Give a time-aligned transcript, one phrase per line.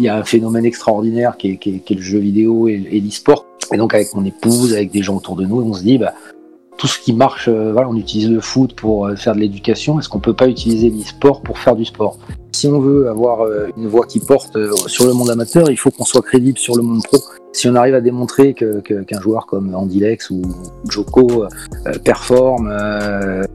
[0.00, 3.44] il y a un phénomène extraordinaire qui est, le jeu vidéo et, et l'e-sport.
[3.72, 6.14] Et donc avec mon épouse, avec des gens autour de nous, on se dit, bah,
[6.78, 10.08] tout ce qui marche, euh, on utilise le foot pour euh, faire de l'éducation, est-ce
[10.08, 12.16] qu'on peut pas utiliser l'e-sport pour faire du sport?
[12.52, 15.90] Si on veut avoir euh, une voix qui porte sur le monde amateur, il faut
[15.90, 17.18] qu'on soit crédible sur le monde pro.
[17.52, 20.42] Si on arrive à démontrer qu'un que, qu'un joueur comme Andy Lex ou
[20.88, 21.46] Joko
[22.04, 22.72] performe,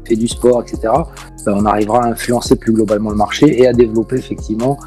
[0.05, 0.93] fait du sport, etc.,
[1.45, 4.77] ben on arrivera à influencer plus globalement le marché et à développer effectivement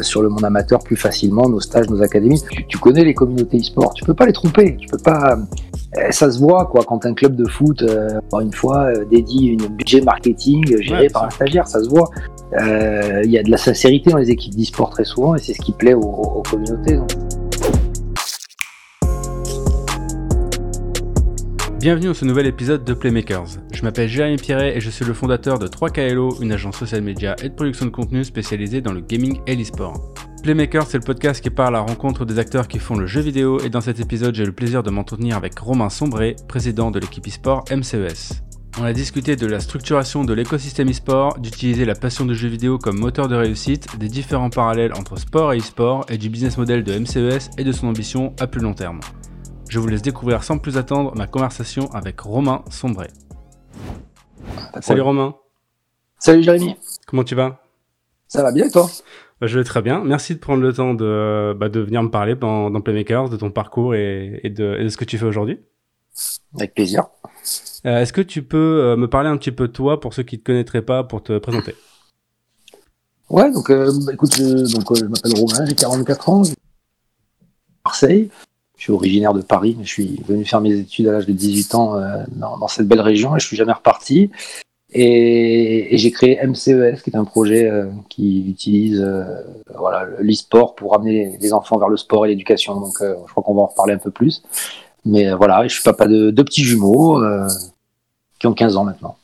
[0.00, 2.42] sur le monde amateur plus facilement nos stages, nos académies.
[2.50, 5.38] Tu, tu connais les communautés e-sport, tu peux pas les tromper, tu peux pas
[5.98, 9.04] euh, ça se voit quoi quand un club de foot, euh, encore une fois, euh,
[9.10, 12.10] dédie une budget marketing géré par un stagiaire, ça se voit.
[12.52, 15.60] Il y a de la sincérité dans les équipes d'e-sport très souvent et c'est ce
[15.60, 16.96] qui plaît aux, aux communautés.
[16.96, 17.25] Donc.
[21.86, 23.46] Bienvenue dans ce nouvel épisode de Playmakers.
[23.72, 27.36] Je m'appelle Jérémy Pierret et je suis le fondateur de 3KLO, une agence social media
[27.44, 30.12] et de production de contenu spécialisée dans le gaming et l'e-sport.
[30.42, 33.20] Playmaker, c'est le podcast qui part à la rencontre des acteurs qui font le jeu
[33.20, 36.98] vidéo et dans cet épisode, j'ai le plaisir de m'entretenir avec Romain Sombré, président de
[36.98, 38.42] l'équipe e-sport MCES.
[38.80, 42.78] On a discuté de la structuration de l'écosystème e-sport, d'utiliser la passion du jeu vidéo
[42.78, 46.82] comme moteur de réussite, des différents parallèles entre sport et e-sport et du business model
[46.82, 48.98] de MCES et de son ambition à plus long terme.
[49.68, 53.08] Je vous laisse découvrir sans plus attendre ma conversation avec Romain Sombré.
[54.80, 55.34] Salut Romain.
[56.18, 56.76] Salut Jérémy.
[57.06, 57.60] Comment tu vas?
[58.28, 58.88] Ça va bien toi?
[59.40, 60.02] Bah, je vais très bien.
[60.04, 63.36] Merci de prendre le temps de, bah, de venir me parler dans, dans, Playmakers, de
[63.36, 65.60] ton parcours et, et, de, et, de, ce que tu fais aujourd'hui.
[66.54, 67.08] Avec plaisir.
[67.84, 70.22] Euh, Est-ce que tu peux euh, me parler un petit peu de toi pour ceux
[70.22, 71.74] qui ne te connaîtraient pas pour te présenter?
[73.28, 76.42] Ouais, donc euh, bah, écoute, je, donc, euh, je m'appelle Romain, j'ai 44 ans,
[77.84, 78.30] Marseille.
[78.76, 81.32] Je suis originaire de Paris, mais je suis venu faire mes études à l'âge de
[81.32, 84.30] 18 ans euh, dans, dans, cette belle région et je suis jamais reparti.
[84.92, 89.24] Et, et j'ai créé MCES, qui est un projet euh, qui utilise euh,
[89.76, 92.78] voilà, l'e-sport pour ramener les enfants vers le sport et l'éducation.
[92.78, 94.42] Donc, je crois qu'on va en reparler un peu plus.
[95.06, 97.22] Mais voilà, je suis papa de deux petits jumeaux
[98.38, 99.16] qui ont 15 ans maintenant.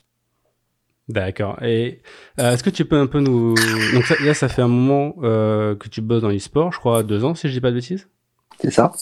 [1.08, 1.62] D'accord.
[1.62, 2.00] Et
[2.38, 3.54] est-ce que tu peux un peu nous...
[3.92, 7.24] Donc ça, là, ça fait un moment que tu bosses dans l'e-sport, je crois deux
[7.24, 8.08] ans, si je dis pas de bêtises?
[8.60, 8.92] C'est ça.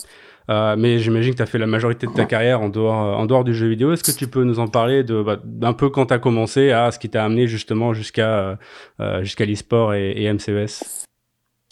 [0.50, 3.24] Euh, mais j'imagine que tu as fait la majorité de ta carrière en dehors, en
[3.26, 3.92] dehors du jeu vidéo.
[3.92, 6.72] Est-ce que tu peux nous en parler de, bah, d'un peu quand tu as commencé
[6.72, 8.58] à ce qui t'a amené justement jusqu'à,
[9.00, 11.06] euh, jusqu'à l'e-sport et, et, MCES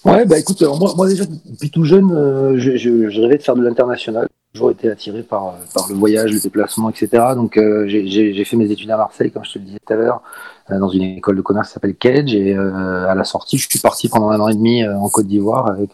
[0.04, 3.42] Ouais, bah écoute, moi, moi déjà depuis tout jeune, euh, je, je, je, rêvais de
[3.42, 4.28] faire de l'international.
[4.30, 7.08] J'ai toujours été attiré par, par le voyage, le déplacement, etc.
[7.34, 9.96] Donc euh, j'ai fait mes études à Marseille, comme je te le disais tout à
[9.96, 10.22] l'heure,
[10.70, 12.32] euh, dans une école de commerce qui s'appelle Cage.
[12.32, 15.68] Et à la sortie, je suis parti pendant un an et demi en Côte d'Ivoire
[15.68, 15.90] avec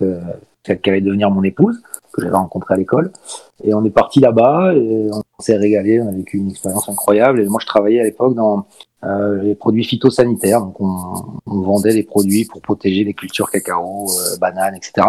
[0.67, 1.81] celle qui allait devenir mon épouse
[2.15, 3.13] que j'avais rencontré à l'école.
[3.63, 7.41] Et on est parti là-bas et on s'est régalé, on a vécu une expérience incroyable.
[7.41, 8.67] Et moi, je travaillais à l'époque dans
[9.05, 10.61] euh, les produits phytosanitaires.
[10.61, 15.07] Donc, on, vendait des produits pour protéger les cultures cacao, euh, bananes, etc.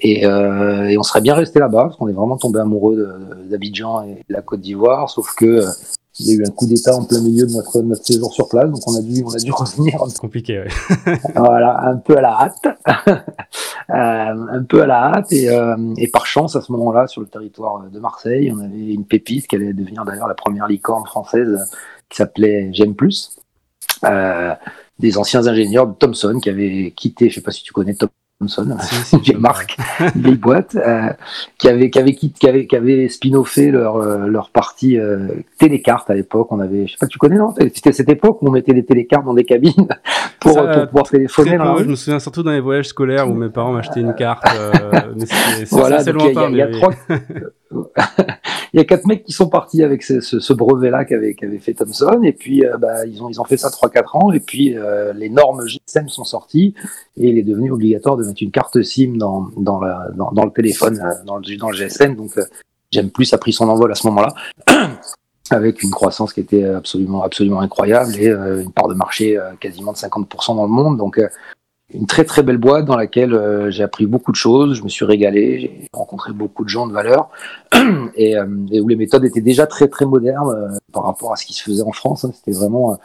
[0.00, 3.08] Et, euh, et, on serait bien resté là-bas parce qu'on est vraiment tombé amoureux
[3.48, 5.10] d'Abidjan et de la Côte d'Ivoire.
[5.10, 5.64] Sauf que
[6.18, 8.48] il y a eu un coup d'État en plein milieu de notre, notre séjour sur
[8.48, 9.98] place, donc on a dû, on a dû revenir.
[10.20, 11.16] Compliqué, ouais.
[11.34, 12.66] voilà, un peu à la hâte,
[13.90, 17.22] euh, un peu à la hâte, et, euh, et par chance à ce moment-là, sur
[17.22, 21.06] le territoire de Marseille, on avait une pépite qui allait devenir d'ailleurs la première licorne
[21.06, 21.70] française,
[22.08, 23.38] qui s'appelait J'aime plus,
[24.04, 24.54] euh,
[24.98, 28.12] des anciens ingénieurs de Thomson qui avaient quitté, je sais pas si tu connais Thomson
[28.42, 28.76] Thomson,
[29.26, 31.10] une marque, une vieille boîte, euh,
[31.58, 36.10] qui avait qui avait qui avait qui avait spin-offé leur euh, leur partie euh, télécarte
[36.10, 36.50] à l'époque.
[36.50, 37.54] On avait, je sais pas, tu connais non?
[37.58, 39.88] C'était cette époque où on mettait des télécartes dans des cabines
[40.40, 41.58] pour, ça, pour pouvoir téléphoner.
[41.78, 44.44] Je me souviens surtout dans les voyages scolaires où mes parents m'achetaient une carte.
[45.16, 46.48] mais c'est voilà, lointain.
[46.50, 46.92] Il y a, y a, trois.
[48.72, 52.22] Il y a quatre mecs qui sont partis avec ce, brevet-là qu'avait qu fait Thomson,
[52.22, 54.76] et puis euh, bah, ils ont ils ont fait ça trois quatre ans, et puis
[54.76, 56.74] euh, les normes GSM sont sorties,
[57.16, 61.24] et il est devenu obligatoire de mettre une carte SIM dans dans, le téléphone, euh,
[61.24, 62.16] dans le GSM.
[62.16, 62.44] Donc euh,
[62.90, 64.34] j'aime plus a pris son envol à ce moment-là.
[65.50, 69.98] avec une croissance qui était absolument absolument incroyable et une part de marché quasiment de
[69.98, 70.96] 50% dans le monde.
[70.96, 71.20] Donc
[71.94, 74.88] une très très belle boîte dans laquelle euh, j'ai appris beaucoup de choses, je me
[74.88, 77.30] suis régalé, j'ai rencontré beaucoup de gens de valeur
[78.16, 81.36] et, euh, et, où les méthodes étaient déjà très très modernes euh, par rapport à
[81.36, 82.24] ce qui se faisait en France.
[82.24, 82.32] Hein.
[82.34, 82.98] C'était vraiment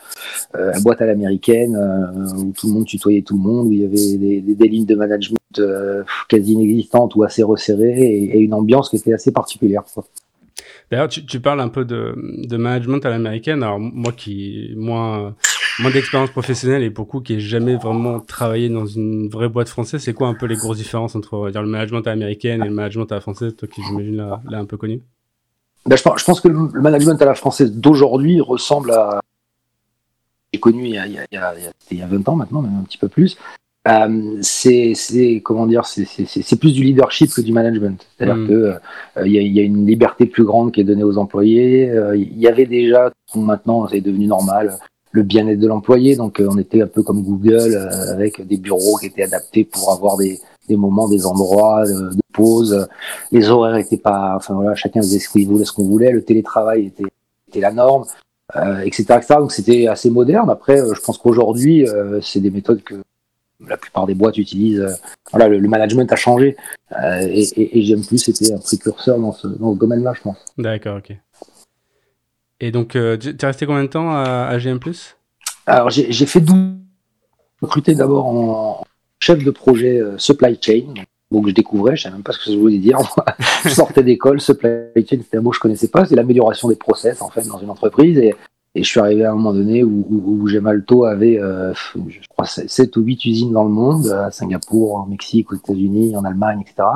[0.56, 1.76] euh, la boîte à l'américaine
[2.38, 4.68] où tout le monde tutoyait tout le monde, où il y avait des, des, des
[4.68, 5.38] lignes de management
[6.28, 9.84] quasi inexistantes ou assez resserrées et, une ambiance qui était assez particulière.
[9.94, 10.06] Quoi.
[10.92, 12.16] D'ailleurs, tu, tu, parles un peu de,
[12.48, 13.64] de management à l'américaine.
[13.64, 15.36] Alors moi qui moins
[15.80, 20.02] moins d'expérience professionnelle et beaucoup qui n'ai jamais vraiment travaillé dans une vraie boîte française,
[20.02, 22.74] c'est quoi un peu les grosses différences entre dire, le management à l'américaine et le
[22.74, 25.02] management à la française, toi qui j'imagine là un peu connu?
[25.86, 29.22] Ben, je, pense, je pense que le management à la française d'aujourd'hui ressemble à
[30.54, 31.54] j'ai connu il y, a, il, y a, il, y a,
[31.92, 33.38] il y a 20 ans maintenant, même un petit peu plus,
[33.88, 38.06] euh, c'est comment dire, c'est plus du leadership que du management.
[38.18, 38.48] C'est-à-dire mm.
[38.48, 41.92] que euh, il y, a, une liberté plus grande qui est donnée aux employés.
[42.16, 44.78] Il y avait déjà, maintenant c'est devenu normal,
[45.18, 46.16] le bien-être de l'employé.
[46.16, 47.76] Donc on était un peu comme Google
[48.10, 52.88] avec des bureaux qui étaient adaptés pour avoir des, des moments, des endroits de, pause.
[53.32, 56.12] Les horaires étaient pas, enfin voilà, chacun faisait ce qu'il voulait, ce qu'on voulait.
[56.12, 57.04] Le télétravail était,
[57.48, 58.06] était la norme,
[58.56, 60.50] euh, etc., etc., Donc c'était assez moderne.
[60.50, 61.88] Après, je pense qu'aujourd'hui,
[62.22, 62.96] c'est des méthodes que
[63.66, 64.80] la plupart des boîtes utilisent.
[64.80, 64.94] Euh,
[65.32, 66.56] voilà, le, management a changé
[66.92, 70.38] euh, et, et, GM Plus était un précurseur dans ce, dans domaine-là, je pense.
[70.58, 71.16] D'accord, ok.
[72.60, 74.80] Et donc, euh, tu es resté combien de temps à, GM
[75.66, 76.56] Alors, j'ai fait 12
[77.62, 78.84] recruté d'abord en
[79.20, 80.94] chef de projet supply chain.
[81.32, 83.00] Donc, je découvrais, je ne savais même pas ce que ça voulait dire.
[83.66, 86.06] je sortais d'école, supply chain, c'était un mot que je connaissais pas.
[86.06, 88.32] C'est l'amélioration des process, en fait, dans une entreprise.
[88.78, 92.28] Et je suis arrivé à un moment donné où, où, où Gemalto avait, euh, je
[92.30, 96.24] crois, 7 ou 8 usines dans le monde, à Singapour, au Mexique, aux États-Unis, en
[96.24, 96.88] Allemagne, etc.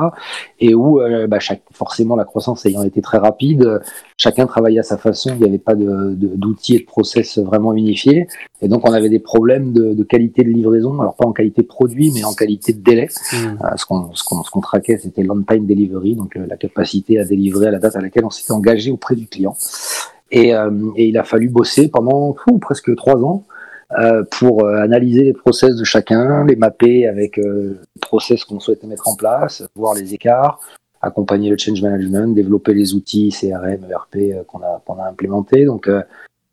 [0.60, 3.80] Et où, euh, bah, chaque, forcément, la croissance ayant été très rapide,
[4.16, 5.30] chacun travaillait à sa façon.
[5.34, 8.28] Il n'y avait pas d'outils de, et de process vraiment unifiés.
[8.60, 11.00] Et donc, on avait des problèmes de, de, qualité de livraison.
[11.00, 13.08] Alors, pas en qualité de produit, mais en qualité de délai.
[13.32, 13.36] Mmh.
[13.36, 14.10] Euh, ce qu'on
[14.52, 18.24] qu'on traquait, c'était l'on-time delivery, donc la capacité à délivrer à la date à laquelle
[18.24, 19.56] on s'était engagé auprès du client.
[20.32, 23.44] Et, euh, et, il a fallu bosser pendant fou, presque trois ans
[23.98, 28.58] euh, pour euh, analyser les process de chacun, les mapper avec euh, les process qu'on
[28.58, 30.60] souhaitait mettre en place, voir les écarts,
[31.02, 35.66] accompagner le change management, développer les outils CRM, ERP qu'on a, qu'on a implémentés.
[35.66, 35.90] Donc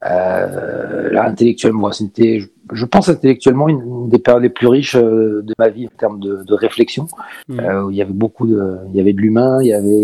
[0.01, 2.39] là, intellectuellement, c'était,
[2.73, 6.43] je pense intellectuellement, une, des périodes les plus riches de ma vie en termes de,
[6.43, 7.07] de réflexion.
[7.47, 7.59] Mmh.
[7.85, 10.03] où il y avait beaucoup de, il y avait de l'humain, il y avait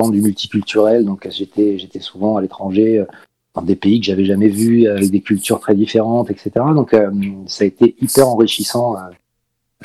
[0.00, 3.04] du multiculturel, donc j'étais j'étais souvent à l'étranger euh,
[3.54, 6.50] dans des pays que j'avais jamais vus, avec des cultures très différentes, etc.
[6.74, 7.10] Donc euh,
[7.46, 8.96] ça a été hyper enrichissant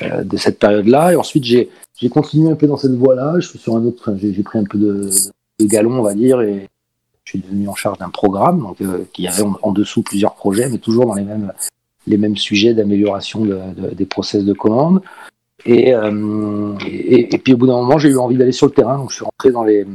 [0.02, 1.12] euh, de cette période-là.
[1.12, 3.34] Et ensuite j'ai j'ai continué un peu dans cette voie-là.
[3.40, 5.10] Je suis sur un autre, j'ai pris un peu de,
[5.60, 6.68] galon, on va dire, et
[7.24, 8.78] je suis devenu en charge d'un programme, donc
[9.12, 11.52] qui avait en, dessous plusieurs projets, mais toujours dans les mêmes
[12.06, 13.58] les mêmes sujets d'amélioration de,
[13.92, 15.02] des process de commande.
[15.66, 18.96] Euh, et, et, puis au bout d'un moment, j'ai eu envie d'aller sur le terrain,
[18.96, 19.86] donc je suis rentré dans les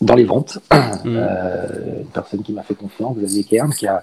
[0.00, 0.58] dans les ventes.
[0.72, 0.76] Mmh.
[1.06, 4.02] Euh, une personne qui m'a fait confiance, Xavier Kern, qui a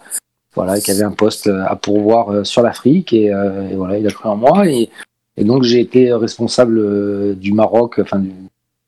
[0.54, 3.32] voilà, qui avait un poste à pourvoir euh, sur l'Afrique et,
[3.76, 4.90] voilà, il a cru en moi et,
[5.38, 8.30] donc j'ai été responsable du Maroc, enfin de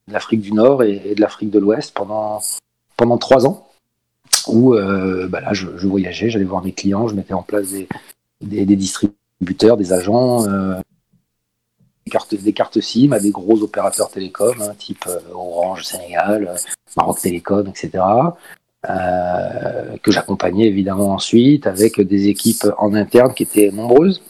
[0.08, 2.40] l'Afrique du Nord et, de l'Afrique de l'Ouest pendant
[2.96, 3.68] pendant trois ans
[4.48, 7.90] où bah là je, je voyageais, j'allais voir mes clients, je mettais en place des,
[8.40, 10.46] des, des distributeurs, des agents,
[12.08, 16.58] cartes, des cartes SIM à des gros opérateurs télécoms, hein, type euh, Orange Sénégal, euh,
[16.96, 18.04] Maroc Télécom, etc.
[18.90, 24.22] Euh, que j'accompagnais évidemment ensuite avec des équipes en interne qui étaient nombreuses.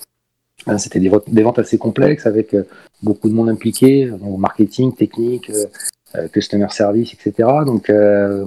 [0.65, 2.55] Hein, c'était des, des, ventes assez complexes avec
[3.01, 5.51] beaucoup de monde impliqué, donc marketing, technique,
[6.33, 7.49] customer service, etc.
[7.65, 7.91] Donc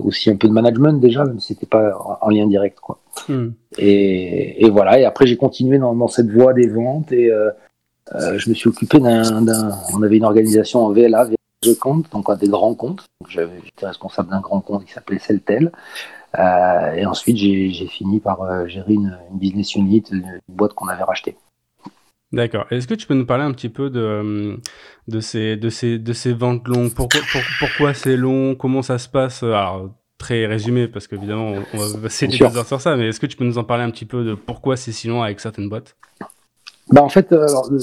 [0.04, 2.80] aussi un peu de management déjà, même si c'était pas en, lien direct.
[2.80, 2.98] Quoi.
[3.28, 3.50] Hmm.
[3.78, 4.98] Et, et, voilà.
[4.98, 7.30] Et après j'ai continué dans, dans, cette voie des ventes et
[8.14, 9.22] euh, je me suis occupé d'un,
[9.92, 11.28] on avait une organisation en VLA,
[11.62, 13.04] de compte, donc des grands comptes.
[13.28, 15.72] J'étais responsable d'un grand compte qui s'appelait Celtel.
[16.38, 21.02] Euh, et ensuite, j'ai, fini par euh, gérer une, business unit, une boîte qu'on avait
[21.02, 21.36] rachetée.
[22.32, 22.66] D'accord.
[22.70, 24.58] Est-ce que tu peux nous parler un petit peu de,
[25.08, 26.94] de, ces, de, ces, de ces ventes longues?
[26.94, 27.20] Pourquoi,
[27.58, 28.54] pourquoi c'est long?
[28.54, 29.42] Comment ça se passe?
[29.42, 33.26] Alors, très résumé, parce qu'évidemment, on, va passer des heures sur ça, mais est-ce que
[33.26, 35.68] tu peux nous en parler un petit peu de pourquoi c'est si long avec certaines
[35.68, 35.96] boîtes?
[36.90, 37.78] Bah en fait, euh, euh,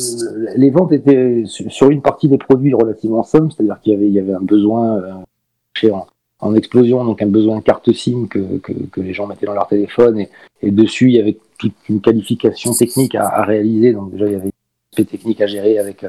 [0.56, 4.14] les ventes étaient sur une partie des produits relativement somme, c'est-à-dire qu'il y avait, il
[4.14, 4.98] y avait un besoin
[5.84, 5.92] euh,
[6.40, 9.68] en, explosion, donc un besoin carte SIM que, que, que, les gens mettaient dans leur
[9.68, 10.30] téléphone, et,
[10.62, 14.34] et, dessus il y avait toute une qualification technique à, à réaliser, donc déjà il
[14.34, 14.52] y avait
[14.98, 16.06] une technique à gérer avec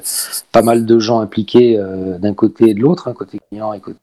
[0.50, 1.76] pas mal de gens impliqués
[2.19, 3.99] d'un côté et de l'autre, hein, côté client et côté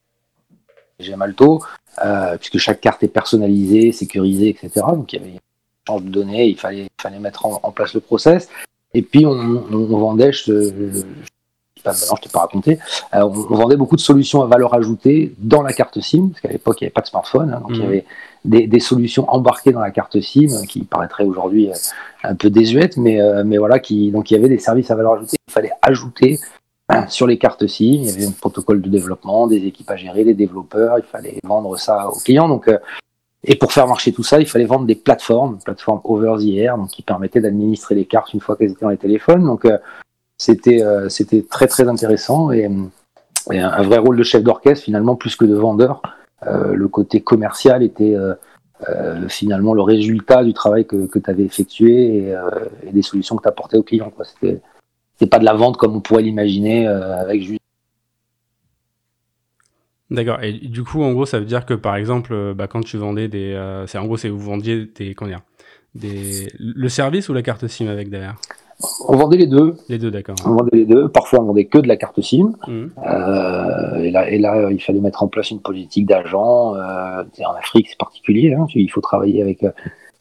[1.00, 1.62] Gemalto,
[2.04, 4.86] euh, puisque chaque carte est personnalisée, sécurisée, etc.
[4.92, 5.38] Donc il y avait un
[5.86, 8.48] change de données, il fallait, il fallait mettre en, en place le process.
[8.96, 11.02] Et puis on, on vendait, je, je,
[11.84, 12.78] pas, non, je t'ai pas raconté,
[13.14, 16.48] euh, on, vendait beaucoup de solutions à valeur ajoutée dans la carte SIM, parce qu'à
[16.48, 17.84] l'époque il n'y avait pas de smartphone, hein, donc il y mmh.
[17.84, 18.04] avait
[18.46, 21.74] des, des, solutions embarquées dans la carte SIM qui paraîtraient aujourd'hui euh,
[22.24, 24.94] un peu désuètes, mais, euh, mais voilà, qui, donc il y avait des services à
[24.94, 26.38] valeur ajoutée qu'il fallait ajouter
[26.88, 29.96] hein, sur les cartes SIM, il y avait un protocole de développement, des équipes à
[29.96, 32.70] gérer, des développeurs, il fallait vendre ça aux clients, donc
[33.44, 36.78] et pour faire marcher tout ça, il fallait vendre des plateformes, plateformes over the air,
[36.78, 39.44] donc qui permettaient d'administrer les cartes une fois qu'elles étaient dans les téléphones.
[39.44, 39.78] Donc euh,
[40.38, 42.68] c'était euh, c'était très très intéressant et,
[43.48, 46.02] un vrai rôle de chef d'orchestre finalement plus que de vendeur.
[46.48, 48.34] Euh, le côté commercial était euh,
[49.28, 52.34] finalement le résultat du travail que, que tu avais effectué et,
[52.82, 54.12] et, des solutions que tu apportais aux clients.
[54.40, 57.60] C'était pas de la vente comme on pourrait l'imaginer avec juste
[60.10, 60.42] D'accord.
[60.42, 63.28] Et du coup, en gros, ça veut dire que par exemple, bah, quand tu vendais
[63.28, 65.40] des, c'est en gros, c'est vous vendiez des, comment dire,
[65.94, 68.36] des, le service ou la carte SIM avec derrière?
[69.08, 69.74] On vendait les deux.
[69.88, 70.36] Les deux, d'accord.
[70.44, 71.08] On vendait les deux.
[71.08, 72.52] Parfois, on vendait que de la carte SIM.
[72.66, 72.86] Mmh.
[73.06, 76.74] Euh, et, là, et là, il fallait mettre en place une politique d'agent.
[76.74, 78.52] Euh, en Afrique, c'est particulier.
[78.52, 78.66] Hein.
[78.74, 79.70] Il faut travailler avec euh,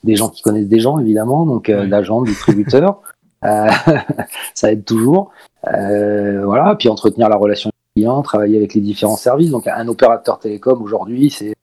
[0.04, 1.46] des gens qui connaissent des gens, évidemment.
[1.46, 3.02] Donc, euh, d'agents, distributeurs.
[3.44, 3.68] Euh,
[4.56, 5.30] ça aide toujours.
[5.62, 6.76] voilà.
[6.80, 9.52] Puis entretenir la relation client, travailler avec les différents services.
[9.52, 11.56] Donc, un opérateur télécom aujourd'hui, c'est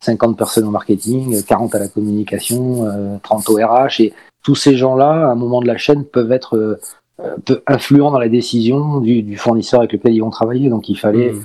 [0.00, 4.00] 50 personnes au marketing, 40 à la communication, 30 au RH.
[4.00, 4.12] Et
[4.42, 6.78] tous ces gens-là, à un moment de la chaîne, peuvent être
[7.18, 10.68] euh, peu influents dans la décision du, fournisseur avec lequel ils vont travailler.
[10.68, 11.44] Donc il fallait hmm.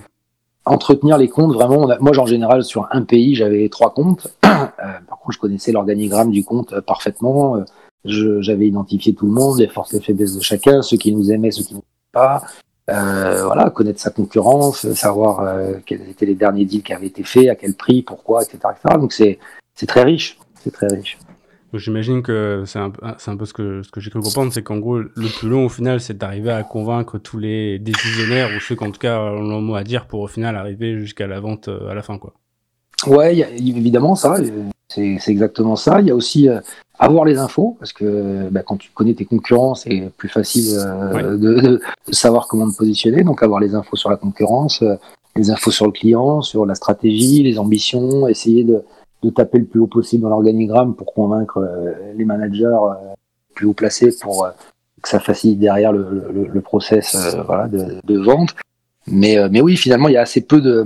[0.66, 1.54] entretenir les comptes.
[1.54, 4.28] Vraiment, moi, en général, sur un pays, j'avais trois comptes.
[4.52, 7.64] Euh, par contre, je connaissais l'organigramme du compte euh, parfaitement.
[8.06, 11.32] J'avais identifié tout le monde, les forces et les faiblesses de chacun, ceux qui nous
[11.32, 12.44] aimaient, ceux qui nous aimaient pas.
[12.92, 17.56] Voilà, connaître sa concurrence, savoir quels étaient les derniers deals qui avaient été faits, à
[17.56, 18.58] quel prix, pourquoi, etc.
[18.72, 18.98] etc.
[19.00, 19.40] Donc c'est
[19.88, 21.18] très riche, c'est très riche.
[21.74, 24.78] J'imagine que c'est un, un, peu ce que, ce que j'ai cru comprendre, c'est qu'en
[24.78, 28.76] gros, le plus long au final, c'est d'arriver à convaincre tous les décisionnaires ou ceux
[28.76, 31.40] qui en tout cas ont le mot à dire pour au final arriver jusqu'à la
[31.40, 32.18] vente euh, à la fin.
[32.18, 32.34] Quoi.
[33.08, 34.36] Ouais, y a, évidemment ça,
[34.94, 36.02] c'est exactement ça.
[36.02, 36.60] Il y a aussi euh,
[37.00, 41.38] avoir les infos, parce que bah, quand tu connais tes concurrents, c'est plus facile euh,
[41.38, 41.82] de, de,
[42.12, 43.24] savoir comment te positionner.
[43.24, 44.84] Donc avoir les infos sur la concurrence,
[45.36, 48.84] les infos sur le client, sur la stratégie, les ambitions, essayer de
[49.24, 53.14] de taper le plus haut possible dans l'organigramme pour convaincre euh, les managers euh,
[53.54, 54.50] plus haut placés pour euh,
[55.02, 58.56] que ça facilite derrière le, le, le process voilà, de, de, vente.
[59.08, 60.86] Mais, mais oui, finalement, il y a assez peu de,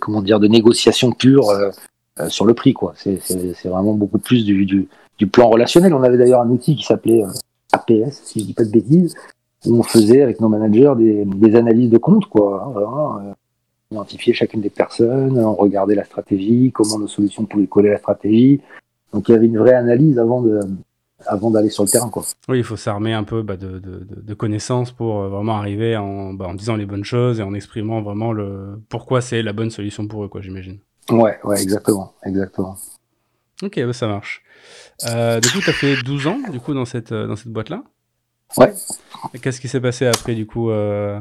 [0.00, 1.50] comment dire, de négociations pures
[2.28, 2.72] sur le prix.
[2.72, 2.94] quoi.
[2.96, 5.94] C'est vraiment beaucoup plus du, du, plan relationnel.
[5.94, 7.22] On avait d'ailleurs un outil qui s'appelait
[7.72, 9.14] APS, si je dis pas de bêtises,
[9.66, 12.26] où on faisait avec nos managers des, analyses de compte.
[12.26, 12.70] Quoi.
[12.72, 13.34] Voilà
[13.94, 17.98] identifier chacune des personnes, on regardait la stratégie, comment nos solutions pouvaient coller à la
[17.98, 18.60] stratégie.
[19.12, 20.60] Donc il y avait une vraie analyse avant de
[21.26, 22.10] avant d'aller sur le terrain.
[22.10, 22.24] Quoi.
[22.48, 26.34] Oui, il faut s'armer un peu bah, de, de, connaissances pour euh, vraiment arriver en,
[26.34, 29.70] bah, en disant les bonnes choses et en exprimant vraiment le pourquoi c'est la bonne
[29.70, 30.80] solution pour eux, quoi, j'imagine.
[31.10, 32.76] Ouais, ouais, exactement, exactement.
[33.62, 34.42] Ok, bah, ça marche.
[35.06, 37.52] Euh, du coup, tu as fait 12 ans du coup, dans cette, euh, dans cette
[37.52, 37.82] boîte-là?
[38.56, 38.72] Ouais.
[39.42, 41.18] Qu'est-ce qui s'est passé après, du coup euh,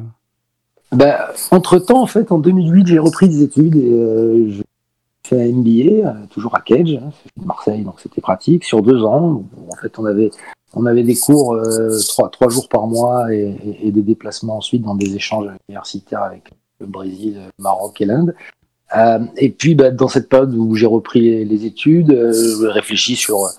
[0.91, 4.63] bah, entre-temps, en fait, en 2008, j'ai repris des études et euh, j'ai
[5.25, 7.09] fait un MBA, toujours à Cage, hein,
[7.43, 9.43] Marseille, donc c'était pratique, sur deux ans.
[9.71, 10.29] En fait, on avait,
[10.75, 11.59] on avait des cours
[12.09, 16.51] trois, trois jours par mois et, et, des déplacements ensuite dans des échanges universitaires avec
[16.79, 18.35] le Brésil, le Maroc et l'Inde.
[18.95, 23.49] Euh, et puis, bah, dans cette période où j'ai repris les, études, je réfléchis sur...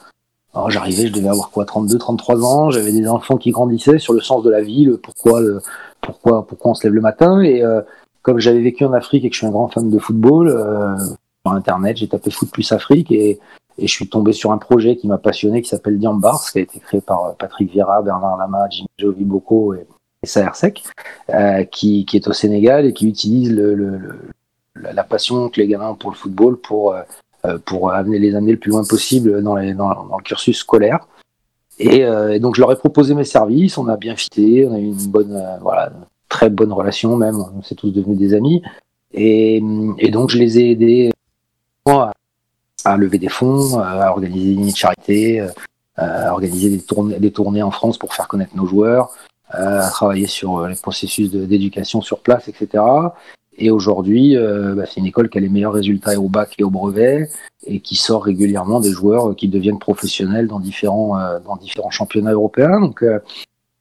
[0.55, 4.13] Alors j'arrivais, je devais avoir quoi, 32, 33 ans, j'avais des enfants qui grandissaient sur
[4.13, 5.61] le sens de la vie, le pourquoi, le,
[6.01, 7.41] pourquoi, pourquoi on se lève le matin.
[7.41, 7.81] Et euh,
[8.23, 10.97] comme j'avais vécu en Afrique et que je suis un grand fan de football, euh,
[11.45, 13.39] sur Internet, j'ai tapé Foot plus Afrique et,
[13.79, 16.63] et, je suis tombé sur un projet qui m'a passionné qui s'appelle Diambars, qui a
[16.63, 19.87] été créé par euh, Patrick Vieira, Bernard Lama, Jimmy Jovi Boko et,
[20.23, 20.85] et Saher Sek,
[21.31, 23.99] euh, qui, qui, est au Sénégal et qui utilise le, le,
[24.77, 28.53] la passion que les gamins ont pour le football pour, euh, pour amener les amener
[28.53, 31.07] le plus loin possible dans, les, dans, le cursus scolaire.
[31.81, 34.79] Euh, et, donc je leur ai proposé mes services, on a bien fité, on a
[34.79, 35.93] eu une bonne, euh, voilà,
[36.29, 38.63] très bonne relation même, on s'est tous devenus des amis.
[39.13, 39.63] Et,
[39.99, 41.13] et, donc je les ai aidés
[41.87, 42.13] à,
[42.85, 45.49] à lever des fonds, à organiser des charités, euh,
[45.97, 49.11] à organiser des tournées, des tournées en France pour faire connaître nos joueurs,
[49.49, 52.83] à travailler sur les processus d'éducation sur place, etc.
[53.57, 56.65] Et aujourd'hui, euh, bah, c'est une école qui a les meilleurs résultats au bac et
[56.65, 57.29] au brevet
[57.67, 62.33] et qui sort régulièrement des joueurs qui deviennent professionnels dans différents, euh, dans différents championnats
[62.33, 62.81] européens.
[62.81, 63.21] Donc, euh,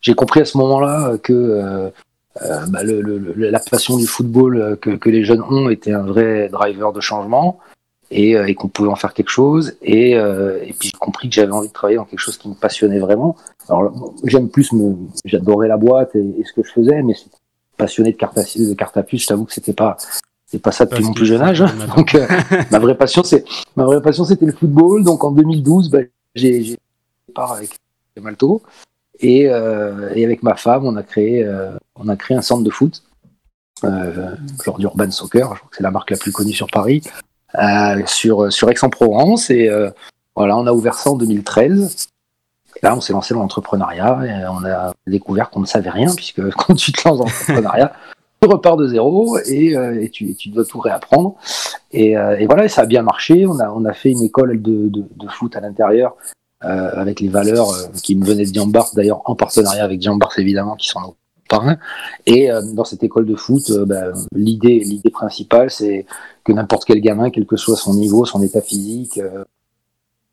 [0.02, 1.92] j'ai compris à ce moment-là que
[2.68, 6.50] bah, le, le, la passion du football que, que, les jeunes ont était un vrai
[6.50, 7.60] driver de changement
[8.12, 9.78] et, et qu'on pouvait en faire quelque chose.
[9.82, 12.54] Et, et puis j'ai compris que j'avais envie de travailler dans quelque chose qui me
[12.54, 13.38] passionnait vraiment.
[13.70, 14.72] Alors, j'aime plus
[15.24, 17.14] j'adorais la boîte et, et, ce que je faisais, mais
[17.78, 19.98] passionné de carte à, de à puce, je t'avoue que c'était pas
[20.46, 21.62] c'est pas ça depuis mon plus jeune âge.
[21.62, 21.72] Hein.
[21.96, 22.28] Donc euh,
[22.72, 23.44] ma vraie passion c'est
[23.76, 25.04] ma vraie passion c'était le football.
[25.04, 26.00] Donc en 2012, bah,
[26.36, 26.78] j'ai
[27.34, 27.76] part avec
[28.22, 28.62] Malto
[29.20, 32.64] et, euh, et avec ma femme, on a créé euh, on a créé un centre
[32.64, 33.04] de foot
[34.64, 37.02] genre d'urban soccer, je crois que c'est la marque la plus connue sur Paris,
[38.06, 39.70] sur sur Aix-en-Provence et
[40.36, 42.08] voilà, on a ouvert ça en 2013
[42.82, 46.48] là, on s'est lancé dans l'entrepreneuriat et on a découvert qu'on ne savait rien, puisque
[46.56, 47.94] quand tu te lances dans l'entrepreneuriat,
[48.42, 51.36] tu repars de zéro et, euh, et, tu, tu, dois tout réapprendre.
[51.92, 53.46] Et, euh, et, voilà, ça a bien marché.
[53.46, 56.16] On a, on a fait une école de, de, de foot à l'intérieur
[56.66, 57.68] avec les valeurs
[58.04, 61.18] qui me venaient de Diambars, d'ailleurs en partenariat avec Diambars évidemment, qui sont nos
[61.50, 61.78] parrains.
[62.26, 66.06] Et dans cette école de foot, ben, l'idée, l'idée principale, c'est
[66.46, 69.20] que n'importe quel gamin, quel que soit son niveau, son état physique,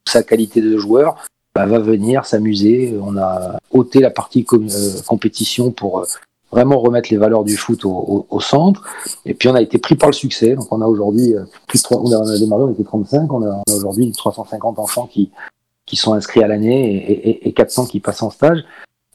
[0.07, 1.17] sa qualité de joueur,
[1.55, 2.99] bah, va venir s'amuser.
[3.03, 4.45] On a ôté la partie
[5.07, 6.07] compétition pour
[6.51, 8.85] vraiment remettre les valeurs du foot au, centre.
[9.25, 10.55] Et puis on a été pris par le succès.
[10.55, 13.51] Donc on a aujourd'hui euh, plus de on a, démarré, on était 35, on a,
[13.51, 15.31] a aujourd'hui 350 enfants qui
[15.87, 18.65] qui sont inscrits à l'année et, et, et, 400 qui passent en stage.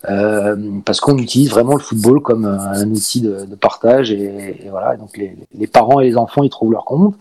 [0.10, 4.70] Euh, parce qu'on utilise vraiment le football comme un outil de, de partage et, et,
[4.70, 4.98] voilà.
[4.98, 7.16] Donc les, les, parents et les enfants ils trouvent leur compte.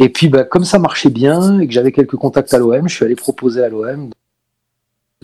[0.00, 2.94] Et puis bah, comme ça marchait bien et que j'avais quelques contacts à l'OM, je
[2.94, 4.10] suis allé proposer à l'OM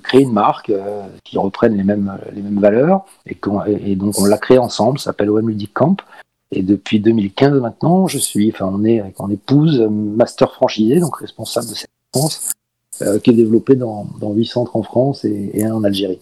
[0.02, 3.06] créer une marque euh, qui reprenne les mêmes, les mêmes valeurs.
[3.26, 5.96] Et, donc, on l'a créé ensemble, ça s'appelle OM Ludic Camp.
[6.52, 11.16] Et depuis 2015 maintenant, je suis, enfin, on est avec mon épouse, master franchisé, donc
[11.16, 12.52] responsable de cette France,
[13.02, 16.20] euh, qui est développée dans, dans 8 centres en France et, et un en Algérie.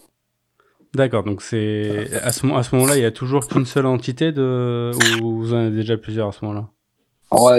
[0.95, 4.31] D'accord, donc c'est à ce, à ce moment-là, il y a toujours qu'une seule entité
[4.31, 6.69] de ou vous en avez déjà plusieurs à ce moment-là?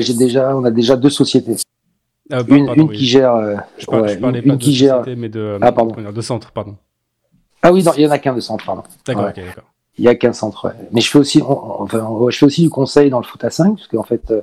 [0.00, 1.56] J'ai déjà, on a déjà deux sociétés.
[2.30, 3.34] Ah, une, une qui gère.
[3.34, 5.02] Euh, je, parlais une, pas de qui gère.
[5.16, 5.94] mais de, ah, pardon.
[6.10, 6.76] de centre, pardon.
[7.62, 8.82] Ah oui, il y en a qu'un de centre, pardon.
[9.06, 9.32] D'accord, ouais.
[9.36, 9.64] d'accord.
[9.98, 10.74] Il y a qu'un centre.
[10.92, 13.76] Mais je fais aussi, enfin, je fais aussi du conseil dans le foot à 5,
[13.76, 14.42] parce qu'en fait, euh,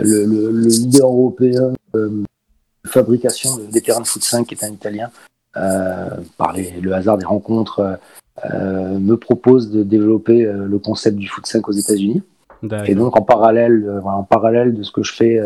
[0.00, 2.08] le, le, le, leader européen euh,
[2.84, 5.10] de fabrication des terrains de foot 5 est un Italien.
[5.56, 7.98] Euh, par les, le hasard des rencontres,
[8.44, 12.22] euh, me propose de développer le concept du foot 5 aux États-Unis.
[12.86, 15.40] Et donc en parallèle, en parallèle de ce que je fais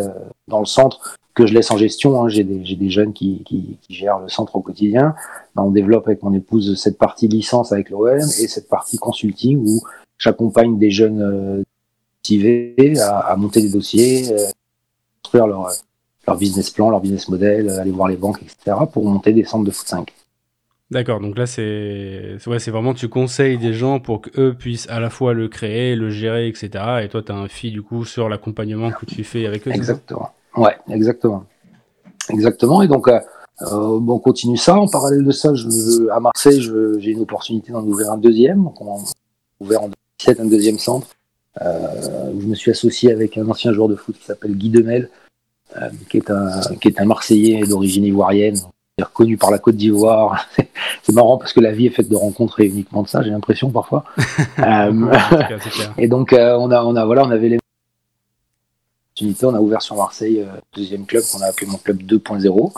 [0.48, 2.20] dans le centre, que je laisse en gestion.
[2.20, 2.28] Hein.
[2.28, 5.14] J'ai des, des, jeunes qui, qui, qui, gèrent le centre au quotidien.
[5.54, 9.62] Ben, on développe avec mon épouse cette partie licence avec l'OM et cette partie consulting
[9.64, 9.82] où
[10.18, 11.62] j'accompagne des jeunes euh,
[12.18, 14.46] motivés à, à, monter des dossiers, euh,
[15.22, 15.70] construire leur,
[16.26, 18.78] leur business plan, leur business model, aller voir les banques, etc.
[18.90, 20.12] pour monter des centres de foot 5.
[20.90, 25.00] D'accord, donc là c'est ouais, c'est vraiment tu conseilles des gens pour qu'eux puissent à
[25.00, 26.70] la fois le créer, le gérer, etc.
[27.02, 29.72] Et toi tu as un fil du coup sur l'accompagnement que tu fais avec eux.
[29.72, 30.30] Exactement.
[30.56, 31.44] Ouais, exactement.
[32.30, 32.82] Exactement.
[32.82, 33.20] Et donc, euh,
[33.62, 34.76] euh, on continue ça.
[34.76, 36.60] En parallèle de ça, je, à Marseille,
[36.98, 38.64] j'ai une opportunité d'en ouvrir un deuxième.
[38.64, 38.98] Donc, on a
[39.60, 41.08] ouvert en 2017 un deuxième centre.
[41.62, 44.68] Euh, où je me suis associé avec un ancien joueur de foot qui s'appelle Guy
[44.68, 45.08] Demel,
[45.80, 48.58] euh, qui, est un, qui est un Marseillais d'origine ivoirienne,
[49.04, 50.46] connu par la Côte d'Ivoire.
[51.02, 53.30] C'est marrant parce que la vie est faite de rencontres et uniquement de ça, j'ai
[53.30, 54.04] l'impression parfois.
[54.58, 55.12] euh,
[55.98, 57.58] et donc euh, on a, on a, voilà, on avait les
[59.42, 62.72] on a ouvert sur Marseille euh, deuxième club qu'on a appelé mon club 2.0,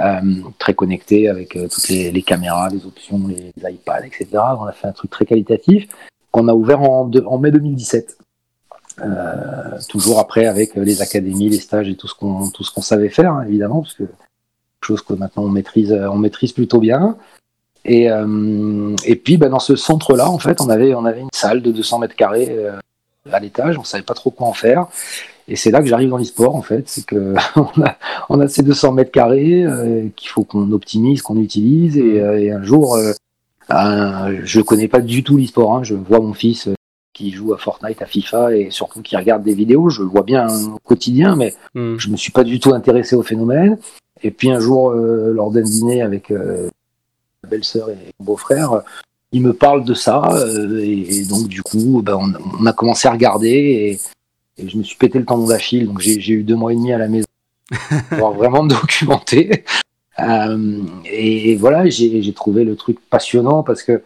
[0.00, 4.28] euh, très connecté avec toutes les, caméras, les options, les, iPads, etc.
[4.58, 5.86] On a fait un truc très qualitatif
[6.30, 8.16] qu'on a ouvert en, en mai 2017.
[9.90, 13.10] toujours après avec les académies, les stages et tout ce qu'on tout ce qu'on savait
[13.10, 14.04] faire hein, évidemment parce que
[14.84, 17.16] chose que maintenant on maîtrise on maîtrise plutôt bien.
[17.86, 18.08] Et,
[19.04, 21.60] et puis bah, dans ce centre là en fait on avait on avait une salle
[21.60, 22.56] de 200 mètres carrés
[23.32, 24.86] à l'étage, on savait pas trop quoi en faire.
[25.46, 26.88] Et c'est là que j'arrive dans l'e-sport, en fait.
[26.88, 27.96] C'est que on a,
[28.28, 31.96] on a ces 200 mètres carrés euh, qu'il faut qu'on optimise, qu'on utilise.
[31.96, 33.12] Et, euh, et un jour, euh,
[34.44, 35.76] je connais pas du tout l'e-sport.
[35.76, 35.82] Hein.
[35.82, 36.74] Je vois mon fils euh,
[37.12, 39.90] qui joue à Fortnite, à FIFA et surtout qui regarde des vidéos.
[39.90, 41.98] Je le vois bien au quotidien, mais mm.
[41.98, 43.78] je me suis pas du tout intéressé au phénomène.
[44.24, 48.82] Et puis un jour, lors d'un dîner avec ma belle-sœur et mon beau-frère,
[49.32, 50.22] il me parle de ça.
[50.80, 53.48] Et, et, donc du coup, ben, on, on, a commencé à regarder.
[53.48, 54.00] Et,
[54.62, 56.92] et je me suis pété le tendon d'Achille, donc j'ai eu deux mois et demi
[56.92, 57.26] à la maison
[58.10, 59.64] pour vraiment me documenter.
[60.20, 64.02] Euh, et voilà, j'ai trouvé le truc passionnant parce que,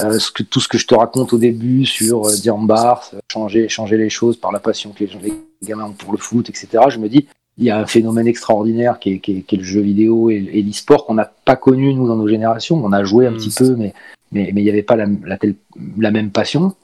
[0.00, 3.68] euh, ce que, tout ce que je te raconte au début sur euh, Diambar, changer,
[3.68, 6.84] changer les choses par la passion que les, les, gamins ont pour le foot, etc.
[6.88, 9.58] Je me dis, il y a un phénomène extraordinaire qui est, qui est, qui est
[9.58, 12.82] le jeu vidéo et, et l'e-sport qu'on n'a pas connu nous dans nos générations.
[12.84, 13.36] On a joué un mm.
[13.36, 13.94] petit peu, mais
[14.32, 15.54] mais il n'y avait pas la, la, telle,
[15.96, 16.74] la même passion.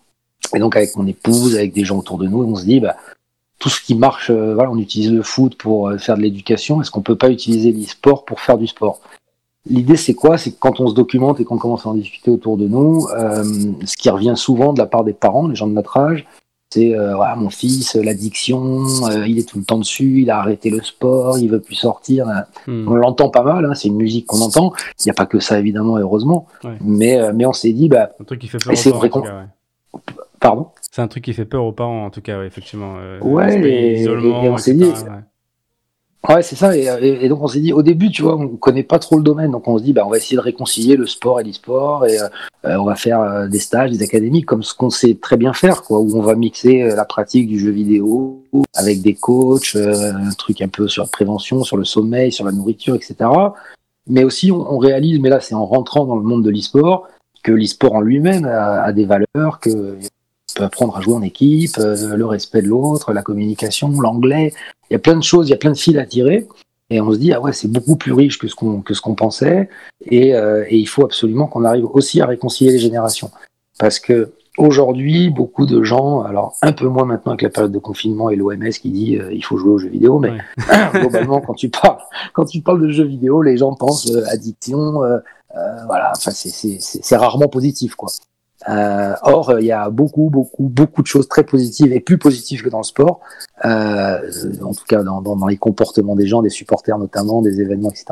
[0.55, 2.97] Et donc avec mon épouse, avec des gens autour de nous, on se dit, bah,
[3.59, 6.81] tout ce qui marche, euh, voilà, on utilise le foot pour euh, faire de l'éducation.
[6.81, 9.01] Est-ce qu'on peut pas utiliser l'e-sport pour faire du sport?
[9.69, 10.39] L'idée, c'est quoi?
[10.39, 13.07] C'est que quand on se documente et qu'on commence à en discuter autour de nous,
[13.09, 13.45] euh,
[13.85, 16.25] ce qui revient souvent de la part des parents, les gens de notre âge,
[16.71, 18.87] c'est euh, mon fils, l'addiction,
[19.27, 22.27] il est tout le temps dessus, il a arrêté le sport, il veut plus sortir.
[22.67, 22.87] Hmm.
[22.89, 24.73] On l'entend pas mal, hein, c'est une musique qu'on entend.
[25.01, 26.47] Il n'y a pas que ça évidemment, heureusement.
[26.65, 26.77] Ouais.
[26.81, 28.77] Mais mais on s'est dit, bah, un truc qui fait peur.
[28.77, 29.25] C'est vrai qu'on
[30.41, 30.69] Pardon?
[30.91, 32.95] C'est un truc qui fait peur aux parents, en tout cas, ouais, effectivement.
[32.99, 34.85] Euh, ouais, et, et, on s'est dit.
[34.85, 35.21] Ouais,
[36.29, 36.77] ouais c'est ça.
[36.77, 39.51] Et, donc on s'est dit, au début, tu vois, on connaît pas trop le domaine,
[39.51, 42.19] donc on se dit, bah, on va essayer de réconcilier le sport et l'e-sport, et
[42.21, 42.29] euh,
[42.65, 45.83] on va faire euh, des stages, des académies, comme ce qu'on sait très bien faire,
[45.83, 50.13] quoi, où on va mixer euh, la pratique du jeu vidéo avec des coachs, euh,
[50.13, 53.31] un truc un peu sur la prévention, sur le sommeil, sur la nourriture, etc.
[54.07, 57.09] mais aussi on, réalise, mais là c'est en rentrant dans le monde de l'e-sport,
[57.43, 59.97] que l'e-sport en lui-même a, des valeurs, que
[60.55, 64.53] peut apprendre à jouer en équipe, euh, le respect de l'autre, la communication, l'anglais.
[64.91, 66.47] Il y a plein de choses, il y a plein de fils à tirer.
[66.91, 69.01] Et on se dit, ah ouais, c'est beaucoup plus riche que ce qu'on que ce
[69.01, 69.69] qu'on pensait.
[70.07, 73.31] Et, euh, et, il faut absolument qu'on arrive aussi à réconcilier les générations.
[73.79, 77.79] Parce que aujourd'hui, beaucoup de gens, alors un peu moins maintenant avec la période de
[77.79, 80.39] confinement et l'OMS qui dit euh, il faut jouer aux jeux vidéo, mais
[80.95, 81.99] globalement, quand tu parles
[82.33, 85.01] quand tu parles de jeux vidéo, les gens pensent addiction.
[85.87, 88.09] voilà, enfin c'est rarement positif quoi.
[88.69, 92.63] Euh, or, il y a beaucoup, beaucoup, beaucoup de choses très positives et plus positives
[92.63, 93.21] que dans le sport,
[93.65, 94.19] euh,
[94.63, 97.91] en tout cas dans, dans, dans, les comportements des gens, des supporters notamment, des événements,
[97.91, 98.07] etc.,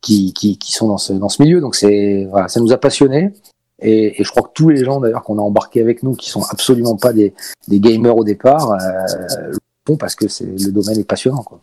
[0.00, 1.60] qui, qui, qui sont dans ce, dans ce milieu.
[1.60, 3.32] Donc c'est voilà, ça nous a passionnés.
[3.78, 6.30] Et, et, je crois que tous les gens d'ailleurs qu'on a embarqués avec nous, qui
[6.30, 7.34] sont absolument pas des,
[7.68, 9.52] des gamers au départ, euh,
[9.88, 11.42] le parce que c'est le domaine est passionnant.
[11.42, 11.60] Quoi.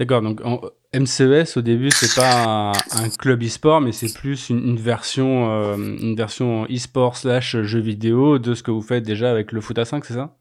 [0.00, 0.40] D'accord, donc
[0.94, 6.16] MCES au début c'est pas un, club e-sport mais c'est plus une, version euh, une
[6.16, 9.84] version e-sport slash jeu vidéo de ce que vous faites déjà avec le foot à
[9.84, 10.34] 5 c'est ça?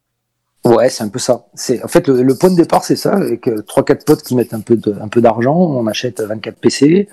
[0.64, 1.48] Ouais c'est un peu ça.
[1.56, 4.34] C'est en fait le, point de départ c'est ça avec euh, trois quatre potes qui
[4.34, 4.78] mettent un peu
[5.22, 7.10] d'argent, on achète 24 PC,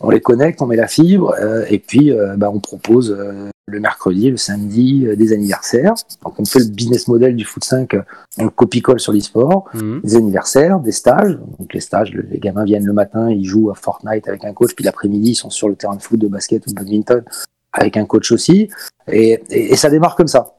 [0.00, 3.48] on les connecte, on met la fibre, euh, et puis euh, bah, on propose euh,
[3.66, 5.94] le mercredi, le samedi des anniversaires.
[6.24, 7.96] Donc on fait le business model du Foot 5,
[8.38, 10.00] on le copie-colle sur l'e-sport, mhm.
[10.02, 11.38] des anniversaires, des stages.
[11.58, 14.74] Donc les stages, les gamins viennent le matin, ils jouent à Fortnite avec un coach,
[14.74, 17.22] puis l'après-midi ils sont sur le terrain de foot, de basket ou de badminton
[17.72, 18.70] avec un coach aussi.
[19.10, 20.54] Et, et, ça démarre comme ça.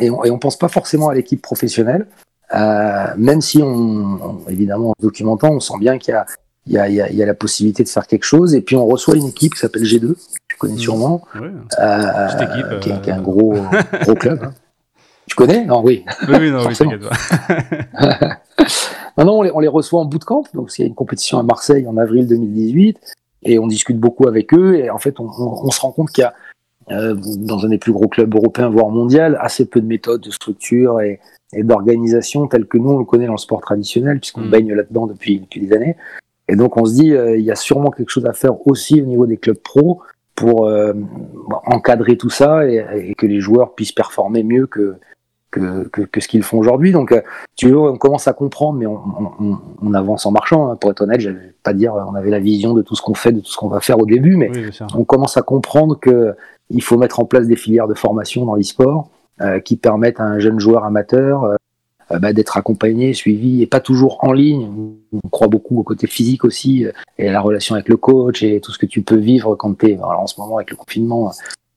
[0.00, 2.06] Et on, et on pense pas forcément à l'équipe professionnelle.
[2.54, 6.26] Euh, même si on, évidemment en documentant, on sent bien qu'il y a,
[6.66, 8.54] il y a, y, a, y a, la possibilité de faire quelque chose.
[8.54, 10.14] Et puis on reçoit une équipe qui s'appelle G2,
[10.48, 10.78] tu connais mmh.
[10.78, 13.54] sûrement, euh, équipe, qui, est, qui, est, un euh, gros,
[14.02, 14.40] gros club.
[14.42, 14.54] Hein.
[15.26, 15.64] Tu connais?
[15.64, 16.04] Non, oui.
[16.28, 18.38] Oui, oui, non, oui, t'inquiète pas.
[19.24, 20.44] non, on les, on les reçoit en bootcamp.
[20.52, 22.98] Donc, il y a une compétition à Marseille en avril 2018.
[23.44, 24.74] Et on discute beaucoup avec eux.
[24.76, 26.34] Et en fait, on, on, on se rend compte qu'il y a,
[26.90, 30.30] euh, dans un des plus gros clubs européens, voire mondial, assez peu de méthodes, de
[30.30, 31.20] structure et,
[31.52, 34.50] et d'organisation telles que nous, on le connaît dans le sport traditionnel, puisqu'on mmh.
[34.50, 35.96] baigne là-dedans depuis, depuis des années.
[36.52, 39.00] Et donc on se dit, euh, il y a sûrement quelque chose à faire aussi
[39.00, 40.02] au niveau des clubs pro
[40.34, 40.92] pour euh,
[41.64, 44.96] encadrer tout ça et, que les joueurs puissent performer mieux que,
[45.50, 46.92] que, que, ce qu'ils font aujourd'hui.
[46.92, 47.22] Donc, euh,
[47.56, 49.00] tu vois, on commence à comprendre, mais on,
[49.40, 50.68] on, on avance en marchant.
[50.68, 50.76] Hein.
[50.76, 53.32] Pour être honnête, j'avais pas dire, on avait la vision de tout ce qu'on fait,
[53.32, 54.50] de tout ce qu'on va faire au début, mais
[54.94, 56.34] on commence à comprendre que
[56.68, 59.08] il faut mettre en place des filières de formation dans l'e-sport
[59.64, 61.56] qui permettent à un jeune joueur amateur
[62.18, 64.68] d'être accompagné, suivi, et pas toujours en ligne.
[65.12, 68.42] On croit beaucoup au côté physique aussi, euh, et à la relation avec le coach,
[68.42, 69.98] et tout ce que tu peux vivre quand tu es...
[69.98, 71.32] En ce moment, avec le confinement,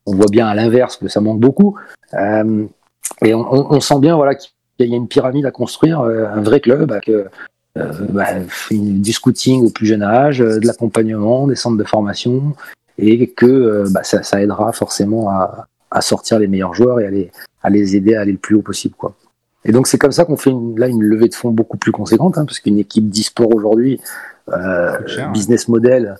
[0.05, 1.77] on voit bien à l'inverse que ça manque beaucoup.
[2.13, 2.65] Euh,
[3.23, 6.91] et on, sent bien voilà, qu'il y a une pyramide à construire, un vrai club
[6.91, 7.09] avec
[7.75, 8.25] bah,
[8.71, 12.55] du scouting au plus jeune âge, de l'accompagnement, des centres de formation,
[12.97, 15.67] et que bah, ça, aidera forcément à,
[16.01, 18.95] sortir les meilleurs joueurs et à les, aider à aller le plus haut possible.
[19.65, 21.91] Et donc c'est comme ça qu'on fait une, là une levée de fonds beaucoup plus
[21.91, 23.99] conséquente, hein, parce qu'une équipe d'e-sport aujourd'hui,
[24.53, 24.97] euh,
[25.33, 26.15] business model,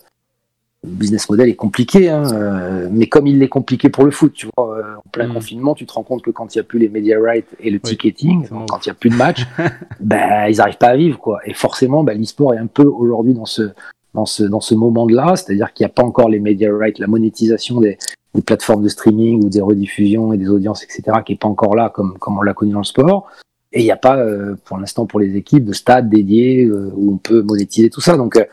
[0.83, 4.47] business model est compliqué, hein, euh, mais comme il est compliqué pour le foot, tu
[4.57, 5.33] vois, euh, en plein mm.
[5.33, 7.69] confinement, tu te rends compte que quand il n'y a plus les media rights et
[7.69, 9.45] le ticketing, quand il n'y a plus de match,
[9.99, 11.39] ben ils n'arrivent pas à vivre quoi.
[11.45, 13.69] Et forcément, ben, l'e-sport est un peu aujourd'hui dans ce
[14.15, 17.07] dans ce dans ce moment-là, c'est-à-dire qu'il n'y a pas encore les media rights, la
[17.07, 17.97] monétisation des,
[18.35, 21.75] des plateformes de streaming ou des rediffusions et des audiences, etc., qui est pas encore
[21.75, 23.27] là comme, comme on l'a connu dans le sport.
[23.73, 26.91] Et il n'y a pas, euh, pour l'instant, pour les équipes, de stade dédié euh,
[26.95, 28.15] où on peut monétiser tout ça.
[28.15, 28.45] Donc, euh,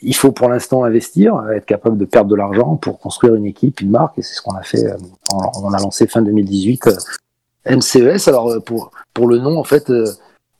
[0.00, 3.80] il faut pour l'instant investir, être capable de perdre de l'argent pour construire une équipe,
[3.80, 4.18] une marque.
[4.18, 4.84] Et c'est ce qu'on a fait.
[5.32, 6.88] on a lancé fin 2018
[7.66, 8.28] MCES.
[8.28, 9.90] Alors, pour, pour le nom, en fait,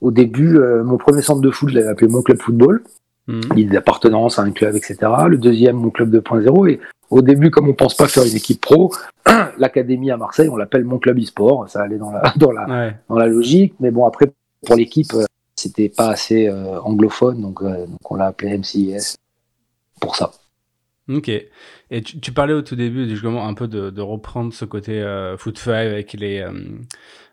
[0.01, 2.83] au début, mon premier centre de foot, je l'avais appelé Mon Club Football.
[3.29, 3.41] Mmh.
[3.55, 4.97] L'idée d'appartenance à un club, etc.
[5.29, 6.71] Le deuxième, Mon Club 2.0.
[6.71, 8.93] Et au début, comme on pense pas faire une équipe pro,
[9.59, 11.69] l'académie à Marseille, on l'appelle mon club e-sport.
[11.69, 13.75] Ça allait dans la, dans la, dans la logique.
[13.81, 14.33] Mais bon, après,
[14.67, 15.25] pour l'équipe, euh,
[15.57, 19.17] c'était pas assez euh, anglophone, donc, euh, donc on l'a appelé MCIS
[20.01, 20.31] pour ça.
[21.09, 21.29] Ok.
[21.29, 25.01] Et tu, tu, parlais au tout début justement un peu de, de reprendre ce côté
[25.01, 26.47] euh, foot five avec les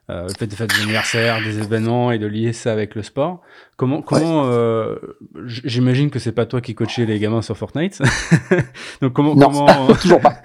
[0.10, 3.42] le fait de faire des anniversaires, des événements et de lier ça avec le sport.
[3.78, 4.96] Comment, comment, euh,
[5.44, 8.02] j'imagine que c'est pas toi qui coachais les gamins sur Fortnite.
[9.02, 10.36] Donc comment, non, comment, toujours pas.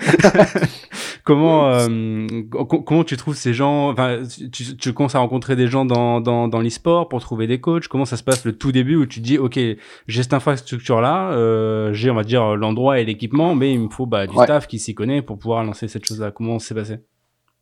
[1.25, 2.27] comment, euh,
[2.67, 6.49] comment tu trouves ces gens, enfin, tu, tu commences à rencontrer des gens dans, dans,
[6.49, 7.87] dans l'e-sport pour trouver des coachs?
[7.87, 9.61] Comment ça se passe le tout début où tu dis, OK,
[10.09, 13.91] j'ai cette infrastructure là, euh, j'ai, on va dire, l'endroit et l'équipement, mais il me
[13.91, 16.33] faut, bah, du staff qui s'y connaît pour pouvoir lancer cette chose-là.
[16.33, 16.97] Comment s'est passé?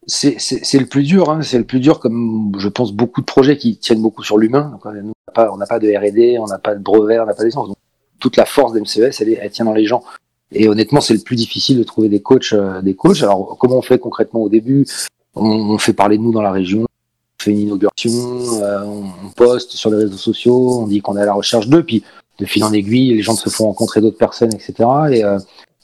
[0.09, 3.59] C'est le plus dur, hein, c'est le plus dur comme je pense beaucoup de projets
[3.59, 4.79] qui tiennent beaucoup sur l'humain.
[4.85, 7.71] On n'a pas, pas, de R&D, on n'a pas de brevet, on n'a pas d'essence.
[8.19, 10.03] Toute la force d'MCES, elle, elle tient dans les gens.
[10.51, 13.23] Et honnêtement, c'est le plus difficile de trouver des coachs, des coachs.
[13.23, 14.87] Alors, comment on fait concrètement au début?
[15.35, 19.31] On, on, fait parler de nous dans la région, on fait une inauguration, on, on,
[19.37, 22.03] poste sur les réseaux sociaux, on dit qu'on est à la recherche d'eux, puis
[22.39, 24.75] de fil en aiguille, les gens se font rencontrer d'autres personnes, etc.
[25.13, 25.39] Et euh,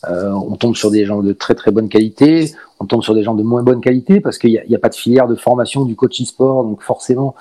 [0.08, 3.34] on tombe sur des gens de très très bonne qualité, on tombe sur des gens
[3.34, 5.96] de moins bonne qualité parce qu'il n'y a, a, pas de filière de formation du
[5.96, 7.34] coach e-sport, donc forcément,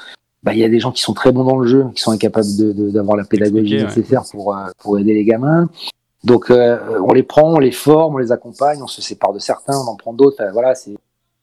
[0.43, 2.12] bah, il y a des gens qui sont très bons dans le jeu, qui sont
[2.12, 2.47] incapables
[2.91, 5.69] d'avoir de, la pédagogie nécessaire pour, euh, pour aider les gamins.
[6.23, 9.39] Donc euh, on les prend, on les forme, on les accompagne, on se sépare de
[9.39, 10.43] certains, on en prend d'autres.
[10.54, 10.95] voilà, c'est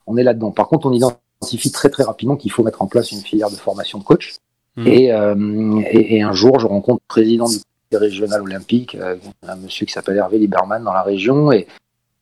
[0.06, 0.50] on est là-dedans.
[0.50, 3.56] Par contre, on identifie très très rapidement qu'il faut mettre en place une filière de
[3.56, 4.36] formation de coach.
[4.76, 4.86] Mmh.
[4.86, 7.56] Et, euh, et, et, un jour, je rencontre le président du
[7.96, 11.66] régional olympique, euh, un monsieur qui s'appelle Hervé Lieberman dans la région, et,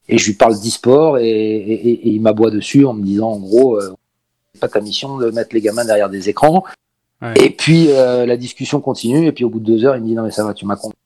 [0.09, 3.39] et je lui parle d'e-sport, et, et, et, il m'aboie dessus en me disant, en
[3.39, 3.95] gros, euh,
[4.55, 6.65] c'est pas ta mission de mettre les gamins derrière des écrans.
[7.21, 7.35] Ouais.
[7.43, 10.07] Et puis euh, la discussion continue, et puis au bout de deux heures, il me
[10.07, 10.97] dit, non mais ça va, tu m'as compris.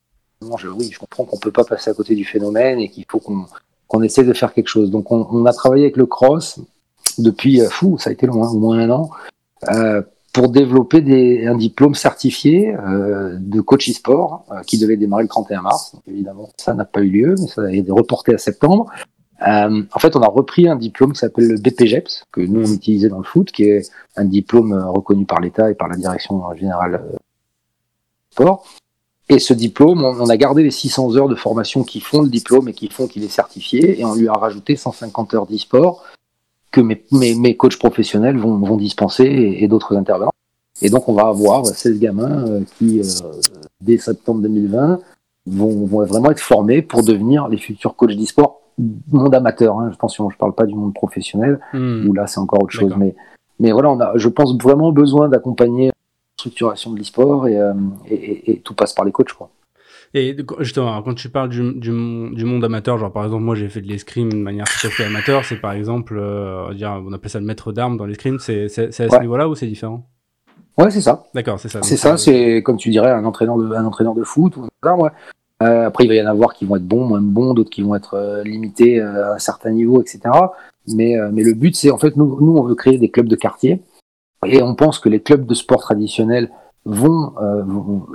[0.59, 3.21] Je, oui, je comprends qu'on peut pas passer à côté du phénomène et qu'il faut
[3.21, 3.47] qu'on
[3.87, 4.91] qu'on essaie de faire quelque chose.
[4.91, 6.59] Donc on, on, a travaillé avec le cross
[7.19, 9.11] depuis, euh, fou, ça a été loin, au moins un an,
[9.71, 15.25] euh, pour développer des, un diplôme certifié euh, de coach e-sport euh, qui devait démarrer
[15.25, 15.95] le 31 mars.
[16.07, 18.91] Évidemment, ça n'a pas eu lieu, mais ça a été reporté à septembre.
[19.47, 22.75] Euh, en fait, on a repris un diplôme qui s'appelle le BPGEPS, que nous on
[22.75, 25.97] utilisait dans le foot, qui est un diplôme euh, reconnu par l'État et par la
[25.97, 27.17] direction générale euh,
[28.31, 28.65] sport.
[29.29, 32.69] Et ce diplôme, on, a gardé les 600 heures de formation qui font le diplôme
[32.69, 36.05] et qui font qu'il est certifié, et on lui a rajouté 150 heures d'e-sport
[36.73, 40.33] que mes, mes, mes, coachs professionnels vont, vont dispenser et, et d'autres intervenants.
[40.81, 43.05] Et donc, on va avoir 16 gamins euh, qui, euh,
[43.81, 44.99] dès septembre 2020,
[45.47, 48.61] vont, vont, vraiment être formés pour devenir les futurs coachs d'e-sport,
[49.13, 49.79] monde amateur.
[49.79, 52.09] Hein, attention, je ne parle pas du monde professionnel, mmh.
[52.09, 52.95] où là, c'est encore autre chose.
[52.97, 53.15] Mais,
[53.61, 55.93] mais voilà, on a, je pense, vraiment besoin d'accompagner la
[56.39, 57.75] structuration de l'e-sport et, euh,
[58.09, 59.33] et, et, tout passe par les coachs.
[59.33, 59.51] Quoi.
[60.15, 63.71] Et justement, quand tu parles du, du, du, monde amateur, genre par exemple, moi j'ai
[63.71, 67.13] fait de l'escrime de manière tout à fait amateur, c'est par exemple, euh, dire, on
[67.15, 69.21] appelle ça le maître d'armes dans l'escrime, c'est à ce ouais.
[69.21, 70.07] niveau-là ou c'est différent?
[70.79, 71.25] Ouais, c'est ça.
[71.35, 71.81] D'accord, c'est ça.
[71.83, 74.57] C'est ça, c'est comme tu dirais un entraîneur de, un entraîneur de foot.
[74.57, 75.11] Ou ça, ouais.
[75.63, 77.83] Euh, après, il va y en avoir qui vont être bons, moins bons, d'autres qui
[77.83, 80.21] vont être euh, limités euh, à un certain niveau, etc.
[80.89, 83.29] Mais, euh, mais le but, c'est en fait, nous, nous, on veut créer des clubs
[83.29, 83.83] de quartier.
[84.45, 86.51] Et on pense que les clubs de sport traditionnels
[86.85, 87.65] vont, euh,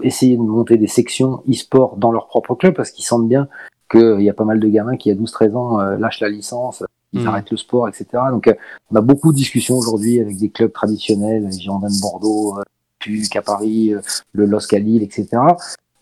[0.04, 3.48] essayer de monter des sections e-sport dans leur propre club parce qu'ils sentent bien
[3.90, 6.84] qu'il y a pas mal de gamins qui à 12-13 ans euh, lâchent la licence,
[7.14, 7.28] ils mmh.
[7.28, 8.06] arrêtent le sport, etc.
[8.32, 8.54] Donc euh,
[8.92, 12.60] on a beaucoup de discussions aujourd'hui avec des clubs traditionnels, Girondins de Bordeaux,
[13.00, 13.94] PUC à Paris,
[14.34, 15.28] le LOSC à Lille, etc.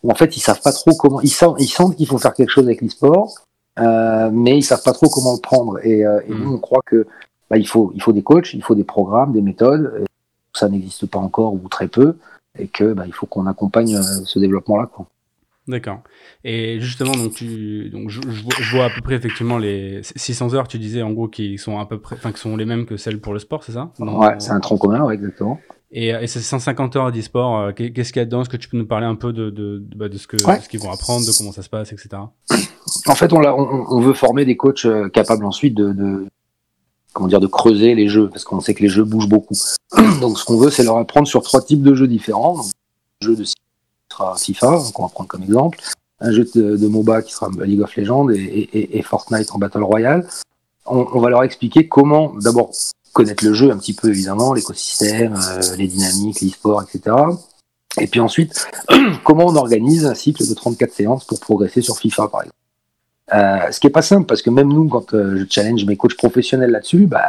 [0.03, 2.33] Où en fait ils savent pas trop comment, ils sentent, ils sentent qu'il faut faire
[2.33, 3.35] quelque chose avec l'e-sport,
[3.77, 5.77] mais ils savent pas trop comment le prendre.
[5.85, 6.43] Et, et mmh.
[6.43, 7.05] nous on croit que
[7.51, 10.05] bah, il faut, il faut des coachs, il faut des programmes, des méthodes.
[10.53, 12.17] ça n'existe pas encore ou très peu
[12.57, 14.89] et que bah, il faut qu'on accompagne ce développement-là.
[15.67, 16.01] D'accord.
[16.43, 20.67] Et justement, donc tu, donc je, je, vois à peu près effectivement les 600 heures.
[20.67, 22.97] Tu disais en gros qui sont à peu près, enfin qui sont les mêmes que
[22.97, 23.89] celles pour le sport, c'est ça?
[23.97, 25.59] Ouais, c'est un tronc commun, ouais, exactement.
[25.91, 28.41] Et, et ces 150 heures d'e-sport, euh, qu'est-ce qu'il y a dedans?
[28.41, 30.37] Est-ce que tu peux nous parler un peu de de, de, bah, de ce que
[30.45, 30.59] ouais.
[30.59, 32.09] ce qu'ils vont apprendre, de comment ça se passe, etc.
[33.07, 36.27] En fait, on, on, on veut former des coachs capables ensuite de, de
[37.15, 39.55] comment dire, de creuser les jeux, parce qu'on sait que les jeux bougent beaucoup.
[40.21, 42.59] Donc, ce qu'on veut, c'est leur apprendre sur trois types de jeux différents.
[42.59, 43.45] Un jeu de
[44.37, 45.79] FIFA, qu'on va prendre comme exemple,
[46.19, 50.27] un jeu de, MOBA qui sera League of Legends et, Fortnite en Battle Royale.
[50.85, 52.71] On, on, va leur expliquer comment, d'abord,
[53.13, 57.15] connaître le jeu un petit peu, évidemment, l'écosystème, euh, les dynamiques, l'e-sport, etc.
[57.99, 58.67] Et puis ensuite,
[59.23, 62.54] comment on organise un cycle de 34 séances pour progresser sur FIFA, par exemple.
[63.33, 65.97] Euh, ce qui est pas simple parce que même nous, quand euh, je challenge mes
[65.97, 67.23] coachs professionnels là-dessus, bah,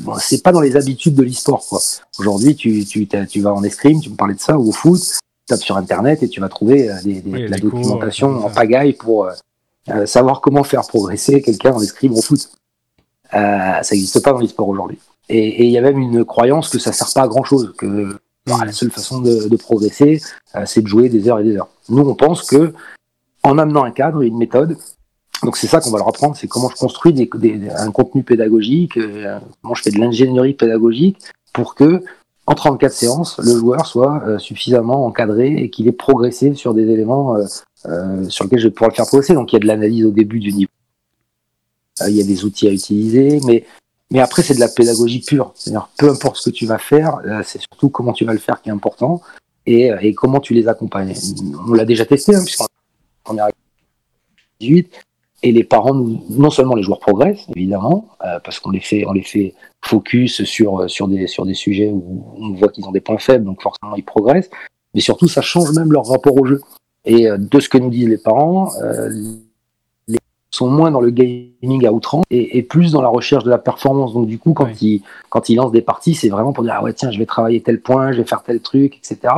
[0.00, 1.64] bon, c'est pas dans les habitudes de l'e-sport.
[1.68, 1.80] quoi.
[2.18, 5.00] Aujourd'hui, tu, tu, tu vas en escrime, tu me parlais de ça, ou au foot,
[5.00, 8.46] tu tapes sur Internet et tu vas trouver euh, des, des, oui, la documentation cours,
[8.46, 9.32] en pagaille pour euh,
[9.90, 12.50] euh, savoir comment faire progresser quelqu'un en escrime au foot.
[13.32, 14.98] ça n'existe pas dans l'e-sport aujourd'hui.
[15.28, 18.58] Et il y a même une croyance que ça sert pas à grand-chose, que bah,
[18.66, 20.20] la seule façon de, de progresser,
[20.64, 21.68] c'est de jouer des heures et des heures.
[21.88, 22.74] Nous, on pense que
[23.42, 24.76] en amenant un cadre et une méthode.
[25.42, 28.22] Donc c'est ça qu'on va leur apprendre, c'est comment je construis des, des, un contenu
[28.22, 31.16] pédagogique, euh, comment je fais de l'ingénierie pédagogique
[31.52, 32.02] pour que
[32.50, 36.82] en 34 séances, le joueur soit euh, suffisamment encadré et qu'il ait progressé sur des
[36.82, 37.44] éléments euh,
[37.86, 39.34] euh, sur lesquels je vais pouvoir le faire progresser.
[39.34, 40.70] Donc il y a de l'analyse au début du niveau,
[42.08, 43.64] il y a des outils à utiliser, mais
[44.10, 45.52] mais après c'est de la pédagogie pure.
[45.54, 48.60] C'est-à-dire peu importe ce que tu vas faire, c'est surtout comment tu vas le faire
[48.60, 49.22] qui est important
[49.66, 51.14] et, et comment tu les accompagnes.
[51.68, 52.66] On l'a déjà testé hein, puisqu'on
[53.30, 53.48] première
[54.60, 54.90] 18
[55.42, 59.12] et les parents non seulement les joueurs progressent évidemment euh, parce qu'on les fait on
[59.12, 63.00] les fait focus sur sur des sur des sujets où on voit qu'ils ont des
[63.00, 64.50] points faibles donc forcément ils progressent
[64.94, 66.60] mais surtout ça change même leur rapport au jeu
[67.04, 69.08] et euh, de ce que nous disent les parents euh,
[70.50, 74.12] sont moins dans le gaming à outrance et, plus dans la recherche de la performance.
[74.12, 76.82] Donc du coup, quand ils quand ils lancent des parties, c'est vraiment pour dire ah
[76.82, 79.32] ouais tiens, je vais travailler tel point, je vais faire tel truc, etc.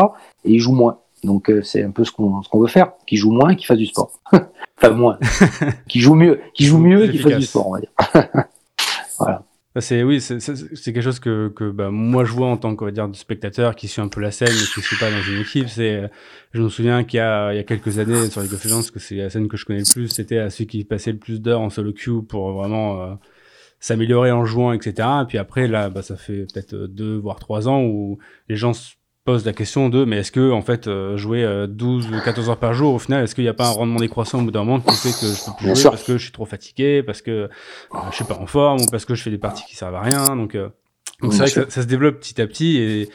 [0.44, 0.98] Et ils jouent moins.
[1.22, 3.66] Donc euh, c'est un peu ce qu'on ce qu'on veut faire, qu'ils jouent moins, qu'ils
[3.66, 4.10] fassent du sport.
[4.32, 5.18] enfin moins,
[5.88, 7.90] qu'ils jouent mieux, qu'ils jouent mieux, qu'ils fassent du sport, on va dire.
[9.18, 9.44] voilà.
[9.74, 10.38] Bah, c'est oui, c'est
[10.84, 13.88] quelque chose que, que bah, moi je vois en tant que dire de spectateur qui
[13.88, 15.68] suit un peu la scène mais qui suis pas dans une équipe.
[15.68, 16.10] C'est,
[16.52, 18.82] je me souviens qu'il y a il y a quelques années sur League of Legends,
[18.92, 21.18] que c'est la scène que je connais le plus, c'était à celui qui passait le
[21.18, 23.14] plus d'heures en solo queue pour vraiment euh,
[23.80, 25.08] s'améliorer en jouant, etc.
[25.22, 28.18] Et puis après là, bah, ça fait peut-être deux voire trois ans où
[28.50, 28.74] les gens
[29.24, 32.58] pose la question de mais est-ce que en fait euh, jouer 12 ou 14 heures
[32.58, 34.64] par jour au final est-ce qu'il n'y a pas un rendement décroissant au bout d'un
[34.64, 37.22] moment qui fait que je peux plus jouer parce que je suis trop fatigué parce
[37.22, 37.48] que euh,
[38.10, 40.00] je suis pas en forme ou parce que je fais des parties qui servent à
[40.00, 40.68] rien donc euh,
[41.20, 43.08] donc c'est vrai que ça, ça, se développe petit à petit et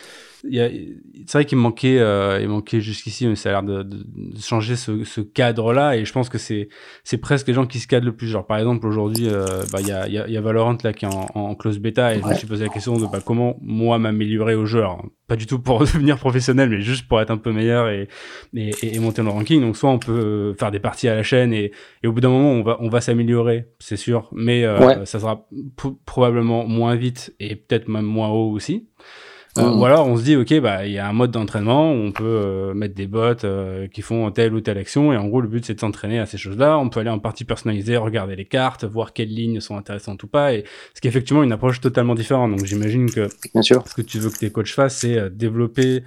[0.51, 4.75] c'est vrai qu'il manquait, euh, il manquait jusqu'ici, mais ça a l'air de, de, changer
[4.75, 5.97] ce, ce cadre-là.
[5.97, 6.69] Et je pense que c'est,
[7.03, 8.27] c'est presque les gens qui se cadrent le plus.
[8.27, 10.93] Genre, par exemple, aujourd'hui, euh, bah, il y, a, y, a, y a Valorant là
[10.93, 13.19] qui est en, en close bêta, et je me suis posé la question de bah,
[13.23, 14.79] comment moi m'améliorer au jeu.
[14.79, 18.07] Alors, pas du tout pour devenir professionnel, mais juste pour être un peu meilleur et,
[18.55, 19.61] et, et monter le ranking.
[19.61, 21.71] Donc, soit on peut faire des parties à la chaîne, et,
[22.03, 25.19] et au bout d'un moment, on va, on va s'améliorer, c'est sûr, mais euh, ça
[25.19, 25.47] sera
[26.05, 28.87] probablement moins vite et peut-être même moins haut aussi.
[29.57, 29.79] Euh, mm.
[29.79, 32.11] ou alors on se dit ok bah il y a un mode d'entraînement où on
[32.11, 35.41] peut euh, mettre des bots euh, qui font telle ou telle action et en gros
[35.41, 36.77] le but c'est de s'entraîner à ces choses-là.
[36.77, 40.27] On peut aller en partie personnalisée, regarder les cartes, voir quelles lignes sont intéressantes ou
[40.27, 42.51] pas et ce qui est effectivement une approche totalement différente.
[42.51, 43.83] Donc j'imagine que Bien sûr.
[43.87, 46.03] ce que tu veux que tes coachs fassent c'est développer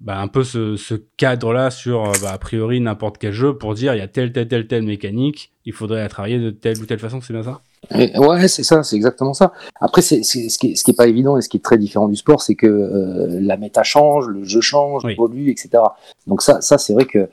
[0.00, 3.94] bah, un peu ce, ce cadre-là sur bah, a priori n'importe quel jeu pour dire
[3.94, 6.86] il y a telle telle telle telle mécanique, il faudrait la travailler de telle ou
[6.86, 7.62] telle façon, c'est bien ça?
[7.94, 9.52] Ouais, c'est ça, c'est exactement ça.
[9.80, 11.78] Après, c'est, ce, qui est, ce qui est pas évident et ce qui est très
[11.78, 15.82] différent du sport, c'est que euh, la méta change, le jeu change, évolue, etc.
[16.26, 17.28] Donc ça, ça c'est vrai que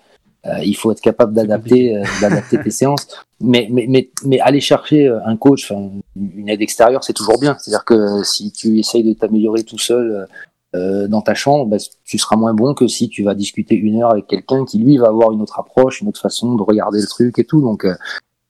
[0.46, 3.08] euh, il faut être capable d'adapter, euh, d'adapter tes séances.
[3.40, 5.72] Mais, mais, mais, mais aller chercher un coach,
[6.16, 7.58] une aide extérieure, c'est toujours bien.
[7.60, 10.28] C'est-à-dire que si tu essayes de t'améliorer tout seul
[10.76, 14.02] euh, dans ta chambre, bah, tu seras moins bon que si tu vas discuter une
[14.02, 17.02] heure avec quelqu'un qui lui va avoir une autre approche, une autre façon de regarder
[17.02, 17.62] le truc et tout.
[17.62, 17.86] Donc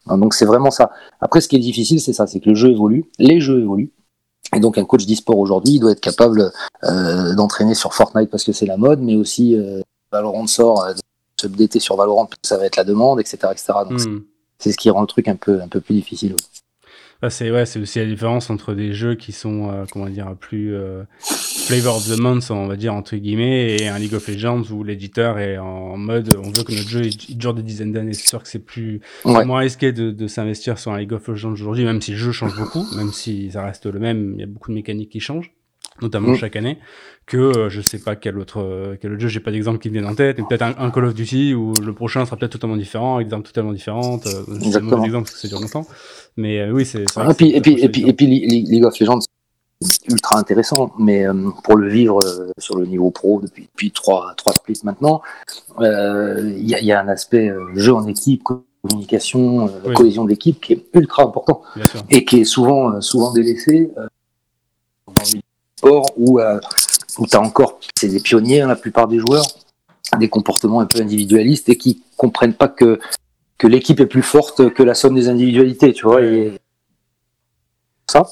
[0.07, 0.91] Hein, donc c'est vraiment ça.
[1.21, 3.91] Après, ce qui est difficile, c'est ça, c'est que le jeu évolue, les jeux évoluent.
[4.55, 6.51] Et donc un coach d'e-sport aujourd'hui, il doit être capable
[6.83, 10.93] euh, d'entraîner sur Fortnite parce que c'est la mode, mais aussi euh, Valorant sort, euh,
[11.39, 13.37] se updater sur Valorant parce que ça va être la demande, etc.
[13.51, 13.73] etc.
[13.89, 14.21] Donc hmm.
[14.59, 16.35] c'est ce qui rend le truc un peu, un peu plus difficile.
[17.29, 20.75] C'est ouais, c'est aussi la différence entre des jeux qui sont euh, comment dire plus
[20.75, 24.63] euh, flavor of the month, on va dire entre guillemets, et un League of Legends
[24.71, 28.13] où l'éditeur est en mode on veut que notre jeu il dure des dizaines d'années.
[28.13, 31.51] C'est sûr que c'est plus moins risqué de, de s'investir sur un League of Legends
[31.51, 34.43] aujourd'hui, même si le jeu change beaucoup, même si ça reste le même, il y
[34.43, 35.51] a beaucoup de mécaniques qui changent
[36.01, 36.35] notamment mm.
[36.35, 36.77] chaque année,
[37.25, 39.89] que euh, je sais pas quel autre euh, quel autre jeu, j'ai pas d'exemple qui
[39.89, 42.53] me vient en tête, et peut-être un, Call of Duty où le prochain sera peut-être
[42.53, 44.25] totalement différent, avec des armes totalement différentes.
[44.27, 45.87] Euh, c'est un exemple parce que c'est dure longtemps,
[46.37, 47.05] mais euh, oui c'est.
[47.15, 49.19] Ah, et puis et puis et puis et puis League of Legends
[50.09, 51.25] ultra intéressant, mais
[51.65, 52.21] pour le vivre
[52.57, 55.21] sur le niveau pro depuis depuis trois trois splits maintenant,
[55.79, 58.43] il y a, y, a, un aspect jeu en équipe
[58.81, 61.63] communication, cohésion d'équipe qui est ultra important
[62.09, 63.91] et qui est souvent souvent délaissé
[66.17, 66.59] où, euh,
[67.29, 69.45] tu as encore, c'est des pionniers, hein, la plupart des joueurs,
[70.19, 72.99] des comportements un peu individualistes et qui comprennent pas que,
[73.57, 76.21] que l'équipe est plus forte que la somme des individualités, tu vois.
[76.21, 76.53] Et
[78.09, 78.27] ça,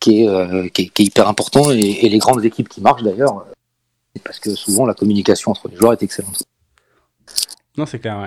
[0.00, 1.70] qui est, euh, qui est, hyper important.
[1.70, 5.76] Et, les grandes équipes qui marchent d'ailleurs, euh, parce que souvent la communication entre les
[5.76, 6.42] joueurs est excellente.
[7.76, 8.18] Non, c'est clair,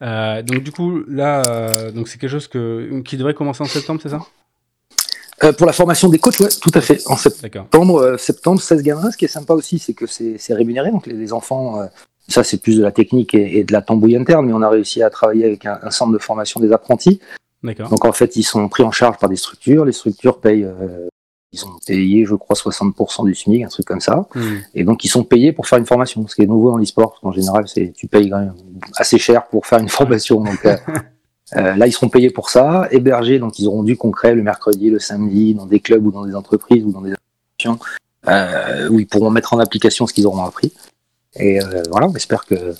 [0.00, 0.42] ouais.
[0.44, 4.10] donc du coup, là, donc c'est quelque chose que, qui devrait commencer en septembre, c'est
[4.10, 4.20] ça?
[5.42, 7.00] Euh, pour la formation des coachs, ouais, tout à fait.
[7.06, 9.10] En septembre, euh, septembre, 16 gamins.
[9.10, 10.90] Ce qui est sympa aussi, c'est que c'est rémunéré.
[10.90, 11.86] Donc les, enfants, euh,
[12.28, 15.02] ça c'est plus de la technique et, de la tambouille interne, mais on a réussi
[15.02, 17.20] à travailler avec un, un centre de formation des apprentis.
[17.62, 19.84] Donc en fait, ils sont pris en charge par des structures.
[19.84, 20.66] Les structures payent,
[21.52, 24.26] ils ont payé, je crois, 60% du SMIC, un truc comme ça.
[24.34, 24.58] Hmm.
[24.74, 27.18] Et donc ils sont payés pour faire une formation, ce qui est nouveau dans l'e-sport.
[27.22, 28.54] En général, c'est tu payes quand même
[28.96, 30.42] assez cher pour faire une formation.
[30.42, 30.66] Donc
[31.56, 34.90] Euh, là, ils seront payés pour ça, hébergés, donc ils auront du concret le mercredi,
[34.90, 37.84] le samedi, dans des clubs ou dans des entreprises ou dans des associations,
[38.28, 40.72] euh, où ils pourront mettre en application ce qu'ils auront appris.
[41.34, 42.74] Et euh, voilà, on espère que,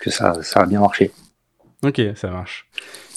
[0.00, 1.10] que ça, ça va bien marcher.
[1.82, 2.68] Ok, ça marche.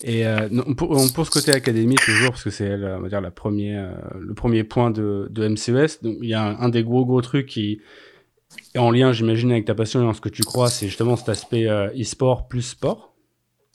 [0.03, 4.63] Et euh, pour, pour, ce côté académique toujours, parce que c'est la première, le premier
[4.63, 7.81] point de, de MCES, donc il y a un, un, des gros gros trucs qui
[8.73, 11.15] est en lien, j'imagine, avec ta passion et en ce que tu crois, c'est justement
[11.15, 13.10] cet aspect e-sport plus sport.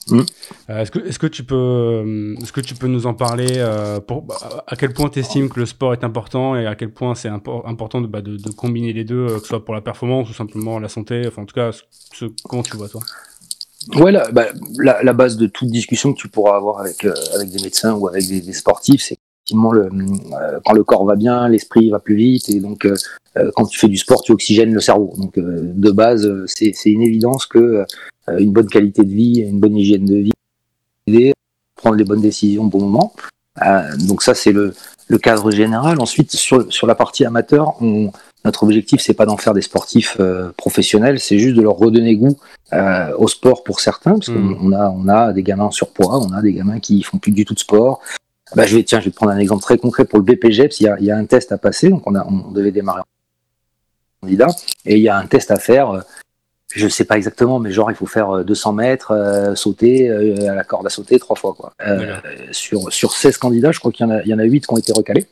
[0.09, 0.21] Mm.
[0.69, 3.55] Euh, est-ce que, est-ce que tu peux, euh, est-ce que tu peux nous en parler
[3.57, 4.35] euh, pour, bah,
[4.65, 7.29] à quel point tu estimes que le sport est important et à quel point c'est
[7.29, 10.33] important de, bah, de, de, combiner les deux, que ce soit pour la performance ou
[10.33, 11.71] simplement la santé, enfin en tout cas,
[12.13, 13.01] ce, comment tu vois toi?
[13.95, 14.47] Ouais, la, bah,
[14.79, 17.93] la, la, base de toute discussion que tu pourras avoir avec, euh, avec des médecins
[17.93, 21.89] ou avec des, des sportifs, c'est effectivement le, euh, quand le corps va bien, l'esprit
[21.89, 22.95] va plus vite, et donc euh,
[23.55, 25.13] quand tu fais du sport, tu oxygènes le cerveau.
[25.17, 27.85] Donc de base, c'est une évidence que
[28.37, 30.33] une bonne qualité de vie, une bonne hygiène de vie,
[31.07, 31.33] aider
[31.75, 33.13] prendre les bonnes décisions au bon moment.
[34.07, 34.73] donc ça, c'est le,
[35.07, 35.99] le cadre général.
[36.01, 38.11] Ensuite, sur, sur la partie amateur, on,
[38.45, 42.15] notre objectif, c'est pas d'en faire des sportifs euh, professionnels, c'est juste de leur redonner
[42.15, 42.37] goût
[42.73, 44.73] euh, au sport pour certains, parce qu'on hmm.
[44.73, 47.45] a, on a des gamins en surpoids, on a des gamins qui font plus du
[47.45, 47.99] tout de sport.
[48.55, 50.79] Bah, je vais, tiens, je vais prendre un exemple très concret pour le BPGEPS.
[50.79, 52.71] Il y a, il y a un test à passer, donc on, a, on devait
[52.71, 53.05] démarrer en
[54.21, 54.47] candidat,
[54.85, 56.03] et il y a un test à faire.
[56.75, 60.53] Euh, je ne sais pas exactement, mais genre il faut faire 200 mètres, sauter à
[60.53, 61.73] la corde à sauter trois fois quoi.
[62.51, 64.67] sur sur 16 candidats, je crois qu'il y en a il y en a 8
[64.67, 65.27] qui ont été recalés.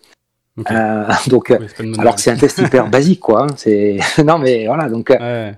[0.71, 1.53] Euh, donc,
[1.97, 3.43] alors que c'est un test hyper basique, quoi.
[3.43, 4.89] Hein, c'est non, mais voilà.
[4.89, 5.51] Donc, euh,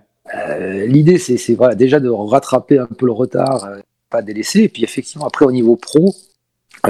[0.85, 4.61] l'idée, c'est voilà, déjà de rattraper un peu le retard, euh, pas délaisser.
[4.61, 6.15] Et puis, effectivement, après, au niveau pro,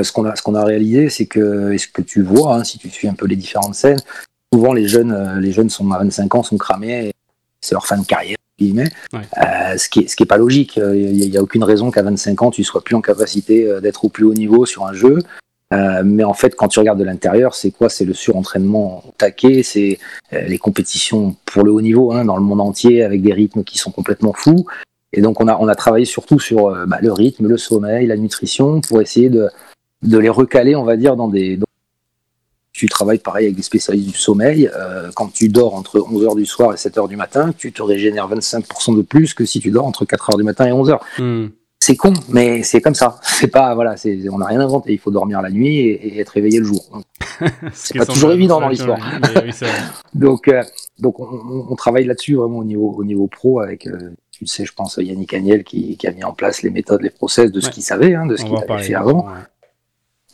[0.02, 2.64] ce qu'on a, ce qu'on a réalisé, c'est que, est ce que tu vois, hein,
[2.64, 4.00] si tu suis un peu les différentes scènes,
[4.54, 7.12] souvent les jeunes, les jeunes sont à 25 ans, sont cramés,
[7.62, 8.38] c'est leur fin de carrière.
[8.60, 9.22] Ouais.
[9.78, 10.78] ce qui est ce qui est pas logique.
[10.78, 14.10] Il n'y a, aucune raison qu'à 25 ans tu sois plus en capacité d'être au
[14.10, 15.20] plus haut niveau sur un jeu.
[15.74, 17.90] Euh, mais en fait, quand tu regardes de l'intérieur, c'est quoi?
[17.90, 20.00] C'est le surentraînement taqué, c'est
[20.34, 23.64] euh, les compétitions pour le haut niveau hein, dans le monde entier avec des rythmes
[23.64, 24.66] qui sont complètement fous.
[25.14, 28.08] Et donc, on a, on a travaillé surtout sur euh, bah, le rythme, le sommeil,
[28.08, 29.50] la nutrition pour essayer de,
[30.04, 31.60] de les recaler, on va dire, dans des.
[32.78, 34.70] Tu travailles pareil avec des spécialistes du sommeil.
[35.16, 38.96] quand tu dors entre 11h du soir et 7h du matin, tu te régénères 25%
[38.96, 41.00] de plus que si tu dors entre 4h du matin et 11h
[41.80, 43.18] c'est con, mais c'est comme ça.
[43.22, 44.92] C'est pas voilà, c'est on n'a rien inventé.
[44.92, 46.84] Il faut dormir la nuit et, être réveillé le jour.
[47.74, 49.00] c'est pas toujours évident dans l'histoire.
[50.14, 50.64] donc euh,
[51.00, 54.74] donc on, travaille là-dessus vraiment au niveau au niveau pro avec euh, tu sais, je
[54.74, 57.70] pense Yannick Agnel qui, qui, a mis en place les méthodes, les process de ce
[57.70, 59.28] qu'il savait, hein, de ce qu'il avait fait avant.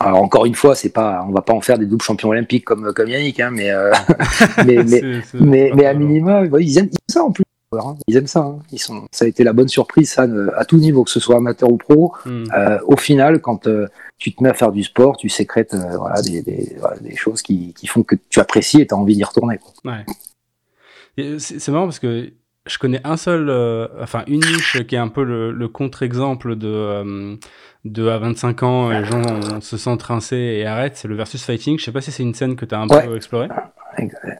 [0.03, 2.65] Alors encore une fois, c'est pas, on va pas en faire des doubles champions olympiques
[2.65, 3.91] comme comme Yannick, hein, mais, euh,
[4.65, 5.01] mais mais,
[5.33, 7.43] mais, mais, à minima, ils aiment ça en plus.
[7.73, 7.95] Hein.
[8.07, 8.41] Ils aiment ça.
[8.41, 8.59] Hein.
[8.71, 11.37] Ils sont, ça a été la bonne surprise, ça, à tout niveau, que ce soit
[11.37, 12.13] amateur ou pro.
[12.25, 12.43] Hmm.
[12.55, 13.87] Euh, au final, quand euh,
[14.19, 17.73] tu te mets à faire du sport, tu sécrètes voilà, des, des, des, choses qui,
[17.73, 19.59] qui, font que tu apprécies et tu as envie d'y retourner.
[19.85, 20.05] Ouais.
[21.39, 22.31] C'est marrant parce que
[22.65, 23.49] je connais un seul,
[23.99, 27.37] enfin une niche qui est un peu le, le contre-exemple de,
[27.85, 31.77] de à 25 ans, les gens se sentent rincés et arrêtent, c'est le versus fighting.
[31.77, 33.49] Je sais pas si c'est une scène que tu as un peu explorée.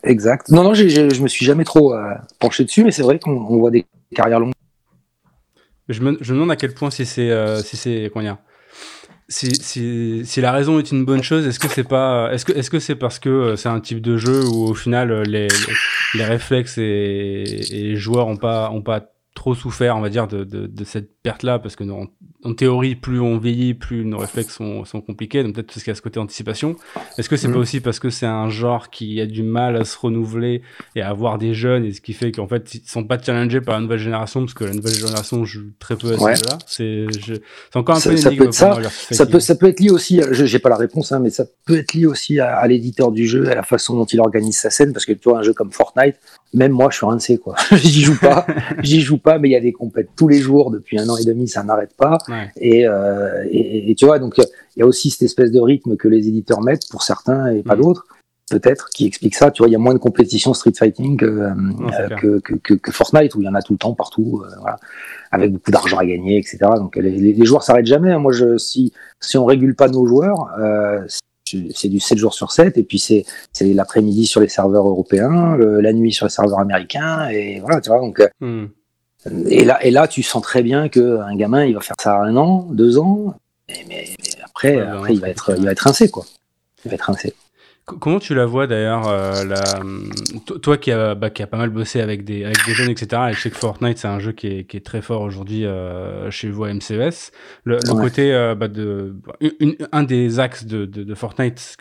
[0.03, 0.49] Exact.
[0.49, 3.71] Non, non, je me suis jamais trop euh, penché dessus, mais c'est vrai qu'on voit
[3.71, 4.53] des carrières longues.
[5.89, 8.38] Je me, je me demande à quel point si c'est euh, si c'est comment dire
[9.34, 12.53] si, si, si, la raison est une bonne chose, est-ce que c'est pas, est-ce que,
[12.53, 15.47] est-ce que c'est parce que euh, c'est un type de jeu où au final les,
[16.13, 20.27] les, réflexes et, et, les joueurs ont pas, ont pas trop souffert, on va dire,
[20.27, 22.07] de, de, de cette perte-là, parce que en,
[22.43, 25.89] en, théorie, plus on vieillit, plus nos réflexes sont, sont compliqués, donc peut-être parce qu'il
[25.89, 26.75] y a ce côté anticipation.
[27.17, 27.61] Est-ce que c'est pas mm.
[27.61, 30.61] aussi parce que c'est un genre qui a du mal à se renouveler
[30.95, 33.61] et à avoir des jeunes, et ce qui fait qu'en fait, ils sont pas challengés
[33.61, 36.57] par la nouvelle génération, parce que la nouvelle génération joue très peu à ce là
[36.67, 38.77] C'est encore un peu ça peut être ça.
[39.11, 41.77] Ça peut, ça peut être lié aussi, j'ai pas la réponse, hein, mais ça peut
[41.77, 44.69] être lié aussi à, à l'éditeur du jeu, à la façon dont il organise sa
[44.69, 46.17] scène, parce que tu vois, un jeu comme Fortnite,
[46.54, 47.56] même moi, je suis rincé, quoi.
[47.72, 48.45] j'y joue pas,
[48.84, 51.18] j'y joue pas, mais il y a des compètes tous les jours depuis un an
[51.18, 52.18] et demi, ça n'arrête pas.
[52.58, 55.97] Et, euh, et, et, tu vois, donc il y a aussi cette espèce de rythme
[55.97, 57.82] que les éditeurs mettent pour certains et pas mm.
[57.82, 58.06] d'autres,
[58.49, 59.51] peut-être, qui explique ça.
[59.51, 62.91] Tu vois, il y a moins de compétitions street fighting que, euh, que, que, que,
[62.91, 64.78] Fortnite où il y en a tout le temps partout, euh, voilà,
[65.32, 66.60] avec beaucoup d'argent à gagner, etc.
[66.78, 68.12] Donc les, les joueurs s'arrêtent jamais.
[68.12, 68.20] Hein.
[68.20, 68.93] Moi, je, si
[69.24, 71.01] si on régule pas nos joueurs, euh,
[71.74, 73.26] c'est du 7 jours sur 7 et puis c'est
[73.62, 77.99] l'après-midi sur les serveurs européens, la nuit sur les serveurs américains et voilà, tu vois
[77.99, 78.68] donc euh, hmm.
[79.47, 82.18] et là et là tu sens très bien que un gamin il va faire ça
[82.18, 83.36] un an, deux ans
[83.70, 84.06] mais, mais,
[84.43, 86.26] après, après il va être il va être rincé quoi.
[86.86, 87.34] Il va être rincé.
[87.86, 89.81] Comment tu la vois d'ailleurs, euh, la...
[90.59, 93.23] toi qui a, bah, qui a pas mal bossé avec des, avec des jeunes, etc.
[93.29, 95.65] Et je sais que Fortnite c'est un jeu qui est, qui est très fort aujourd'hui
[95.65, 97.31] euh, chez vous à MCES.
[97.65, 99.17] Le, le côté euh, bah, de
[99.59, 101.75] une, un des axes de, de, de Fortnite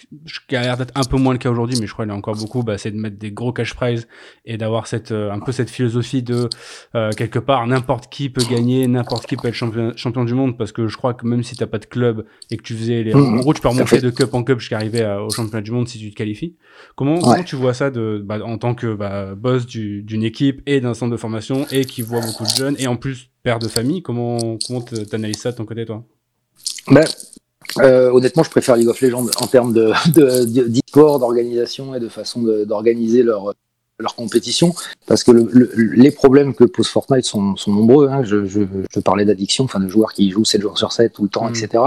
[0.49, 2.15] qui a l'air d'être un peu moins le cas aujourd'hui, mais je crois qu'il y
[2.15, 4.09] a encore beaucoup, bah, c'est de mettre des gros cash prizes
[4.45, 6.49] et d'avoir cette euh, un peu cette philosophie de
[6.97, 10.59] euh, quelque part n'importe qui peut gagner, n'importe qui peut être champion, champion du monde
[10.59, 13.05] parce que je crois que même si t'as pas de club et que tu faisais
[13.05, 13.19] les, mmh.
[13.19, 15.87] en gros tu peux remonter de cup en cup jusqu'à arriver au championnat du monde
[15.93, 16.57] si tu te qualifies.
[16.97, 20.81] Comment, comment tu vois ça de, bah, en tant que bah, boss d'une équipe et
[20.81, 23.69] d'un centre de formation et qui voit beaucoup de jeunes et en plus père de
[23.69, 26.05] famille Comment comment t'analyses ça de ton côté, toi?
[26.89, 27.05] Ben,
[27.79, 32.43] euh, honnêtement, je préfère League of Legends en termes de d'e-sport, d'organisation et de façon
[32.67, 33.55] d'organiser leur
[33.99, 34.75] leur compétition,
[35.07, 38.09] parce que les problèmes que pose Fortnite sont, nombreux.
[38.09, 38.25] Hein.
[38.25, 41.29] Je, je, parlais d'addiction, enfin de joueurs qui jouent 7 jours sur 7 tout le
[41.29, 41.55] temps, mm.
[41.55, 41.85] etc.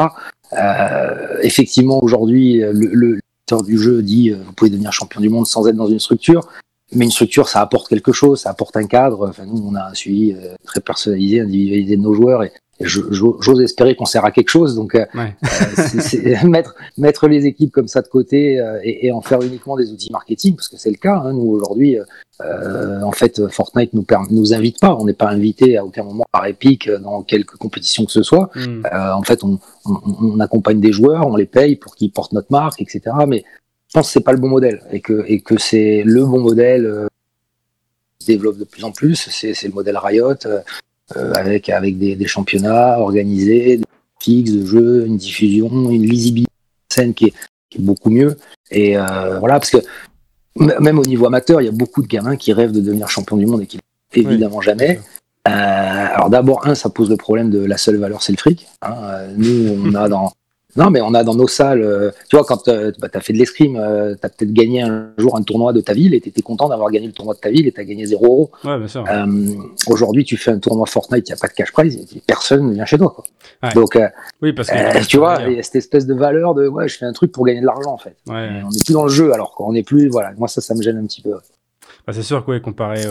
[0.53, 3.20] Euh, effectivement, aujourd'hui, le,
[3.52, 6.00] le du jeu dit euh, vous pouvez devenir champion du monde sans être dans une
[6.00, 6.48] structure.
[6.91, 9.28] Mais une structure, ça apporte quelque chose, ça apporte un cadre.
[9.30, 12.52] Enfin, nous, on a un suivi euh, très personnalisé, individualisé de nos joueurs, et
[12.82, 14.76] j'ose espérer qu'on sert à quelque chose.
[14.76, 19.22] Donc, euh, euh mettre, mettre les équipes comme ça de côté euh, et, et, en
[19.22, 21.16] faire uniquement des outils marketing, parce que c'est le cas.
[21.16, 21.98] Hein, nous aujourd'hui,
[22.42, 24.96] euh, en fait, Fortnite nous nous invite pas.
[24.96, 28.50] On n'est pas invité à aucun moment par Epic dans quelque compétition que ce soit.
[28.56, 28.84] Hmm.
[28.92, 32.52] en fait, on, on, on, accompagne des joueurs, on les paye pour qu'ils portent notre
[32.52, 33.02] marque, etc.
[33.28, 33.46] Mais
[33.88, 36.42] je pense que c'est pas le bon modèle et que et que c'est le bon
[36.42, 37.08] modèle
[38.20, 39.30] qui se développe de plus en plus.
[39.32, 40.34] C'est le modèle Riot.
[41.16, 43.84] Euh, avec, avec des, des, championnats organisés, des
[44.20, 46.51] fixes de jeux, une diffusion, une lisibilité
[46.89, 47.34] scène qui est,
[47.70, 48.38] qui est beaucoup mieux.
[48.72, 49.78] Et euh, voilà, parce que
[50.56, 53.38] même au niveau amateur, il y a beaucoup de gamins qui rêvent de devenir champion
[53.38, 53.80] du monde et qui
[54.14, 54.99] évidemment jamais.
[55.47, 58.68] Euh, alors d'abord, un, ça pose le problème de la seule valeur, c'est le fric.
[58.82, 58.95] Hein.
[59.03, 60.32] Euh, nous, on a dans,
[60.76, 63.22] non, mais on a dans nos salles, euh, tu vois, quand euh, bah, tu as
[63.22, 66.14] fait de l'escrime, euh, tu as peut-être gagné un jour un tournoi de ta ville
[66.14, 68.06] et tu étais content d'avoir gagné le tournoi de ta ville et tu as gagné
[68.06, 68.52] 0 euros.
[68.64, 69.06] Ouais, bien sûr.
[69.88, 72.74] Aujourd'hui, tu fais un tournoi Fortnite, il n'y a pas de cash prize, personne ne
[72.74, 73.16] vient chez toi.
[73.16, 73.70] Quoi.
[73.74, 73.98] Donc,
[74.42, 76.98] oui, parce que tu vois, il y a cette espèce de valeur de ouais, je
[76.98, 78.18] fais un truc pour gagner de l'argent en fait.
[78.28, 78.62] Ouais.
[78.66, 80.82] On n'est plus dans le jeu alors qu'on n'est plus, voilà, moi ça, ça me
[80.82, 81.32] gêne un petit peu.
[82.06, 83.01] Bah, c'est sûr que comparé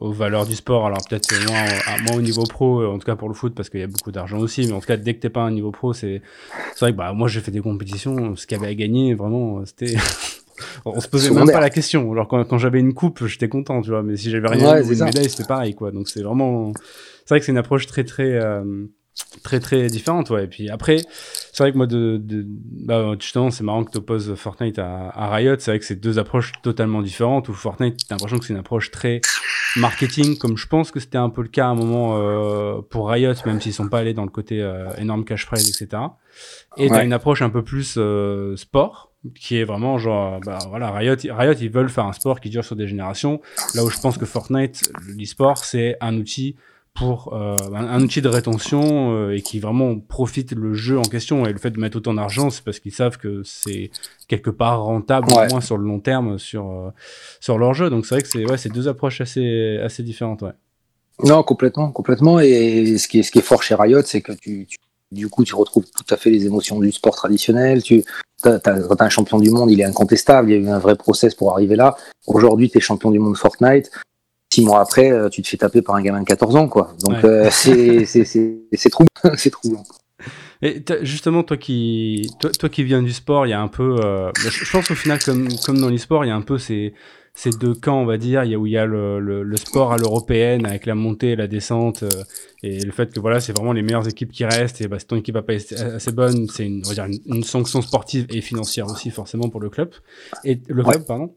[0.00, 3.16] aux valeurs du sport, alors peut-être moins, moins au niveau pro, euh, en tout cas
[3.16, 5.14] pour le foot, parce qu'il y a beaucoup d'argent aussi, mais en tout cas dès
[5.14, 6.22] que t'es pas un niveau pro, c'est
[6.80, 9.64] vrai que bah, moi j'ai fait des compétitions, ce qu'il y avait à gagner, vraiment,
[9.66, 9.96] c'était...
[10.84, 12.10] on se posait même pas la question.
[12.12, 14.92] Alors quand, quand j'avais une coupe, j'étais content, tu vois, mais si j'avais rien ou
[14.92, 15.90] une médaille, c'était pareil, quoi.
[15.90, 16.72] Donc c'est vraiment...
[17.24, 18.30] C'est vrai que c'est une approche très très...
[18.30, 18.86] Euh,
[19.42, 20.44] très très différente ouais.
[20.44, 20.98] Et puis après
[21.52, 25.10] c'est vrai que moi de, de bah, justement c'est marrant que tu opposes Fortnite à,
[25.10, 25.56] à Riot.
[25.58, 28.58] C'est vrai que c'est deux approches totalement différentes où Fortnite t'as l'impression que c'est une
[28.58, 29.20] approche très
[29.76, 33.10] marketing comme je pense que c'était un peu le cas à un moment euh, pour
[33.10, 36.02] Riot même s'ils sont pas allés dans le côté euh, énorme cash prize etc
[36.76, 40.90] et t'as une approche un peu plus euh, sport qui est vraiment genre bah voilà
[40.90, 43.40] Riot Riot ils veulent faire un sport qui dure sur des générations.
[43.74, 46.56] Là où je pense que Fortnite l'e-sport c'est un outil
[46.96, 51.46] pour euh, un, outil de rétention euh, et qui vraiment profite le jeu en question.
[51.46, 53.90] Et le fait de mettre autant d'argent c'est parce qu'ils savent que c'est
[54.28, 56.90] quelque part rentable au moins sur le long terme sur euh,
[57.40, 57.90] sur leur jeu.
[57.90, 60.52] Donc c'est vrai que c'est ouais c'est deux approches assez assez différentes ouais.
[61.22, 62.40] Non complètement complètement.
[62.40, 64.66] Et ce qui est ce qui est fort chez Riot c'est que tu,
[65.12, 67.82] du coup tu retrouves tout à fait les émotions du sport traditionnel.
[67.82, 68.04] Tu
[68.44, 70.50] as, quand un champion du monde il est incontestable.
[70.50, 71.96] Il y a eu un vrai process pour arriver là.
[72.26, 73.90] Aujourd'hui tu es champion du monde Fortnite
[74.52, 76.92] six mois après, euh, tu te fais taper par un gamin de 14 ans, quoi.
[77.04, 78.04] Donc euh, c'est
[78.90, 79.82] troublant, c'est troublant.
[80.62, 84.30] Et justement, toi qui, toi, qui viens du sport, il y a un peu, euh,
[84.32, 86.94] bah, je pense au final, comme, comme dans l'e-sport, il y a un peu ces,
[87.34, 89.56] ces deux camps, on va dire, il y a, où il y a le, le,
[89.58, 92.04] sport à l'européenne avec la montée et la descente
[92.62, 95.06] et le fait que voilà, c'est vraiment les meilleures équipes qui restent et bah, si
[95.06, 98.40] ton équipe va pas assez bonne, c'est une, on va dire une, sanction sportive et
[98.40, 99.90] financière aussi forcément pour le club
[100.44, 101.34] et le club, pardon.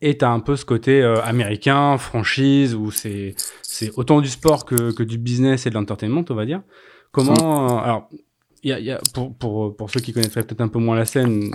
[0.00, 4.64] Et t'as un peu ce côté euh, américain, franchise, où c'est c'est autant du sport
[4.64, 6.62] que, que du business et de l'entertainment, on va dire.
[7.12, 8.10] Comment alors
[8.68, 11.04] y a, y a, pour, pour, pour ceux qui connaîtraient peut-être un peu moins la
[11.04, 11.50] scène,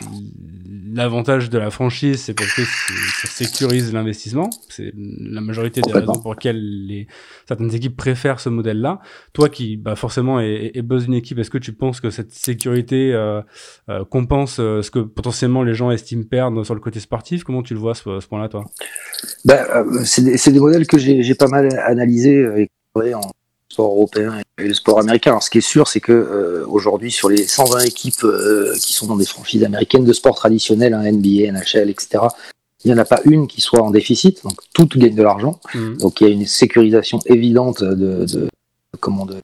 [0.94, 4.50] l'avantage de la franchise, c'est parce que ça sécurise l'investissement.
[4.70, 7.08] C'est la majorité des raisons pour lesquelles les,
[7.48, 9.00] certaines équipes préfèrent ce modèle-là.
[9.34, 12.32] Toi qui, bah, forcément, est, est buzz une équipe, est-ce que tu penses que cette
[12.32, 13.42] sécurité euh,
[13.90, 17.44] euh, compense euh, ce que potentiellement les gens estiment perdre sur le côté sportif?
[17.44, 18.66] Comment tu le vois ce, ce point-là, toi?
[19.46, 19.66] Ben,
[20.04, 22.68] C'est des, des, modèles que j'ai pas mal analysés
[23.04, 23.22] et en
[23.72, 25.32] sport européen et le sport américain.
[25.32, 28.94] Alors, ce qui est sûr, c'est que euh, aujourd'hui, sur les 120 équipes euh, qui
[28.94, 32.24] sont dans des franchises américaines de sport traditionnels, hein, NBA, NHL, etc.,
[32.84, 34.44] il n'y en a pas une qui soit en déficit.
[34.44, 35.60] Donc, toutes gagnent de l'argent.
[35.76, 35.98] Mmh.
[35.98, 38.50] Donc, il y a une sécurisation évidente de, de,
[39.00, 39.36] comment de,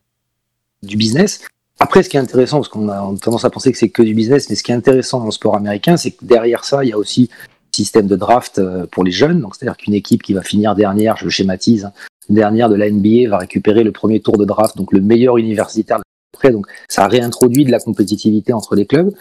[0.81, 1.41] du business.
[1.79, 4.15] Après, ce qui est intéressant, parce qu'on a tendance à penser que c'est que du
[4.15, 6.89] business, mais ce qui est intéressant dans le sport américain, c'est que derrière ça, il
[6.89, 7.29] y a aussi
[7.77, 9.39] système de draft euh, pour les jeunes.
[9.41, 11.91] Donc, c'est-à-dire qu'une équipe qui va finir dernière, je schématise, hein,
[12.35, 15.99] dernière de la NBA va récupérer le premier tour de draft, donc le meilleur universitaire
[16.33, 16.51] après.
[16.51, 19.13] Donc ça réintroduit de la compétitivité entre les clubs.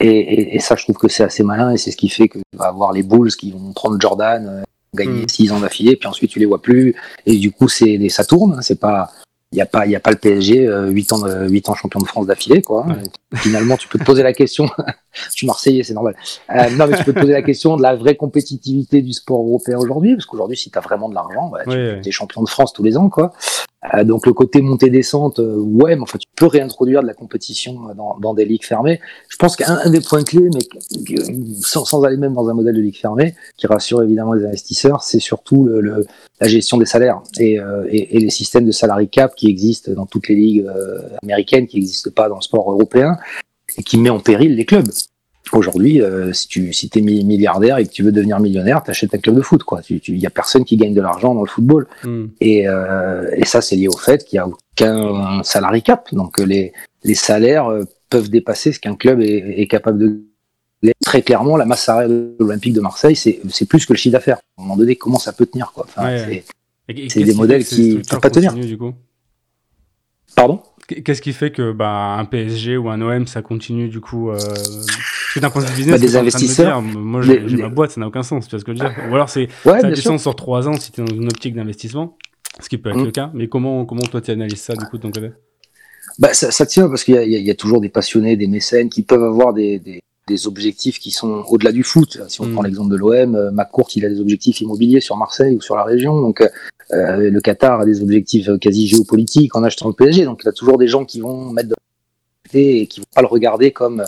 [0.00, 2.28] Et, et, et ça, je trouve que c'est assez malin et c'est ce qui fait
[2.28, 4.62] que va avoir les Bulls qui vont prendre Jordan, euh,
[4.94, 5.52] gagner 6 mm.
[5.52, 6.94] ans d'affilée, puis ensuite tu les vois plus.
[7.26, 8.54] Et du coup, c'est ça tourne.
[8.54, 9.10] Hein, c'est pas
[9.52, 11.74] il n'y a pas il y a pas le PSG euh, 8 ans 8 ans
[11.74, 12.86] champion de France d'affilée quoi.
[13.34, 14.68] Finalement, tu peux te poser la question
[15.12, 16.16] je suis marseillais, c'est normal.
[16.50, 19.40] Euh, non mais tu peux te poser la question de la vraie compétitivité du sport
[19.40, 22.48] européen aujourd'hui parce qu'aujourd'hui si tu as vraiment de l'argent, bah, tu es champion de
[22.48, 23.32] France tous les ans quoi.
[23.94, 27.92] Euh, donc le côté montée-descente, euh, ouais, mais enfin tu peux réintroduire de la compétition
[27.96, 29.00] dans, dans des ligues fermées.
[29.28, 30.60] Je pense qu'un des points clés, mais
[31.60, 35.02] sans, sans, aller même dans un modèle de ligue fermée, qui rassure évidemment les investisseurs,
[35.02, 36.06] c'est surtout le, le,
[36.40, 39.90] la gestion des salaires et, euh, et, et, les systèmes de salary cap qui existent
[39.90, 40.66] dans toutes les ligues
[41.24, 43.18] américaines, qui n'existent pas dans le sport européen
[43.76, 44.90] et qui met en péril les clubs.
[45.52, 49.18] Aujourd'hui, euh, si tu si es milliardaire et que tu veux devenir millionnaire, t'achètes un
[49.18, 49.62] club de foot.
[49.90, 51.88] Il tu, y a personne qui gagne de l'argent dans le football.
[52.04, 52.26] Hmm.
[52.40, 56.08] Et, euh, et, ça, c'est lié au fait qu'il y a aucun salarié cap.
[56.12, 56.72] Donc les,
[57.04, 60.22] les salaires euh, peuvent dépasser ce qu'un club est, est, capable de
[61.04, 64.38] Très clairement, la masse salariale de l'Olympique de Marseille, c'est plus que le chiffre d'affaires.
[64.56, 65.86] À un moment donné, comment ça peut tenir quoi?
[65.88, 66.18] Enfin,
[67.08, 68.52] C'est des modèles qui ne peuvent pas tenir.
[68.54, 68.92] Du coup?
[70.34, 70.60] Pardon?
[71.04, 74.38] Qu'est-ce qui fait que bah, un PSG ou un OM ça continue du coup euh
[75.40, 76.82] d'un point de vue business, bah, des investisseurs.
[76.82, 78.46] moi, j'ai ma boîte, ça n'a aucun sens.
[78.46, 80.36] Tu vois ce que je veux dire Ou alors, c'est ça a du sens sur
[80.36, 82.16] trois ans si tu es dans une optique d'investissement,
[82.60, 83.04] ce qui peut être mm.
[83.04, 83.30] le cas.
[83.34, 85.30] Mais comment, comment toi, tu analyses ça du coup de ton côté?
[86.18, 89.02] Bah, ça, ça, tient parce qu'il y, y, a toujours des passionnés, des mécènes qui
[89.02, 90.02] peuvent avoir des, des,
[90.32, 92.20] des objectifs qui sont au-delà du foot.
[92.28, 92.52] Si on mm.
[92.52, 95.76] prend l'exemple de l'OM, euh, McCourt, il a des objectifs immobiliers sur Marseille ou sur
[95.76, 96.20] la région.
[96.20, 100.24] Donc, euh, le Qatar a des objectifs quasi géopolitiques en achetant le PSG.
[100.24, 101.74] Donc, il y a toujours des gens qui vont mettre de
[102.54, 104.04] et qui vont pas le regarder comme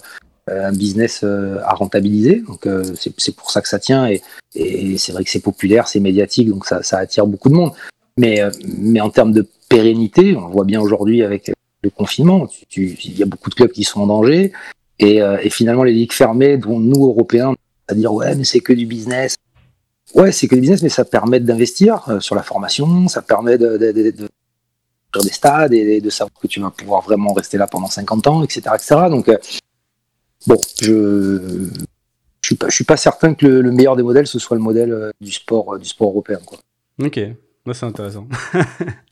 [0.50, 2.42] euh, un business euh, à rentabiliser.
[2.46, 4.22] Donc euh, c'est pour ça que ça tient et,
[4.54, 7.72] et c'est vrai que c'est populaire, c'est médiatique, donc ça, ça, attire beaucoup de monde.
[8.16, 8.40] Mais,
[8.78, 11.50] mais en termes de pérennité, on voit bien aujourd'hui avec
[11.82, 14.52] le confinement, il y a beaucoup de clubs qui sont en danger
[14.98, 17.54] et, et finalement les ligues fermées, dont nous Européens,
[17.88, 19.36] à dire ouais mais c'est que du business.
[20.14, 23.76] Ouais, c'est que du business, mais ça permet d'investir sur la formation, ça permet de,
[23.76, 24.28] de, de, de
[25.22, 28.42] des stades et de savoir que tu vas pouvoir vraiment rester là pendant 50 ans,
[28.42, 28.62] etc.
[28.74, 28.96] etc.
[29.08, 29.28] Donc,
[30.46, 31.68] Bon, je
[32.42, 34.62] je suis pas, je suis pas certain que le, meilleur des modèles ce soit le
[34.62, 36.58] modèle euh, du sport euh, du sport européen quoi.
[37.02, 37.18] Ok,
[37.72, 38.26] c'est intéressant.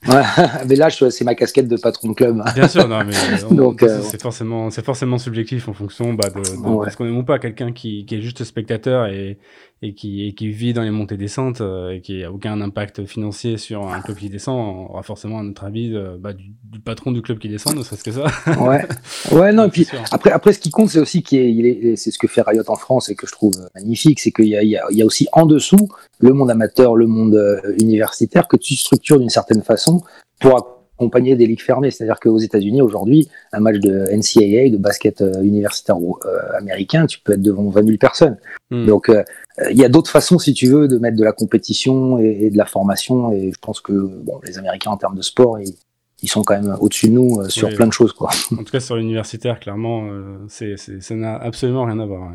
[0.09, 0.23] ouais,
[0.69, 2.43] mais là, c'est ma casquette de patron de club.
[2.55, 3.15] Bien sûr, non, mais
[3.55, 7.17] Donc, euh, c'est forcément, c'est forcément subjectif en fonction bah, de, de ce qu'on aime
[7.17, 7.39] ou pas.
[7.39, 9.39] Quelqu'un qui, qui, est juste spectateur et,
[9.83, 13.05] et qui, et qui vit dans les montées descentes euh, et qui a aucun impact
[13.05, 17.13] financier sur un club qui descend aura forcément un autre avis bah, du, du, patron
[17.13, 18.27] du club qui descend, ne serait-ce que ça.
[18.61, 18.87] ouais,
[19.33, 19.65] ouais, non.
[19.65, 22.43] et puis après, après, ce qui compte, c'est aussi qu'il est, c'est ce que fait
[22.43, 24.85] Riot en France et que je trouve magnifique, c'est qu'il y a, il y, a,
[24.91, 28.77] il y a aussi en dessous le monde amateur, le monde euh, universitaire que tu
[28.77, 30.03] structures d'une certaine façon
[30.41, 31.91] pour accompagner des ligues fermées.
[31.91, 37.19] C'est-à-dire qu'aux États-Unis, aujourd'hui, un match de NCAA, de basket euh, universitaire euh, américain, tu
[37.19, 38.37] peux être devant 20 000 personnes.
[38.71, 38.87] Hmm.
[38.87, 39.25] Donc, euh,
[39.71, 42.57] il y a d'autres façons, si tu veux, de mettre de la compétition et, de
[42.57, 43.33] la formation.
[43.33, 45.75] Et je pense que bon, les Américains, en termes de sport, ils,
[46.23, 48.13] ils sont quand même au-dessus de nous sur plein de choses.
[48.13, 48.31] Quoi.
[48.53, 50.09] En tout cas, sur l'universitaire, clairement,
[50.49, 52.31] c'est, ça n'a absolument rien à voir.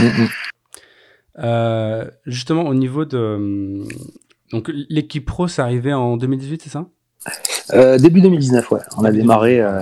[0.00, 0.26] Mm,
[1.44, 2.10] mm.
[2.26, 3.84] justement, au niveau de...
[4.50, 6.86] Donc, l'équipe pro, c'est arrivé en 2018, c'est ça?
[7.26, 7.30] euh,
[7.98, 8.80] début 2019, ouais.
[8.96, 9.60] On a démarré.
[9.60, 9.80] Euh,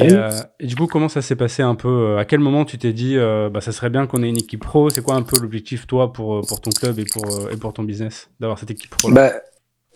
[0.00, 0.30] euh,
[0.60, 3.16] et, du coup, comment ça s'est passé un peu À quel moment tu t'es dit,
[3.16, 4.90] bah, ça serait bien qu'on ait une équipe pro?
[4.90, 7.82] C'est quoi un peu l'objectif, toi, pour, pour ton club et pour, et pour ton
[7.82, 9.32] business, d'avoir cette équipe pro bah,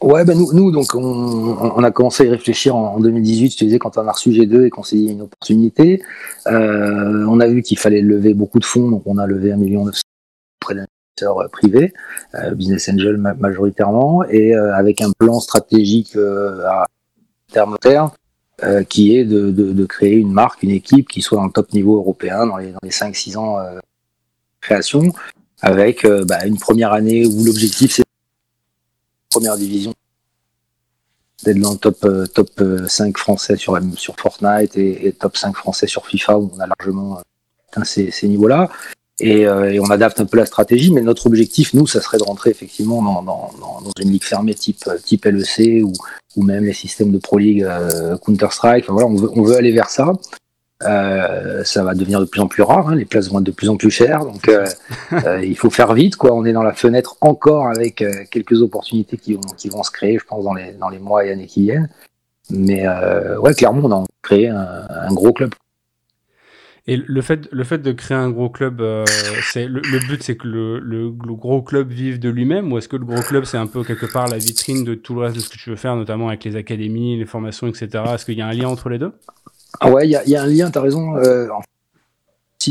[0.03, 3.57] Ouais, bah nous, nous donc, on, on, a commencé à y réfléchir en, 2018, je
[3.57, 6.03] te disais, quand on a reçu G2 et qu'on s'est dit une opportunité.
[6.45, 9.91] on a vu qu'il fallait lever beaucoup de fonds, donc on a levé un million
[10.61, 10.87] près d'un
[11.23, 11.93] euh, privé,
[12.35, 16.87] euh, business angel majoritairement, et euh, avec un plan stratégique à
[17.53, 18.11] terme terme
[18.89, 21.73] qui est de, de, de, créer une marque, une équipe qui soit dans le top
[21.75, 23.81] niveau européen dans les, dans les 5-6 ans de
[24.63, 25.13] création,
[25.61, 28.05] avec bah, une première année où l'objectif c'est
[29.31, 29.93] première division
[31.45, 35.87] d'être dans le top top 5 français sur sur Fortnite et, et, top 5 français
[35.87, 37.21] sur FIFA où on a largement
[37.69, 38.71] atteint ces, ces niveaux-là
[39.19, 42.19] et, euh, et, on adapte un peu la stratégie, mais notre objectif, nous, ça serait
[42.19, 45.93] de rentrer effectivement dans, dans, dans une ligue fermée type, type LEC ou,
[46.37, 48.85] ou même les systèmes de Pro League euh, Counter-Strike.
[48.85, 50.13] Enfin, voilà, on veut, on veut aller vers ça.
[50.83, 53.51] Euh, ça va devenir de plus en plus rare, hein, les places vont être de
[53.51, 54.67] plus en plus chères, donc euh,
[55.25, 56.17] euh, il faut faire vite.
[56.17, 56.35] Quoi.
[56.35, 60.19] On est dans la fenêtre encore avec quelques opportunités qui vont, qui vont se créer,
[60.19, 61.89] je pense, dans les, dans les mois et années qui viennent.
[62.51, 62.87] Mais
[63.39, 65.55] ouais, clairement, on a créé un, un gros club.
[66.89, 69.05] Et le fait, le fait de créer un gros club, euh,
[69.53, 72.97] c'est le, but, c'est que le, le, gros club vive de lui-même, ou est-ce que
[72.97, 75.41] le gros club, c'est un peu quelque part la vitrine de tout le reste de
[75.41, 78.05] ce que tu veux faire, notamment avec les académies, les formations, etc.
[78.15, 79.13] Est-ce qu'il y a un lien entre les deux?
[79.81, 80.71] Ah ouais, il y a, y a, un lien.
[80.71, 81.17] T'as raison.
[81.17, 81.49] Euh,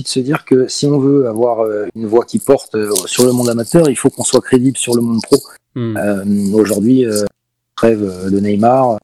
[0.01, 3.25] de se dire que si on veut avoir euh, une voix qui porte euh, sur
[3.25, 5.37] le monde amateur, il faut qu'on soit crédible sur le monde pro.
[5.75, 5.97] Hmm.
[5.97, 7.05] Euh, Aujourd'hui,
[7.77, 8.97] rêve de Neymar,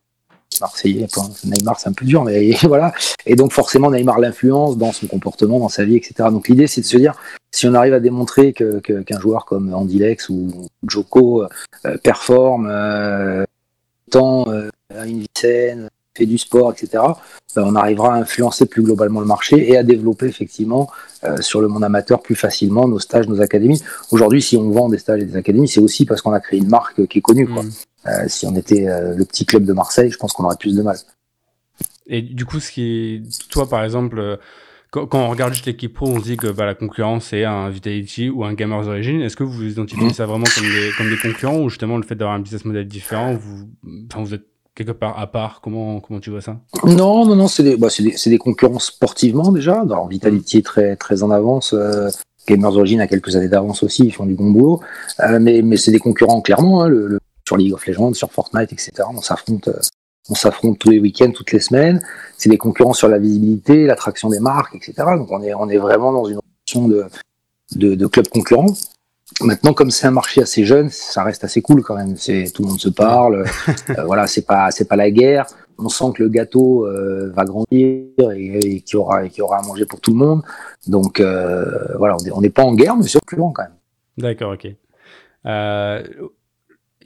[0.59, 1.07] Marseillais.
[1.43, 2.93] Neymar, c'est un peu dur, mais voilà.
[3.25, 6.29] Et donc, forcément, Neymar l'influence dans son comportement, dans sa vie, etc.
[6.31, 7.13] Donc, l'idée, c'est de se dire,
[7.51, 11.43] si on arrive à démontrer qu'un que, qu'un joueur comme Andy Lex ou Joko
[11.85, 13.43] euh, performe, euh,
[14.09, 14.69] tant, euh,
[15.05, 17.03] une saine, fait du sport, etc.,
[17.55, 20.89] ben, on arrivera à influencer plus globalement le marché et à développer effectivement
[21.39, 23.81] sur le monde amateur plus facilement nos stages, nos académies.
[24.11, 26.59] Aujourd'hui, si on vend des stages et des académies, c'est aussi parce qu'on a créé
[26.59, 27.47] une marque qui est connue.
[27.47, 27.63] Quoi.
[28.05, 28.27] Mm.
[28.27, 28.85] si on était
[29.15, 30.97] le petit club de Marseille, je pense qu'on aurait plus de mal.
[32.07, 34.39] Et du coup, ce qui est, toi, par exemple,
[34.91, 37.69] quand, on regarde juste l'équipe pro, on se dit que bah, la concurrence est un
[37.69, 39.21] Vitality ou un Gamers Origin.
[39.21, 42.15] Est-ce que vous identifiez ça vraiment comme des, comme des concurrents ou justement le fait
[42.15, 43.69] d'avoir un business model différent, vous,
[44.11, 44.43] enfin, vous êtes
[44.75, 45.61] quelque part à part?
[45.61, 46.59] Comment, comment tu vois ça?
[46.83, 49.79] Non, non, non, c'est des, bah, des, des, concurrents sportivement déjà.
[49.79, 51.71] Alors, Vitality est très, très en avance.
[51.71, 52.09] Euh,
[52.45, 54.81] Gamers Origin a quelques années d'avance aussi, ils font du bon boulot.
[55.21, 56.83] Euh, mais mais c'est des concurrents clairement.
[56.83, 57.20] Hein, le,
[57.51, 58.91] sur League of Legends, sur Fortnite, etc.
[59.13, 59.79] On s'affronte euh,
[60.29, 62.01] on s'affronte tous les week-ends, toutes les semaines.
[62.37, 64.93] C'est des concurrents sur la visibilité, l'attraction des marques, etc.
[65.17, 67.05] Donc on est, on est vraiment dans une option de,
[67.75, 68.73] de, de club concurrent.
[69.41, 72.15] Maintenant, comme c'est un marché assez jeune, ça reste assez cool quand même.
[72.15, 73.45] C'est tout le monde se parle.
[73.89, 75.47] euh, voilà, c'est pas c'est pas la guerre.
[75.77, 79.39] On sent que le gâteau euh, va grandir et, et qu'il y aura et qu'il
[79.39, 80.43] y aura à manger pour tout le monde.
[80.87, 83.75] Donc euh, voilà, on n'est pas en guerre, mais c'est concurrent quand même.
[84.17, 84.67] D'accord, ok.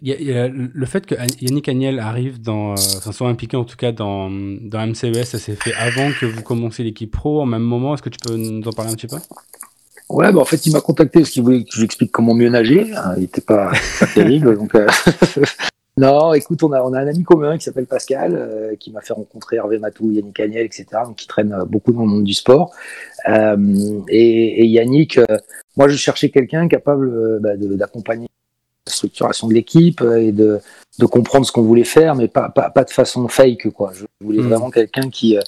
[0.04, 3.64] Euh, y a, le fait que Yannick Agnel arrive dans, euh, enfin, soit impliqué en
[3.64, 7.46] tout cas dans, dans MCES, ça s'est fait avant que vous commenciez l'équipe pro, au
[7.46, 7.94] même moment.
[7.94, 9.18] Est-ce que tu peux nous en parler un petit peu?
[10.10, 12.36] Ouais, bah en fait, il m'a contacté parce qu'il voulait que je lui explique comment
[12.36, 12.94] mieux nager.
[12.96, 14.76] Hein, il n'était pas, pas terrible, donc.
[14.76, 14.88] Euh...
[15.98, 19.02] non, écoute, on a, on a un ami commun qui s'appelle Pascal, euh, qui m'a
[19.02, 22.36] fait rencontrer Hervé Matou, Yannick Agnel, etc., donc qui traîne beaucoup dans le monde du
[22.36, 22.72] sport.
[23.30, 25.20] Euh, et, et, Yannick,
[25.76, 28.28] moi, je cherchais quelqu'un capable bah, d'accompagner
[28.88, 30.60] structuration de l'équipe euh, et de,
[31.00, 33.70] de comprendre ce qu'on voulait faire, mais pas, pas, pas de façon fake.
[33.72, 33.92] Quoi.
[33.94, 34.48] Je voulais hmm.
[34.48, 35.42] vraiment quelqu'un qui euh,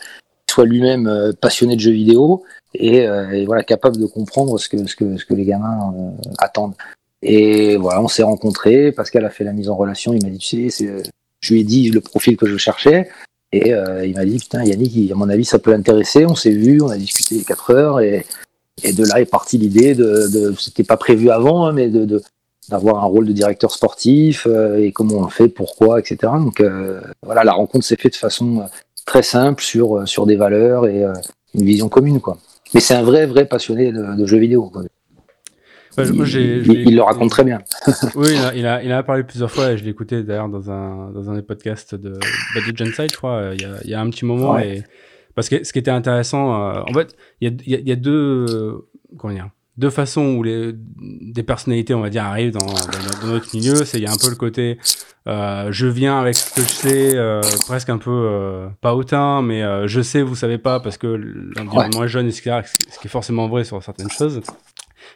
[0.49, 4.85] soit lui-même euh, passionné de jeux vidéo et, et, voilà capable de comprendre ce que,
[4.85, 6.75] ce que, ce que les gamins attendent.
[7.23, 8.91] Et voilà, on s'est rencontrés.
[8.91, 10.13] Pascal a fait la mise en relation.
[10.13, 11.01] Il m'a dit, tu sais,
[11.39, 13.09] je lui ai dit le profil que je cherchais.
[13.51, 16.27] Et il m'a dit, putain, Yannick, à mon avis, ça peut l'intéresser.
[16.27, 17.99] On s'est vu, on a discuté 4 heures.
[18.01, 18.25] Et,
[18.83, 22.05] et de là est partie l'idée de, de c'était pas prévu avant, hein, mais de,
[22.05, 22.21] de,
[22.69, 26.17] d'avoir un rôle de directeur sportif euh, et comment on le fait, pourquoi, etc.
[26.39, 28.65] Donc euh, voilà, la rencontre s'est faite de façon euh,
[29.05, 31.03] très simple sur sur des valeurs et
[31.53, 32.37] une vision commune, quoi.
[32.73, 34.69] Mais c'est un vrai vrai passionné de, jeux vidéo.
[34.69, 34.83] Quoi.
[35.97, 37.59] il, le raconte très bien.
[38.15, 40.49] oui, il a, il a, il a, parlé plusieurs fois et je l'ai écouté d'ailleurs
[40.49, 43.69] dans un, dans un des podcasts de, bah, de Genside, je crois, il y a,
[43.85, 44.59] il y a un petit moment.
[44.59, 44.83] Et,
[45.35, 48.85] parce que ce qui était intéressant, en fait, il y a, il y a deux,
[49.17, 50.73] comment dire, deux façons où les,
[51.37, 53.85] des personnalités, on va dire, arrivent dans, dans, notre milieu.
[53.85, 54.77] C'est il y a un peu le côté,
[55.27, 59.41] euh, je viens avec ce que je sais, euh, presque un peu euh, pas hautain,
[59.41, 62.61] mais je sais, vous savez pas, parce que l'environnement est jeune, etc.
[62.89, 64.41] Ce qui est forcément vrai sur certaines choses.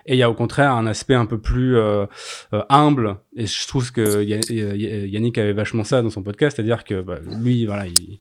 [0.06, 2.06] Et il y a au contraire un aspect un peu plus euh,
[2.70, 3.18] humble.
[3.36, 7.66] Et je trouve que Yannick avait vachement ça dans son podcast, c'est-à-dire que bah, lui,
[7.66, 8.20] voilà, il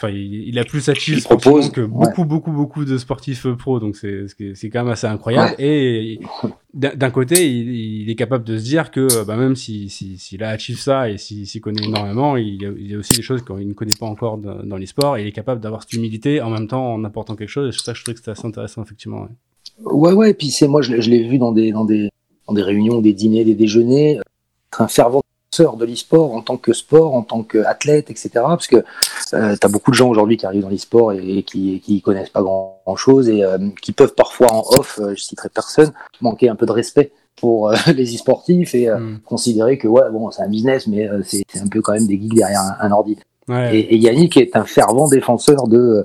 [0.00, 0.88] Enfin, il, a plus
[1.24, 5.56] propose que beaucoup, beaucoup, beaucoup de sportifs pro, donc c'est c'est quand même assez incroyable.
[5.58, 6.20] Et
[6.72, 10.50] d'un côté, il, est capable de se dire que bah, même s'il si, si, a
[10.50, 13.42] achieve ça et s'il connaît énormément, il y, a, il y, a, aussi des choses
[13.44, 15.16] qu'il ne connaît pas encore dans, dans les sports.
[15.16, 17.74] Et il est capable d'avoir cette humilité en même temps en apportant quelque chose.
[17.74, 19.26] Et ça, je trouve que c'est assez intéressant, effectivement.
[19.84, 20.30] Ouais, ouais.
[20.30, 22.08] Et puis c'est moi, je, je l'ai vu dans des dans des
[22.46, 24.20] dans des réunions, des dîners, des déjeuners,
[24.78, 25.22] un fervent
[25.76, 28.30] de l'e-sport en tant que sport, en tant qu'athlète, etc.
[28.34, 28.84] Parce que
[29.34, 32.30] euh, tu as beaucoup de gens aujourd'hui qui arrivent dans l'e-sport et, qui, qui connaissent
[32.30, 36.48] pas grand, chose et euh, qui peuvent parfois en off, euh, je citerai personne, manquer
[36.48, 39.20] un peu de respect pour euh, les e-sportifs et mm.
[39.26, 42.34] considérer que ouais bon c'est un business mais c'est un peu quand même des geeks
[42.34, 43.18] derrière un, ordi.
[43.50, 46.04] Et, et, Yannick est un fervent défenseur de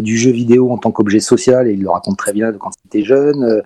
[0.00, 2.88] du jeu vidéo en tant qu'objet social et il le raconte très bien quand il
[2.88, 3.62] était jeune,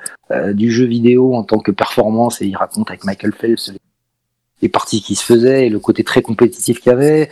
[0.55, 3.81] du jeu vidéo en tant que performance et il raconte avec Michael Phelps les
[4.69, 7.31] parties qui se faisaient et le côté très compétitif qu'il y avait.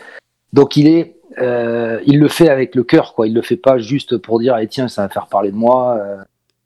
[0.53, 3.27] Donc il est, euh, il le fait avec le cœur, quoi.
[3.27, 5.99] Il le fait pas juste pour dire, eh, tiens, ça va faire parler de moi,
[5.99, 6.17] euh,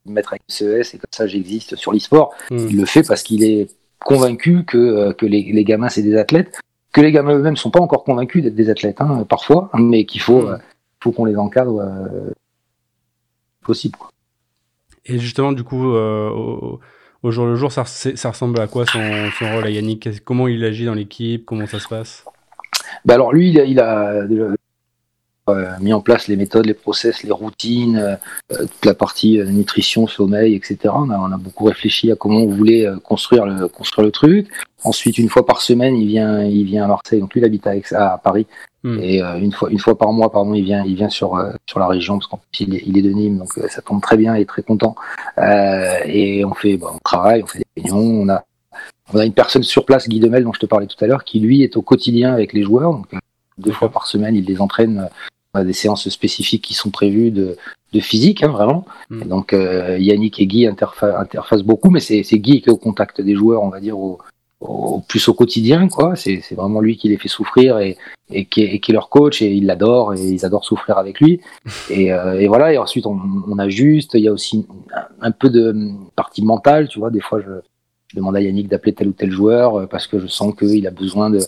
[0.06, 2.34] mettre avec CES et comme ça j'existe sur l'e-sport.
[2.50, 2.66] Hmm.
[2.70, 3.68] Il le fait parce qu'il est
[4.00, 6.60] convaincu que, euh, que les, les gamins c'est des athlètes,
[6.92, 10.20] que les gamins eux-mêmes sont pas encore convaincus d'être des athlètes, hein, parfois, mais qu'il
[10.20, 10.58] faut, hmm.
[11.02, 12.30] faut qu'on les encadre euh,
[13.62, 13.96] possible.
[13.96, 14.10] Quoi.
[15.06, 16.80] Et justement, du coup, au,
[17.22, 19.00] au jour le jour, ça, ressemble à quoi son,
[19.52, 20.24] rôle à Yannick?
[20.24, 21.44] Comment il agit dans l'équipe?
[21.44, 22.24] Comment ça se passe?
[23.04, 24.26] Bah Alors lui, il a,
[25.48, 29.46] euh, mis en place les méthodes, les process, les routines, euh, toute la partie euh,
[29.46, 30.78] nutrition, sommeil, etc.
[30.92, 34.48] On a, beaucoup réfléchi à comment on voulait construire le, construire le truc.
[34.84, 37.20] Ensuite, une fois par semaine, il vient, il vient à Marseille.
[37.20, 38.46] Donc lui, il habite à Paris.
[38.84, 38.98] Hmm.
[39.02, 41.88] Et une fois, une fois par mois, pardon, il vient, il vient sur sur la
[41.88, 44.36] région parce qu'en il, est, il est de Nîmes, donc ça tombe très bien.
[44.36, 44.94] Il est très content.
[46.06, 48.22] et on fait, bon, on travaille, on fait des réunions.
[48.22, 48.44] On a,
[49.12, 51.24] on a une personne sur place, Guy Demel, dont je te parlais tout à l'heure,
[51.24, 52.92] qui lui est au quotidien avec les joueurs.
[52.92, 53.06] Donc
[53.58, 55.08] deux fois par semaine, il les entraîne
[55.54, 57.56] à des séances spécifiques qui sont prévues de,
[57.92, 58.84] de physique, hein, vraiment.
[59.10, 59.22] Mm.
[59.24, 63.62] donc Yannick et Guy interfacent beaucoup, mais c'est Guy qui est au contact des joueurs,
[63.62, 64.18] on va dire, au,
[64.60, 66.16] au, plus au quotidien, quoi.
[66.16, 67.96] C'est vraiment lui qui les fait souffrir et,
[68.30, 70.98] et, qui, est, et qui est leur coach et ils l'adorent et ils adorent souffrir
[70.98, 71.40] avec lui.
[71.90, 72.72] Et, euh, et voilà.
[72.72, 74.14] Et ensuite, on, on, ajuste.
[74.14, 74.66] Il y a aussi
[75.20, 75.74] un, peu de
[76.16, 77.10] partie mentale, tu vois.
[77.10, 77.60] Des fois, je,
[78.08, 80.86] je demande à Yannick d'appeler tel ou tel joueur euh, parce que je sens qu'il
[80.86, 81.40] a besoin de,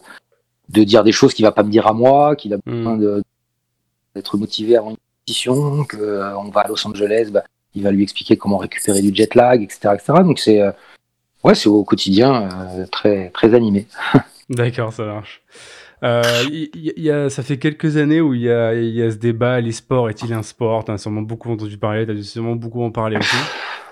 [0.69, 2.61] de dire des choses qu'il va pas me dire à moi, qu'il a hmm.
[2.67, 3.23] besoin
[4.15, 7.45] d'être motivé avant une compétition, qu'on euh, va à Los Angeles, bah,
[7.75, 10.13] il va lui expliquer comment récupérer du jet lag, etc., etc.
[10.23, 10.61] Donc c'est
[11.43, 13.87] Ouais, c'est au quotidien euh, très, très animé.
[14.51, 15.43] D'accord, ça marche.
[16.03, 19.61] Euh, y, a, ça fait quelques années où il y a, y a ce débat,
[19.61, 20.85] l'e-sport est-il un sport?
[20.85, 23.37] Tu as sûrement beaucoup entendu parler, tu as sûrement beaucoup en parler aussi.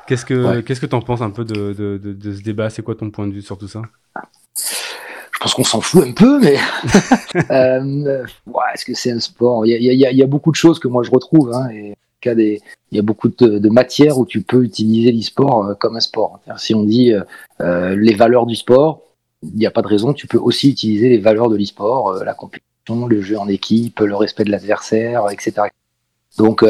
[0.07, 2.71] Qu'est-ce que qu'est-ce que tu en penses un peu de, de, de, ce débat?
[2.71, 3.83] C'est quoi ton point de vue sur tout ça?
[4.57, 6.57] Je pense qu'on s'en fout un peu, mais
[7.51, 9.67] euh, ouais, est-ce que c'est un sport?
[9.67, 11.53] Il y a, y a, beaucoup de choses que moi je retrouve.
[11.53, 11.95] Hein, et
[12.25, 12.61] il
[12.93, 16.41] y a beaucoup de, matières où tu peux utiliser l'e-sport euh, comme un sport.
[16.57, 17.23] Si on dit euh,
[17.61, 19.03] euh, les valeurs du sport,
[19.43, 20.13] il n'y a pas de raison.
[20.13, 24.17] Tu peux aussi utiliser les valeurs de l'e-sport, la compétition, le jeu en équipe, le
[24.17, 25.69] respect de l'adversaire, etc.
[26.39, 26.65] Donc,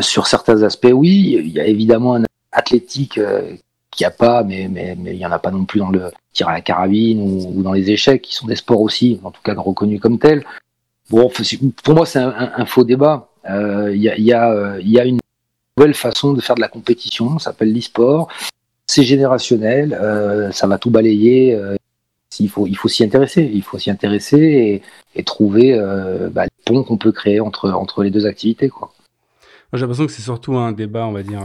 [0.00, 3.20] sur certains aspects, oui, il y a évidemment un athlétique
[3.92, 6.10] qui a pas, mais, mais, mais il n'y en a pas non plus dans le
[6.32, 9.42] tir à la carabine ou, dans les échecs, qui sont des sports aussi, en tout
[9.42, 10.44] cas reconnus comme tels.
[11.10, 11.30] Bon,
[11.84, 13.28] pour moi, c'est un, faux débat.
[13.44, 15.18] Il euh, y a, y, a, euh, y, a, une
[15.76, 18.28] nouvelle façon de faire de la compétition, ça s'appelle l'e-sport.
[18.86, 21.58] C'est générationnel, euh, ça va tout balayer.
[22.38, 23.50] il faut, il faut s'y intéresser.
[23.52, 24.82] Il faut s'y intéresser et,
[25.18, 25.78] et trouver
[26.30, 28.68] bah, les ponts qu'on peut créer entre, entre les deux activités.
[28.68, 28.92] Quoi.
[29.72, 31.42] J'ai l'impression que c'est surtout un débat, on va dire,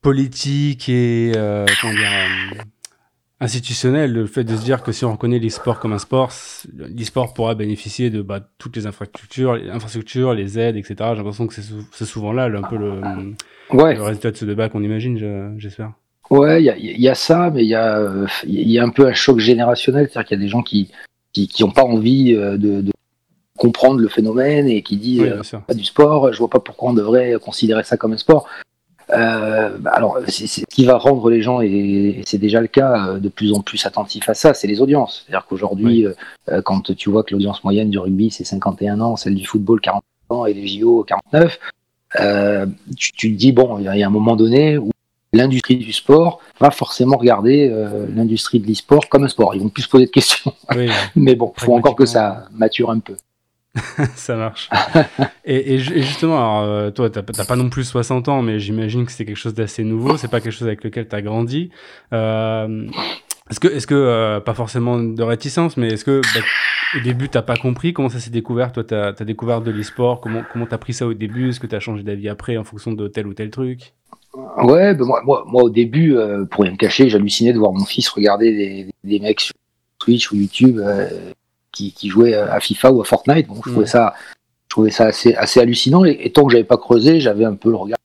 [0.00, 1.32] politique et
[1.80, 2.64] comment dire,
[3.42, 6.32] institutionnel, le fait de se dire que si on reconnaît l'e-sport comme un sport,
[6.74, 10.94] l'e-sport pourra bénéficier de bah, toutes les infrastructures, les infrastructures, les aides, etc.
[10.98, 13.00] J'ai l'impression que c'est souvent là un peu le,
[13.72, 13.94] ouais.
[13.96, 15.92] le résultat de ce débat qu'on imagine, j'espère.
[16.30, 18.08] Ouais, il y, y a, ça, mais il y, a,
[18.46, 20.90] y a un peu un choc générationnel, c'est-à-dire qu'il y a des gens qui
[21.32, 22.92] qui n'ont pas envie euh, de, de,
[23.58, 25.28] comprendre le phénomène et qui disent oui,
[25.70, 28.48] euh, du sport, je vois pas pourquoi on devrait considérer ça comme un sport.
[29.12, 33.18] Euh, alors, c'est ce qui va rendre les gens, et, c'est déjà le cas, euh,
[33.18, 35.24] de plus en plus attentifs à ça, c'est les audiences.
[35.24, 39.34] C'est-à-dire qu'aujourd'hui, euh, quand tu vois que l'audience moyenne du rugby, c'est 51 ans, celle
[39.34, 41.58] du football, 40 ans, et les JO, 49,
[42.96, 44.90] tu, tu, te dis, bon, il y a un moment donné où
[45.32, 47.70] l'industrie du sport va forcément regarder
[48.14, 49.54] l'industrie de l'e-sport comme un sport.
[49.54, 50.52] Ils vont plus se poser de questions.
[51.16, 53.16] Mais bon, il faut encore que ça mature un peu.
[54.16, 54.68] ça marche.
[55.44, 59.24] et, justement, alors, euh, toi, t'as pas non plus 60 ans, mais j'imagine que c'est
[59.24, 60.16] quelque chose d'assez nouveau.
[60.16, 61.70] C'est pas quelque chose avec lequel t'as grandi.
[62.12, 62.86] Euh,
[63.50, 66.44] est-ce que, est-ce que euh, pas forcément de réticence, mais est-ce que bah,
[66.96, 68.72] au début t'as pas compris comment ça s'est découvert?
[68.72, 70.20] Toi, t'as as découvert de l'e-sport.
[70.20, 71.48] Comment comment t'as pris ça au début?
[71.48, 73.94] Est-ce que t'as changé d'avis après en fonction de tel ou tel truc?
[74.62, 76.14] Ouais, ben moi, moi, moi, au début,
[76.50, 79.54] pour rien me cacher, j'hallucinais de voir mon fils regarder des, mecs sur
[79.98, 80.80] Twitch ou YouTube
[81.72, 83.46] qui, qui jouaient à FIFA ou à Fortnite.
[83.48, 84.14] Bon, je trouvais ça,
[84.72, 86.04] je trouvais ça assez, assez hallucinant.
[86.04, 87.98] Et, tant que j'avais pas creusé, j'avais un peu le regard.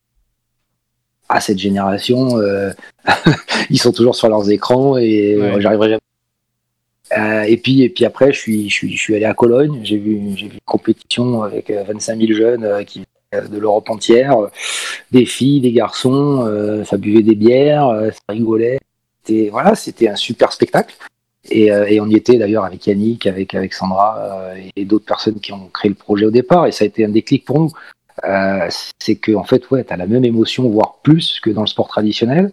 [1.29, 2.71] À cette génération, euh,
[3.69, 6.01] ils sont toujours sur leurs écrans et euh, j'arriverai jamais.
[7.17, 9.79] Euh, et puis et puis après, je suis je suis je suis allé à Cologne.
[9.83, 13.03] J'ai vu j'ai vu une compétition avec 25 000 jeunes qui
[13.33, 14.35] de l'Europe entière,
[15.11, 18.79] des filles, des garçons, ça buvait des bières, ça rigolait.
[19.29, 20.95] Et voilà, c'était un super spectacle.
[21.49, 25.05] Et, euh, et, on y était d'ailleurs avec Yannick, avec, avec Sandra euh, et d'autres
[25.05, 26.67] personnes qui ont créé le projet au départ.
[26.67, 27.71] Et ça a été un déclic pour nous.
[28.25, 28.67] Euh,
[28.99, 31.67] c'est que en fait, ouais, tu as la même émotion, voire plus que dans le
[31.67, 32.51] sport traditionnel.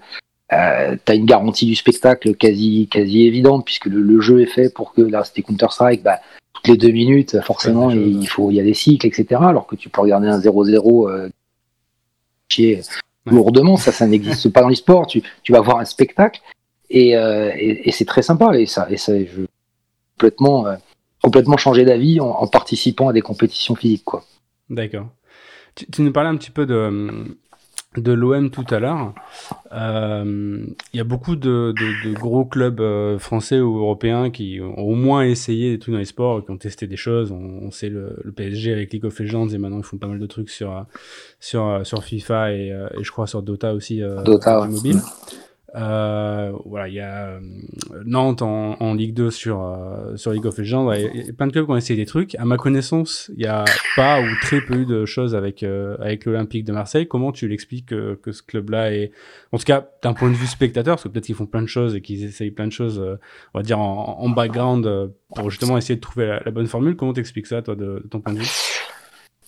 [0.52, 4.46] Euh, tu as une garantie du spectacle quasi, quasi évidente, puisque le, le jeu est
[4.46, 6.20] fait pour que, là c'était Counter-Strike, bah,
[6.52, 9.40] toutes les deux minutes, forcément, il, faut, il y a des cycles, etc.
[9.42, 11.28] Alors que tu peux regarder un 0-0 euh,
[13.26, 15.06] lourdement, ça, ça n'existe pas dans les sports.
[15.06, 16.40] Tu, tu vas voir un spectacle
[16.92, 18.56] euh, et, et, c'est très sympa.
[18.58, 19.42] Et ça, et ça je
[20.16, 20.76] complètement, euh,
[21.22, 24.24] complètement changé d'avis en, participant à des compétitions physiques, quoi.
[24.70, 25.08] D'accord.
[25.74, 27.36] Tu, nous parlais un petit peu de,
[27.96, 29.12] de l'OM tout à l'heure.
[29.72, 34.94] Euh, il y a beaucoup de, de, gros clubs français ou européens qui ont au
[34.94, 37.32] moins essayé des trucs dans les sports, qui ont testé des choses.
[37.32, 40.20] On, sait le, le, PSG avec League of Legends et maintenant ils font pas mal
[40.20, 40.86] de trucs sur
[41.40, 45.00] sur sur FIFA et, et je crois sur Dota aussi Dota, mobile.
[45.76, 47.40] Euh, voilà, il y a euh,
[48.04, 50.92] Nantes en, en, Ligue 2 sur euh, sur League of Legends.
[50.92, 52.36] Il y a plein de clubs qui ont essayé des trucs.
[52.36, 53.64] À ma connaissance, il y a
[53.96, 57.08] pas ou très peu eu de choses avec avec l'Olympique de Marseille.
[57.08, 59.10] Comment tu l'expliques que, que, ce club-là est,
[59.50, 61.66] en tout cas, d'un point de vue spectateur, parce que peut-être qu'ils font plein de
[61.66, 63.00] choses et qu'ils essayent plein de choses,
[63.54, 64.88] on va dire en, en background
[65.34, 66.94] pour justement essayer de trouver la, bonne formule.
[66.94, 68.48] Comment t'expliques ça, toi, de, de, ton point de vue?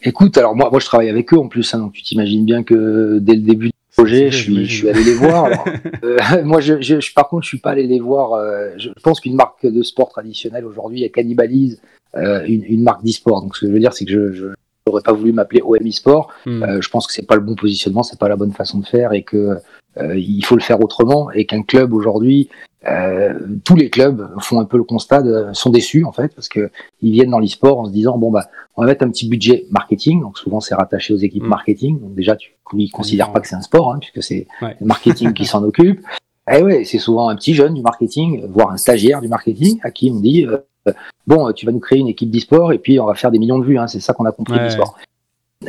[0.02, 2.64] Écoute, alors moi, moi, je travaille avec eux en plus, hein, donc tu t'imagines bien
[2.64, 3.70] que dès le début
[4.04, 5.64] je suis, je suis allé les voir.
[6.04, 8.34] euh, moi, je, je, par contre, je suis pas allé les voir.
[8.34, 11.80] Euh, je pense qu'une marque de sport traditionnelle aujourd'hui, elle cannibalise
[12.16, 13.42] euh, une, une, marque d'e-sport.
[13.42, 14.46] Donc, ce que je veux dire, c'est que je, je
[14.86, 16.32] n'aurais pas voulu m'appeler OM e-sport.
[16.46, 16.62] Hmm.
[16.62, 18.86] Euh, je pense que c'est pas le bon positionnement, c'est pas la bonne façon de
[18.86, 19.54] faire et que euh,
[19.98, 22.48] il faut le faire autrement et qu'un club aujourd'hui,
[22.88, 23.34] euh,
[23.64, 26.70] tous les clubs font un peu le constat, de, sont déçus en fait parce que
[27.02, 29.66] ils viennent dans l'e-sport en se disant bon bah on va mettre un petit budget
[29.70, 31.48] marketing, donc souvent c'est rattaché aux équipes mm.
[31.48, 34.86] marketing, donc déjà tu ne considères pas que c'est un sport hein, puisque c'est le
[34.86, 36.00] marketing qui s'en occupe.
[36.48, 39.80] Et eh ouais, c'est souvent un petit jeune du marketing, voire un stagiaire du marketing
[39.82, 40.92] à qui on dit euh,
[41.26, 43.58] bon tu vas nous créer une équipe d'e-sport et puis on va faire des millions
[43.58, 44.64] de vues, hein, c'est ça qu'on a compris ouais.
[44.64, 44.96] l'e-sport.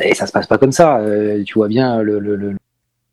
[0.00, 0.98] Et ça se passe pas comme ça.
[0.98, 2.54] Euh, tu vois bien le, le, le,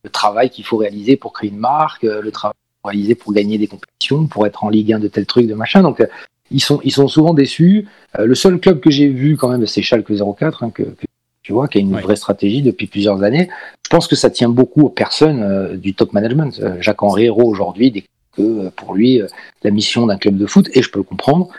[0.05, 3.57] le travail qu'il faut réaliser pour créer une marque, euh, le travail réaliser pour gagner
[3.57, 5.81] des compétitions, pour être en Ligue 1 de tel truc, de machin.
[5.81, 6.07] Donc, euh,
[6.51, 7.87] ils sont, ils sont souvent déçus.
[8.19, 11.05] Euh, le seul club que j'ai vu quand même, c'est Schalke 04, hein, que, que,
[11.41, 12.01] tu vois, qui a une ouais.
[12.01, 13.49] vraie stratégie depuis plusieurs années.
[13.83, 16.59] Je pense que ça tient beaucoup aux personnes euh, du top management.
[16.61, 19.21] Euh, Jacques-Henri Hérault, aujourd'hui, dit que pour lui,
[19.63, 21.49] la mission d'un club de foot, et je peux le comprendre,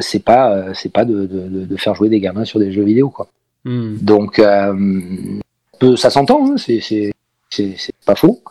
[0.00, 3.08] c'est pas, c'est pas de, de, de, faire jouer des gamins sur des jeux vidéo,
[3.08, 3.26] quoi.
[3.64, 3.96] Mm.
[3.96, 4.40] Donc,
[5.96, 7.12] ça s'entend, hein, c'est
[8.06, 8.42] pas faux.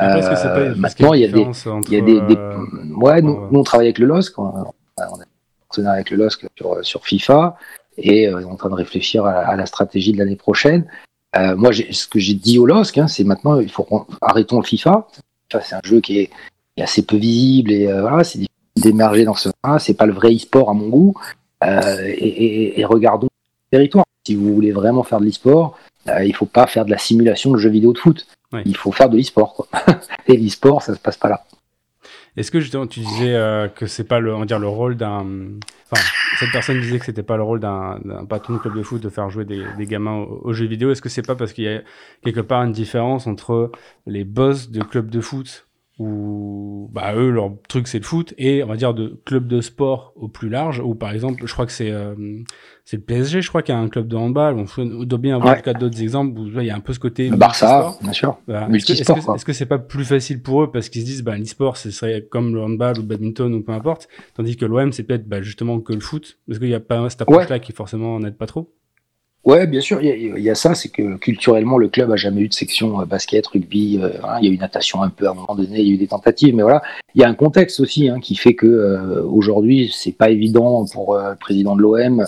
[0.00, 1.46] Euh, maintenant, il y a des,
[1.88, 2.36] il y a des, des...
[2.36, 2.56] Euh,
[2.96, 5.26] ouais, nous, nous, on travaille avec le LOSC, on, on est
[5.68, 7.56] partenaire avec le LOSC sur, sur FIFA,
[7.96, 10.86] et euh, on est en train de réfléchir à, à la stratégie de l'année prochaine.
[11.36, 13.86] Euh, moi, ce que j'ai dit au LOSC, hein, c'est maintenant, il faut
[14.20, 15.06] arrêtons le FIFA.
[15.50, 16.32] FIFA c'est un jeu qui est, qui
[16.78, 19.50] est, assez peu visible et euh, voilà, c'est difficile d'émerger dans ce.
[19.78, 21.14] C'est pas le vrai e-sport à mon goût.
[21.64, 24.04] Euh, et, et, et, regardons le territoire.
[24.24, 25.76] Si vous voulez vraiment faire de l'e-sport,
[26.08, 28.26] euh, il faut pas faire de la simulation de jeux vidéo de foot.
[28.52, 28.62] Ouais.
[28.64, 29.68] Il faut faire de l'e-sport, quoi.
[30.26, 31.44] Et l'e-sport, ça se passe pas là.
[32.36, 34.96] Est-ce que justement tu disais euh, que c'est pas le, on va dire le rôle
[34.96, 35.26] d'un,
[35.90, 36.00] enfin
[36.38, 39.08] cette personne disait que c'était pas le rôle d'un patron de club de foot de
[39.08, 40.92] faire jouer des, des gamins aux, aux, jeux vidéo.
[40.92, 41.82] Est-ce que c'est pas parce qu'il y a
[42.22, 43.72] quelque part une différence entre
[44.06, 45.67] les boss de club de foot
[45.98, 49.60] où bah eux leur truc c'est le foot et on va dire de club de
[49.60, 52.14] sport au plus large ou par exemple je crois que c'est euh,
[52.84, 55.36] c'est le PSG je crois qu'il y a un club de handball on doit bien
[55.36, 55.74] avoir ouais.
[55.74, 58.68] d'autres exemples où il y a un peu ce côté le Barça bien sûr voilà.
[58.72, 61.24] est-ce que c'est -ce que c'est pas plus facile pour eux parce qu'ils se disent
[61.24, 64.66] bah l'e-sport ce serait comme le handball ou le badminton ou peu importe tandis que
[64.66, 67.48] l'OM c'est peut-être bah, justement que le foot parce qu'il y a pas cette approche
[67.48, 67.60] là ouais.
[67.60, 68.72] qui forcément n'aide pas trop?
[69.48, 72.42] Ouais, bien sûr, il y, y, a ça, c'est que culturellement, le club a jamais
[72.42, 73.98] eu de section euh, basket, rugby.
[73.98, 75.90] Euh, hein, il y a eu natation un peu à un moment donné, il y
[75.90, 76.82] a eu des tentatives, mais voilà,
[77.14, 80.84] il y a un contexte aussi hein, qui fait que euh, aujourd'hui, c'est pas évident
[80.92, 82.26] pour euh, le président de l'OM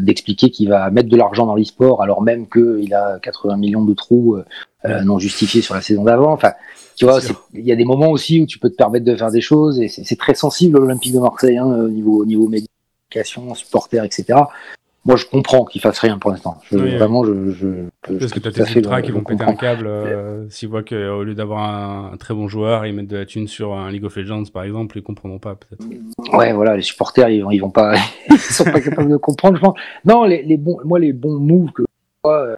[0.00, 3.92] d'expliquer qu'il va mettre de l'argent dans l'e-sport alors même qu'il a 80 millions de
[3.92, 4.38] trous
[5.02, 6.30] non justifiés sur la saison d'avant.
[6.32, 6.52] Enfin,
[6.94, 7.18] tu vois,
[7.54, 9.80] il y a des moments aussi où tu peux te permettre de faire des choses
[9.80, 14.44] et c'est très sensible l'Olympique de Marseille hein, au niveau, au niveau médication, supporters, etc
[15.04, 16.58] moi je comprends qu'ils fassent rien pour l'instant.
[16.72, 17.68] Oui, vraiment, je, je,
[18.08, 20.82] je Parce que tu as tes ultras qui vont péter un câble euh, s'ils voient
[20.82, 23.90] qu'au lieu d'avoir un, un, très bon joueur, ils mettent de la thune sur un
[23.90, 25.84] League of Legends par exemple, ils comprendront pas peut-être.
[26.34, 27.94] Ouais, voilà, les supporters ils ils vont pas,
[28.30, 29.56] ils sont pas capables de comprendre.
[29.56, 29.78] Je pense.
[30.04, 31.86] Non, les, les bons, moi les bons moves que je
[32.22, 32.56] vois,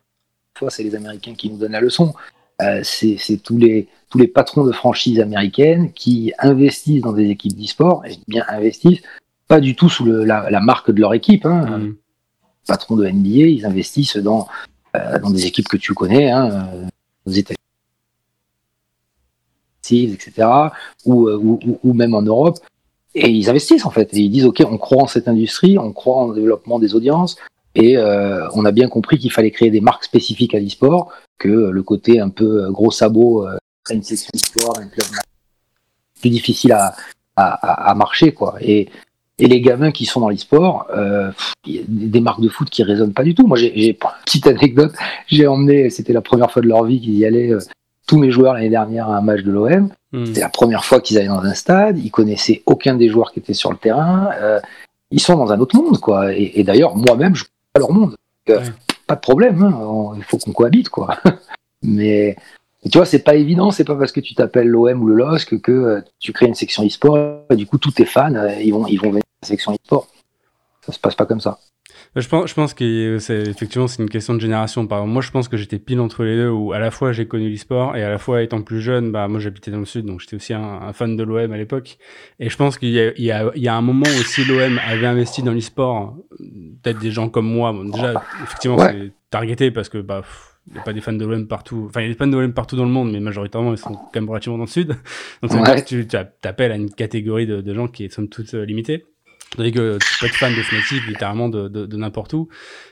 [0.62, 2.14] euh, c'est les Américains qui nous donnent la leçon.
[2.62, 7.56] Euh, c'est tous les tous les patrons de franchises américaines qui investissent dans des équipes
[7.56, 9.02] d'e-sport, et bien investissent,
[9.48, 11.44] pas du tout sous le, la, la, marque de leur équipe.
[11.44, 11.78] Hein.
[11.78, 11.96] Mm
[12.66, 14.48] patrons de NBA, ils investissent dans,
[14.94, 16.86] euh, dans des équipes que tu connais, hein, euh,
[17.26, 17.56] aux États-Unis,
[20.12, 20.48] etc.,
[21.04, 22.58] ou, euh, ou, ou, même en Europe.
[23.14, 24.12] Et ils investissent en fait.
[24.14, 27.36] Et ils disent OK, on croit en cette industrie, on croit en développement des audiences,
[27.74, 31.48] et euh, on a bien compris qu'il fallait créer des marques spécifiques à l'e-sport, que
[31.48, 33.56] le côté un peu gros sabot, euh,
[36.20, 36.94] plus difficile à,
[37.36, 38.56] à, à, marcher quoi.
[38.60, 38.88] Et
[39.38, 41.30] et les gamins qui sont dans l'e-sport, euh,
[41.66, 43.46] il y a des marques de foot qui résonnent pas du tout.
[43.46, 44.92] Moi, j'ai une petite anecdote.
[45.26, 47.60] J'ai emmené, c'était la première fois de leur vie qu'ils y allaient, euh,
[48.06, 49.90] tous mes joueurs l'année dernière à un match de l'OM.
[50.12, 50.26] Mmh.
[50.26, 51.98] C'était la première fois qu'ils allaient dans un stade.
[51.98, 54.30] Ils connaissaient aucun des joueurs qui étaient sur le terrain.
[54.40, 54.60] Euh,
[55.10, 56.32] ils sont dans un autre monde, quoi.
[56.32, 58.16] Et, et d'ailleurs, moi-même, je connais pas leur monde.
[58.46, 58.64] Donc, ouais.
[59.06, 59.62] Pas de problème.
[59.62, 60.12] Hein.
[60.16, 61.16] Il faut qu'on cohabite, quoi.
[61.82, 62.36] Mais
[62.86, 65.16] et tu vois, c'est pas évident, c'est pas parce que tu t'appelles l'OM ou le
[65.16, 68.72] LOSC que euh, tu crées une section e-sport, du coup tous tes fans, euh, ils
[68.72, 70.08] vont, ils vont venir la section e-sport.
[70.82, 71.58] Ça se passe pas comme ça.
[72.14, 74.86] je pense, je pense que c'est effectivement c'est une question de génération.
[74.86, 77.12] Par exemple, moi, je pense que j'étais pile entre les deux, où à la fois
[77.12, 79.84] j'ai connu l'e-sport et à la fois étant plus jeune, bah moi j'habitais dans le
[79.84, 81.98] sud, donc j'étais aussi un, fan de l'OM à l'époque.
[82.38, 84.80] Et je pense qu'il y a, il y, y a un moment où si l'OM
[84.86, 86.16] avait investi dans l'e-sport,
[86.82, 90.22] peut-être des gens comme moi, bon, déjà effectivement c'est targeté parce que bah
[90.68, 91.86] il n'y a pas des fans de l'OM partout.
[91.88, 93.78] Enfin, il y a des fans de l'OM partout dans le monde, mais majoritairement, ils
[93.78, 94.96] sont quand même relativement dans le sud.
[95.42, 98.52] Donc, ça tu, tu appelles à une catégorie de, de gens qui est somme toute
[98.54, 99.04] euh, limitée.
[99.56, 102.48] Tandis que tu peux être fan de Fnatic littéralement de, de, de n'importe où.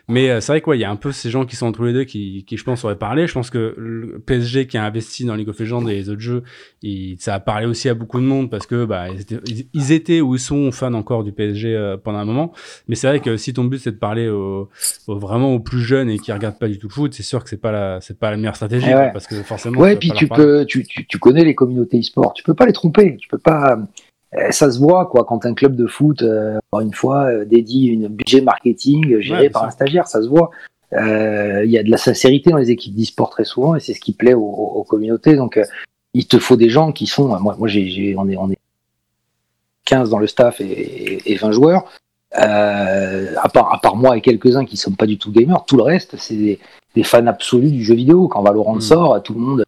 [0.09, 1.85] Mais euh, c'est vrai quoi, il y a un peu ces gens qui sont entre
[1.85, 3.27] les deux qui, qui je pense auraient parlé.
[3.27, 6.21] Je pense que le PSG qui a investi dans League of Legends et les autres
[6.21, 6.43] jeux,
[6.83, 9.39] il, ça a parlé aussi à beaucoup de monde parce que bah ils étaient,
[9.73, 12.53] ils étaient ou ils sont fans encore du PSG euh, pendant un moment.
[12.89, 14.69] Mais c'est vrai que si ton but c'est de parler aux,
[15.07, 17.49] vraiment aux plus jeunes et qui regardent pas du tout le foot, c'est sûr que
[17.49, 19.11] c'est pas la c'est pas la meilleure stratégie ouais.
[19.12, 19.81] parce que forcément.
[19.81, 22.73] Ouais, puis tu peux tu, tu, tu connais les communautés e-sport, tu peux pas les
[22.73, 23.83] tromper, tu peux pas euh,
[24.51, 27.87] ça se voit quoi quand un club de foot, euh, encore une fois, euh, dédie
[27.87, 30.51] une budget marketing géré par un stagiaire, ça se voit.
[30.93, 34.01] Il y a de la sincérité dans les équipes d'e-sport très souvent et c'est ce
[34.01, 35.35] qui plaît aux, communautés.
[35.35, 35.61] Donc
[36.12, 38.59] il te faut des gens qui sont, moi, moi j'ai, on est, on est
[39.87, 41.91] 15 dans le staff et, et 20 joueurs.
[42.37, 45.64] Euh, à, part, à part moi et quelques-uns qui ne sont pas du tout gamers,
[45.66, 46.59] tout le reste, c'est des,
[46.97, 48.26] des, fans absolus du jeu vidéo.
[48.26, 48.80] Quand Valorant mmh.
[48.80, 49.64] sort, tout le monde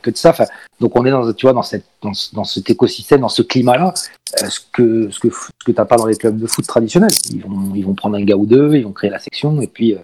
[0.00, 0.34] que de ça.
[0.80, 3.94] Donc on est dans, tu vois, dans, cette, dans, dans cet écosystème, dans ce climat-là,
[4.42, 7.10] euh, ce que ce que ce que pas dans les clubs de foot traditionnels.
[7.30, 9.66] Ils vont ils vont prendre un gars ou deux, ils vont créer la section et
[9.66, 9.98] puis euh,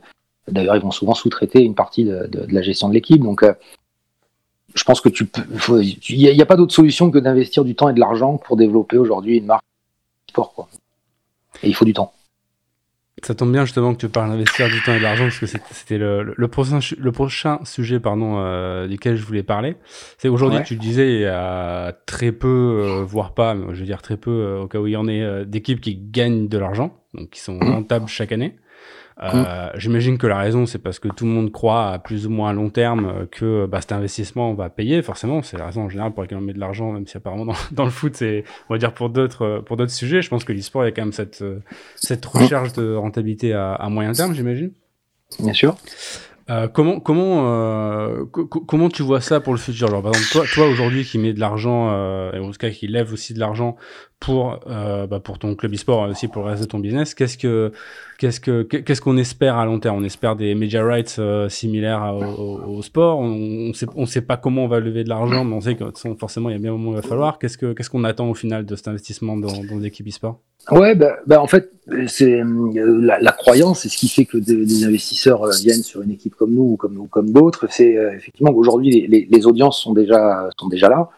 [0.49, 3.22] d'ailleurs ils vont souvent sous-traiter une partie de, la gestion de l'équipe.
[3.22, 3.55] Donc euh,
[4.74, 5.28] je pense que tu
[6.09, 8.99] il n'y a, pas d'autre solution que d'investir du temps et de l'argent pour développer
[8.99, 9.64] aujourd'hui une marque
[10.28, 10.68] sport.
[11.62, 12.12] Et il faut du temps.
[13.22, 15.46] Ça tombe bien justement que tu parles d'investir du temps et de l'argent parce que
[15.46, 19.76] c'était le, le, prochain, le prochain sujet pardon, euh, duquel je voulais parler.
[20.18, 23.86] C'est aujourd'hui, tu disais, il y a très peu, euh, voire pas, mais je veux
[23.86, 26.58] dire très peu, euh, au cas où il y en ait, d'équipes qui gagnent de
[26.58, 28.56] l'argent, donc qui sont rentables chaque année.
[29.22, 32.30] Euh, J'imagine que la raison, c'est parce que tout le monde croit à plus ou
[32.30, 35.02] moins à long terme que bah, cet investissement va payer.
[35.02, 37.46] Forcément, c'est la raison en général pour laquelle on met de l'argent, même si apparemment
[37.46, 40.20] dans, dans le foot, c'est, on va dire pour d'autres, pour d'autres sujets.
[40.20, 41.42] Je pense que l'e-sport, il y a quand même cette,
[41.94, 44.72] cette recherche de rentabilité à, à moyen terme, j'imagine.
[45.40, 45.76] Bien sûr.
[46.48, 49.88] Euh, comment comment euh, comment tu vois ça pour le futur?
[49.88, 52.70] Genre par exemple toi toi aujourd'hui qui mets de l'argent euh, et en tout cas
[52.70, 53.74] qui lève aussi de l'argent
[54.20, 57.36] pour euh, bah, pour ton club e-sport aussi pour le reste de ton business qu'est-ce
[57.36, 57.70] que
[58.18, 59.98] qu'est-ce que qu'est-ce qu'on espère à long terme?
[59.98, 63.18] On espère des media rights euh, similaires au, sport.
[63.18, 65.84] On, on sait pas comment on va lever de l'argent, mais on sait que
[66.18, 67.38] forcément il y a bien un moment où il va falloir.
[67.38, 70.40] Qu'est-ce que qu'est-ce qu'on attend au final de cet investissement dans dans des équipes e-sport?
[70.72, 71.70] Ouais, bah, bah, en fait,
[72.08, 76.34] c'est euh, la, croyance, c'est ce qui fait que des, investisseurs viennent sur une équipe
[76.34, 77.66] comme nous ou comme, comme d'autres.
[77.70, 81.08] C'est effectivement qu'aujourd'hui, les, les, les, audiences sont déjà, sont déjà là.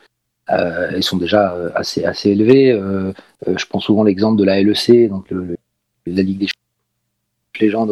[0.50, 2.72] Euh, elles sont déjà assez, assez élevées.
[2.72, 3.12] Euh,
[3.46, 5.56] je prends souvent l'exemple de la LEC, donc le,
[6.06, 6.48] la Ligue des
[7.60, 7.90] légendes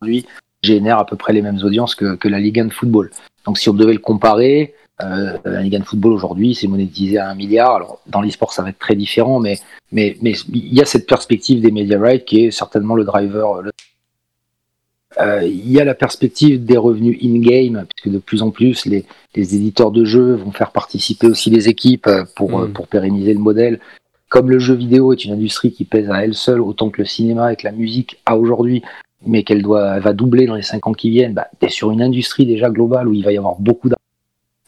[0.00, 0.26] aujourd'hui
[0.62, 3.10] génère à peu près les mêmes audiences que, que la Ligue 1 de football.
[3.46, 7.28] Donc si on devait le comparer, euh, la Ligue de football aujourd'hui, c'est monétisé à
[7.30, 7.74] un milliard.
[7.74, 9.58] Alors dans l'e-sport, ça va être très différent, mais
[9.92, 13.56] mais mais il y a cette perspective des media rights qui est certainement le driver.
[13.56, 13.70] Euh,
[15.20, 19.04] il y a la perspective des revenus in-game, puisque de plus en plus les,
[19.34, 22.72] les, éditeurs de jeux vont faire participer aussi les équipes euh, pour, mmh.
[22.72, 23.80] pour pérenniser le modèle.
[24.28, 27.06] Comme le jeu vidéo est une industrie qui pèse à elle seule autant que le
[27.06, 28.82] cinéma et que la musique a aujourd'hui,
[29.26, 31.90] mais qu'elle doit, va doubler dans les cinq ans qui viennent, bah, tu es sur
[31.90, 33.98] une industrie déjà globale où il va y avoir beaucoup d'argent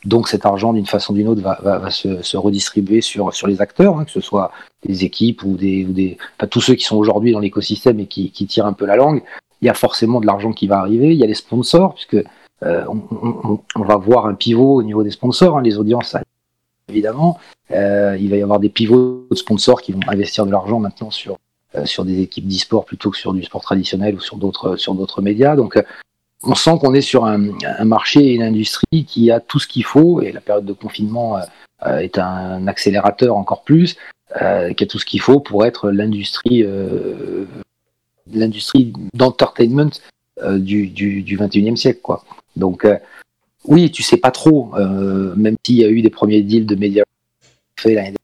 [0.07, 3.35] donc cet argent, d'une façon ou d'une autre, va, va, va se, se, redistribuer sur,
[3.35, 4.53] sur les acteurs, hein, que ce soit
[4.85, 8.07] des équipes ou des, ou des enfin, tous ceux qui sont aujourd'hui dans l'écosystème et
[8.07, 9.23] qui, qui, tirent un peu la langue.
[9.67, 11.09] Y a forcément de l'argent qui va arriver.
[11.13, 12.25] Il y a les sponsors, puisque
[12.63, 16.15] euh, on, va voir un pivot au niveau des sponsors, hein, les audiences,
[16.89, 17.37] évidemment.
[17.73, 21.11] Euh, il va y avoir des pivots de sponsors qui vont investir de l'argent maintenant
[21.11, 21.39] sur
[21.75, 25.57] euh, sur des équipes d'e-sport plutôt que sur du sport traditionnel ou sur d'autres médias.
[25.57, 25.83] Donc
[26.45, 27.51] on sent qu'on est sur un,
[27.85, 31.41] marché et une industrie qui a tout ce qu'il faut, et la période de confinement
[31.85, 33.97] est un accélérateur encore plus,
[34.39, 36.65] qui a tout ce qu'il faut pour être l'industrie
[38.33, 39.91] l'industrie d'entertainment
[40.43, 42.01] euh, du, du, du 21e siècle.
[42.03, 42.25] Quoi.
[42.57, 42.97] Donc euh,
[43.67, 46.75] oui, tu sais pas trop, euh, même s'il y a eu des premiers deals de
[46.75, 47.05] médias
[47.79, 48.15] faits l'année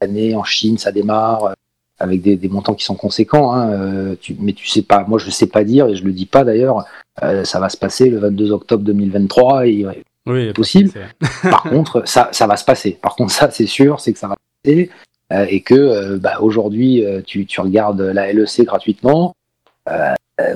[0.00, 1.54] dernière en Chine, ça démarre
[1.98, 5.18] avec des, des, montants qui sont conséquents, hein, euh, tu, mais tu sais pas, moi
[5.18, 6.84] je sais pas dire et je le dis pas d'ailleurs,
[7.22, 9.86] euh, ça va se passer le 22 octobre 2023 et
[10.26, 10.92] oui, possible.
[11.42, 12.98] Par contre, ça, ça va se passer.
[13.00, 14.90] Par contre, ça c'est sûr, c'est que ça va se passer
[15.32, 19.34] euh, et que euh, bah, aujourd'hui tu, tu, regardes la LEC gratuitement.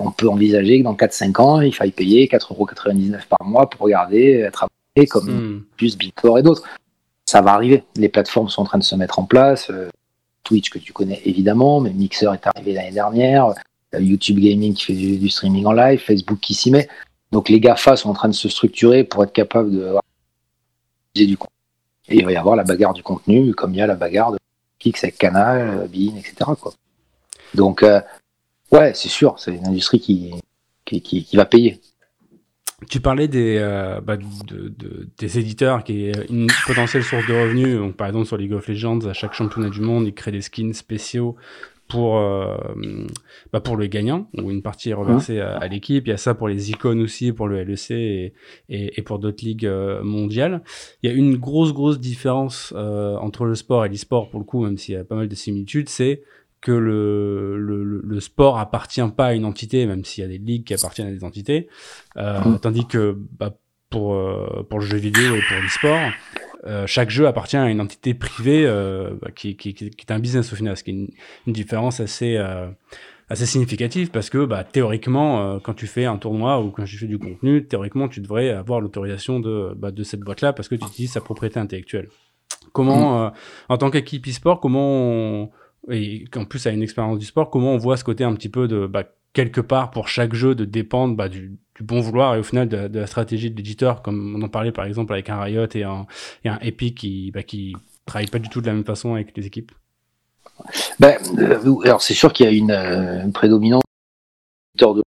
[0.01, 4.49] On peut envisager que dans 4-5 ans, il faille payer 4,99€ par mois pour regarder,
[4.53, 5.65] travailler comme mm.
[5.77, 6.63] plus Bitcore et d'autres.
[7.25, 7.85] Ça va arriver.
[7.97, 9.71] Les plateformes sont en train de se mettre en place.
[10.45, 13.55] Twitch que tu connais évidemment, mais Mixer est arrivé l'année dernière.
[13.99, 16.89] YouTube Gaming qui fait du, streaming en live, Facebook qui s'y met.
[17.31, 19.95] Donc les GAFA sont en train de se structurer pour être capables de
[21.15, 21.53] du contenu.
[22.09, 24.33] Et il va y avoir la bagarre du contenu, comme il y a la bagarre
[24.33, 24.39] de
[24.79, 26.51] Kix avec Canal, Bean, etc.
[26.61, 26.73] Quoi.
[27.55, 27.85] Donc,
[28.73, 30.33] ouais, c'est sûr, c'est une industrie qui,
[30.85, 31.81] qui, qui va payer.
[32.89, 37.33] Tu parlais des, euh, bah, de, de, des éditeurs qui est une potentielle source de
[37.33, 37.77] revenus.
[37.77, 40.41] Donc, par exemple, sur League of Legends, à chaque championnat du monde, ils créent des
[40.41, 41.37] skins spéciaux
[41.93, 42.57] pour, euh,
[43.53, 46.07] bah, pour le gagnant, où une partie est reversée à, l'équipe.
[46.07, 48.33] Il y a ça pour les icônes aussi, pour le LEC et,
[48.71, 50.63] et, et pour d'autres ligues euh, mondiales.
[51.03, 54.47] Il y a une grosse, grosse différence euh, entre le sport et l'e-sport, pour le
[54.47, 56.23] coup, même s'il y a pas mal de similitudes, c'est
[56.63, 60.39] que le, le, le, sport appartient pas à une entité, même s'il y a des
[60.39, 61.69] ligues qui appartiennent à des entités,
[62.17, 62.61] euh, mmh.
[62.61, 63.53] tandis que bah,
[63.91, 66.13] pour, euh, pour le jeu vidéo et pour l'e-sport,
[66.65, 70.21] euh, chaque jeu appartient à une entité privée euh, bah, qui, qui, qui, est un
[70.21, 71.11] business au final, ce qui est une,
[71.49, 72.69] une différence assez, euh,
[73.29, 77.09] assez significative parce que bah, théoriquement, quand tu fais un tournoi ou quand tu fais
[77.09, 80.87] du contenu, théoriquement, tu devrais avoir l'autorisation de, bah, de cette boîte-là parce que tu
[80.87, 82.09] utilises sa propriété intellectuelle.
[82.73, 83.33] Comment, mmh.
[83.69, 85.51] en tant qu'équipe e-sport, comment on
[85.91, 88.49] et qu'en plus a une expérience du sport, comment on voit ce côté un petit
[88.49, 92.39] peu de bah, quelque part pour chaque jeu de dépendre bah, du, bon vouloir et
[92.39, 95.41] au final de, la stratégie de l'éditeur, comme on en parlait par exemple avec un
[95.41, 96.07] Riot et un,
[96.45, 97.41] et Epic qui bah,
[98.07, 99.73] travaillent pas du tout de la même façon avec les équipes?
[101.01, 103.83] Ben, euh, alors c'est sûr qu'il y a une, euh, une prédominance
[104.79, 105.03] de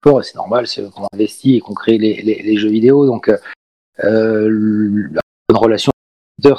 [0.00, 3.36] sport, c'est normal, c'est qu'on investit et qu'on crée les, jeux vidéo, donc euh,
[4.04, 5.90] euh la bonne relation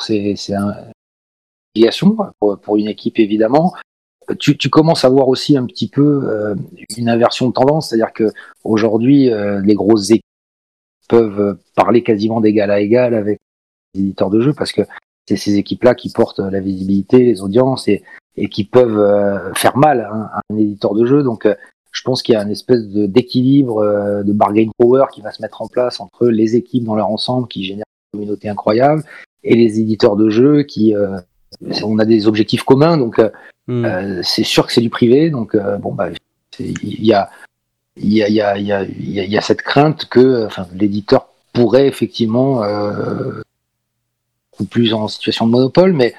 [0.01, 0.73] c'est un,
[2.39, 3.73] pour, pour, une équipe évidemment.
[4.39, 6.55] Tu, tu, commences à voir aussi un petit peu euh,
[6.97, 8.31] une inversion de tendance, c'est-à-dire que
[8.63, 10.23] aujourd'hui euh, les grosses équipes
[11.07, 13.39] peuvent parler quasiment d'égal à égal avec
[13.95, 14.83] les éditeurs de jeux parce que
[15.27, 18.03] c'est ces équipes-là qui portent la visibilité, les audiences et,
[18.35, 21.23] et qui peuvent euh, faire mal hein, à un éditeur de jeu.
[21.23, 21.47] Donc
[21.91, 23.83] je pense qu'il y a une espèce d'équilibre,
[24.23, 27.47] de, bargain power qui va se mettre en place entre les équipes dans leur ensemble
[27.47, 29.03] qui génèrent une communauté incroyable
[29.43, 30.93] et les éditeurs de jeux qui
[31.83, 33.19] on a des objectifs communs, donc
[33.69, 35.29] euh, c'est sûr que c'est du privé.
[35.29, 36.09] Donc euh, bon, bah,
[36.59, 37.29] il y a,
[37.97, 41.87] y a, y a, y a, il y a cette crainte que, enfin, l'éditeur pourrait
[41.87, 42.63] effectivement
[44.59, 46.13] ou plus en situation de monopole, mais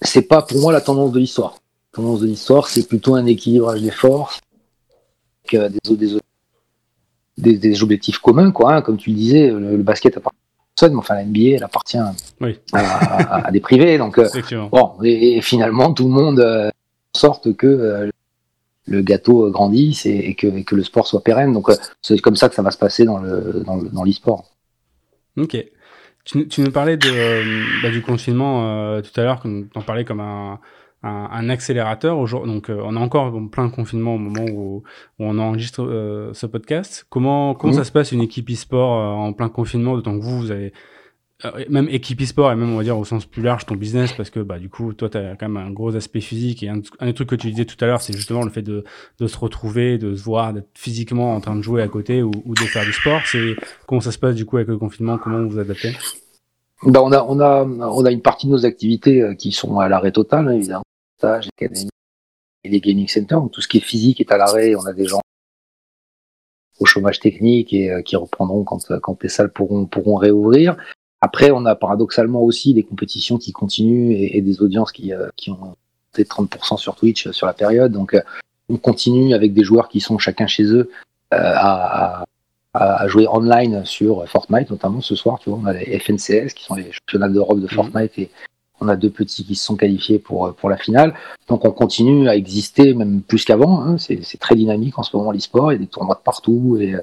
[0.00, 1.58] c'est pas pour moi la tendance de l'histoire.
[1.92, 4.40] La tendance de l'histoire, c'est plutôt un équilibrage des forces,
[5.52, 6.18] avec des,
[7.36, 8.74] des, des, objectifs communs, quoi.
[8.74, 8.82] Hein.
[8.82, 10.38] comme tu le disais, le, le basket appartient
[10.88, 13.98] mais enfin la NBA, elle appartient à, des privés.
[13.98, 14.28] Donc, euh,
[14.70, 16.70] bon, et, finalement, tout le monde euh,
[17.14, 18.10] sorte que euh,
[18.86, 21.52] le gâteau grandisse et, que, le sport soit pérenne.
[21.52, 21.68] Donc,
[22.02, 24.44] c'est comme ça que ça va se passer dans le dans l'e-sport.
[25.36, 25.56] ok.
[26.22, 30.20] Tu, tu, nous parlais de, bah, du confinement tout à l'heure, tu en parlais comme
[30.20, 30.60] un,
[31.02, 32.16] un, accélérateur.
[32.46, 34.82] Donc, euh, on est encore en plein confinement au moment où,
[35.18, 37.06] on enregistre euh, ce podcast.
[37.08, 40.38] Comment, comment ça se passe une équipe e-sport euh, en plein confinement, d'autant que vous,
[40.38, 40.72] vous avez
[41.70, 44.28] même équipe e-sport et même on va dire au sens plus large ton business parce
[44.28, 46.82] que bah du coup toi tu as quand même un gros aspect physique et un,
[47.00, 48.84] des trucs que tu disais tout à l'heure c'est justement le fait de,
[49.18, 52.30] de se retrouver de se voir d'être physiquement en train de jouer à côté ou,
[52.44, 53.22] ou de faire du sport.
[53.24, 53.56] C'est
[53.86, 55.16] comment ça se passe du coup avec le confinement?
[55.16, 55.96] Comment vous vous adaptez?
[56.84, 59.88] Bah on a on a on a une partie de nos activités qui sont à
[59.88, 60.60] l'arrêt total
[61.24, 61.90] hein, évidemment
[62.64, 63.40] et les gaming centers.
[63.40, 64.74] Donc tout ce qui est physique est à l'arrêt.
[64.74, 65.20] On a des gens
[66.78, 70.76] au chômage technique et euh, qui reprendront quand, quand les salles pourront, pourront réouvrir.
[71.20, 75.50] Après, on a paradoxalement aussi des compétitions qui continuent et, des audiences qui, euh, qui
[75.50, 75.76] ont
[76.14, 77.92] été 30% sur Twitch euh, sur la période.
[77.92, 78.16] Donc,
[78.70, 80.90] on continue avec des joueurs qui sont chacun chez eux
[81.32, 82.24] à,
[82.72, 85.38] à, jouer online sur Fortnite, notamment ce soir.
[85.40, 87.70] Tu vois, on a les FNCS qui sont les championnats d'Europe de mmh.
[87.70, 88.30] Fortnite et,
[88.80, 91.14] on a deux petits qui se sont qualifiés pour, pour la finale.
[91.48, 93.82] Donc on continue à exister, même plus qu'avant.
[93.82, 93.96] Hein.
[93.98, 95.72] C'est très dynamique en ce moment l'e-sport.
[95.72, 96.78] Il y a des tournois de partout.
[96.80, 96.96] Et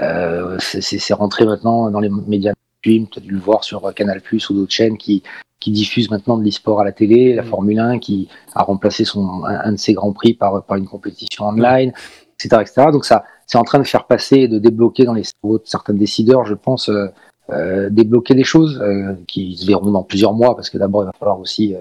[0.00, 2.52] euh, c'est rentré maintenant dans les médias
[2.82, 5.22] Tu as dû le voir sur Canal Plus ou d'autres chaînes qui,
[5.60, 7.34] qui diffusent maintenant de l'e-sport à la télé.
[7.34, 7.46] La mm.
[7.46, 11.46] Formule 1 qui a remplacé son, un, de ses grands prix par, par une compétition
[11.46, 11.92] online,
[12.34, 12.62] etc.
[12.62, 12.86] etc.
[12.92, 15.94] Donc ça, c'est en train de faire passer, de débloquer dans les cerveaux de certains
[15.94, 17.06] décideurs, je pense, euh,
[17.50, 21.06] euh, débloquer des choses euh, qui se verront dans plusieurs mois, parce que d'abord il
[21.06, 21.80] va falloir aussi euh,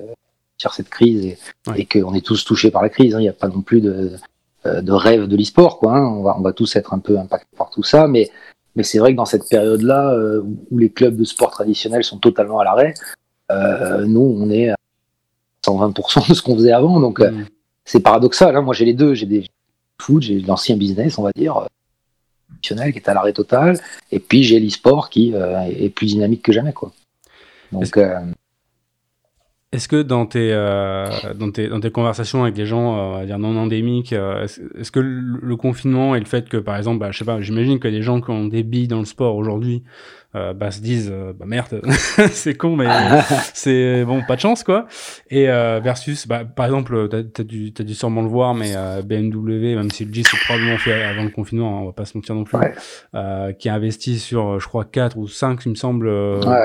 [0.59, 1.37] faire cette crise et,
[1.75, 3.13] et qu'on est tous touchés par la crise.
[3.15, 3.19] Hein.
[3.19, 4.11] Il n'y a pas non plus de,
[4.65, 5.97] de rêve de l'e-sport, quoi.
[5.97, 6.03] Hein.
[6.03, 8.29] On, va, on va tous être un peu impactés par tout ça, mais,
[8.75, 10.17] mais c'est vrai que dans cette période-là,
[10.71, 12.93] où les clubs de sport traditionnels sont totalement à l'arrêt,
[14.07, 14.75] nous, on est à
[15.65, 17.45] 120% de ce qu'on faisait avant, donc mm.
[17.85, 18.55] c'est paradoxal.
[18.55, 18.61] Hein.
[18.61, 19.45] Moi, j'ai les deux, j'ai des
[20.01, 21.67] foot, j'ai l'ancien business, on va dire,
[22.61, 23.77] qui est à l'arrêt total,
[24.11, 26.73] et puis j'ai l'e-sport qui euh, est plus dynamique que jamais.
[26.73, 26.91] Quoi.
[27.71, 28.19] Donc, euh,
[29.71, 33.57] Est-ce que dans tes, euh, dans tes, dans tes conversations avec des gens, dire non
[33.57, 37.41] endémiques, est-ce, que le, confinement et le fait que, par exemple, bah, je sais pas,
[37.41, 39.83] j'imagine que des gens qui ont des billes dans le sport aujourd'hui,
[40.33, 41.81] euh, bah, se disent euh, bah merde
[42.31, 42.87] c'est con mais
[43.53, 44.87] c'est bon pas de chance quoi.
[45.29, 48.73] Et euh, versus bah, par exemple t'as as dû t'as dû sûrement le voir mais
[49.03, 52.05] BMW même si le G c'est probablement fait avant le confinement hein, on va pas
[52.05, 52.59] se mentir non plus
[53.59, 56.09] qui a investi sur je crois 4 ou 5 il me semble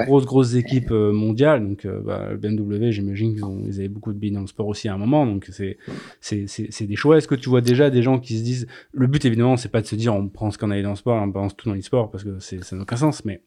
[0.07, 1.67] grosses grosses équipes mondiales.
[1.67, 4.89] Donc bah, BMW j'imagine qu'ils ont ils avaient beaucoup de billes dans le sport aussi
[4.89, 5.27] à un moment.
[5.27, 5.79] Donc c'est
[6.21, 7.19] c'est c'est des choix.
[7.19, 9.81] Est-ce que tu vois déjà des gens qui se disent le but évidemment c'est pas
[9.81, 11.75] de se dire on prend ce qu'on a dans le sport on balance tout dans
[11.75, 13.41] l'e-sport parce que c'est ça n'a aucun sens mais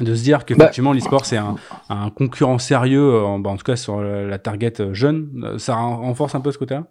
[0.00, 1.56] de se dire qu'effectivement bah, l'e-sport c'est un,
[1.88, 5.74] un, concurrent sérieux, euh, bah, en tout cas sur la target euh, jeune, euh, ça
[5.74, 6.84] renforce un peu ce côté-là?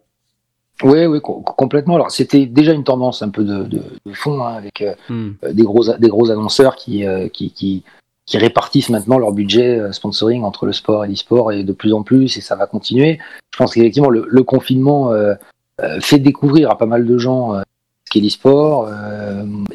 [0.83, 1.95] Oui, oui, complètement.
[1.95, 5.31] Alors c'était déjà une tendance un peu de, de, de fond hein, avec hmm.
[5.53, 7.83] des gros des gros annonceurs qui, qui, qui
[8.25, 12.03] qui répartissent maintenant leur budget sponsoring entre le sport et l'e-sport et de plus en
[12.03, 13.19] plus et ça va continuer.
[13.53, 15.13] Je pense qu'effectivement le, le, confinement
[16.01, 18.89] fait découvrir à pas mal de gens ce qu'est l'e-sport,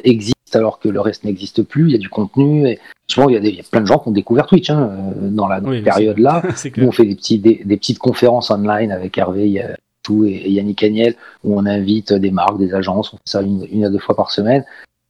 [0.03, 1.87] existe alors que le reste n'existe plus.
[1.87, 2.67] Il y a du contenu.
[2.67, 2.79] Et
[3.11, 4.89] souvent, il y, a il y a plein de gens qui ont découvert Twitch hein,
[4.91, 6.41] euh, dans la période-là.
[6.77, 9.63] on fait des, petits, des, petites conférences online avec Hervé
[10.03, 13.13] tout, et, Yannick Agnel où on invite des marques, des agences.
[13.13, 14.65] On fait ça une, à deux fois par semaine.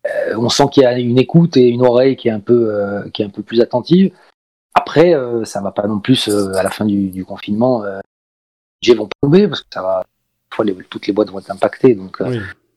[0.07, 2.73] Euh, on sent qu'il y a une écoute et une oreille qui est un peu,
[2.73, 4.11] euh, qui est un peu plus attentive.
[4.73, 5.13] Après,
[5.43, 7.83] ça va pas non plus à la fin du, confinement.
[7.83, 7.91] les
[8.81, 10.05] budgets vont tomber parce que ça va.
[10.53, 12.21] Fois, toutes les boîtes vont être impactées, donc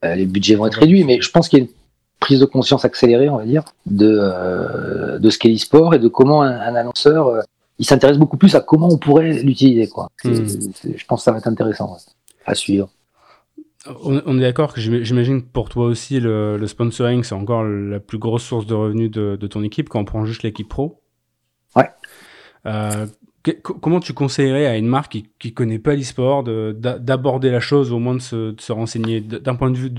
[0.03, 1.05] les budgets vont être réduits.
[1.05, 1.71] Mais je pense qu'il y a une
[2.20, 6.09] prise de conscience accélérée, on va dire, de, euh, de ce qu'est l'e-sport et de
[6.09, 7.41] comment un, annonceur, euh,
[7.78, 9.89] il s'intéresse beaucoup plus à comment on pourrait l'utiliser.
[9.89, 10.09] Quoi.
[10.24, 10.35] Hmm.
[10.35, 11.97] Je pense que ça va être intéressant
[12.47, 12.89] à suivre.
[14.03, 18.16] On, est d'accord que j'imagine que pour toi aussi, le, sponsoring, c'est encore la plus
[18.16, 21.03] grosse source de revenus de, ton équipe quand on prend juste l'équipe pro?
[21.77, 21.91] Ouais.
[22.65, 23.07] Euh,
[23.62, 27.99] comment tu conseillerais à une marque qui, qui connaît pas l'e-sport d'aborder la chose, au
[27.99, 29.91] moins de se, renseigner d'un point de vue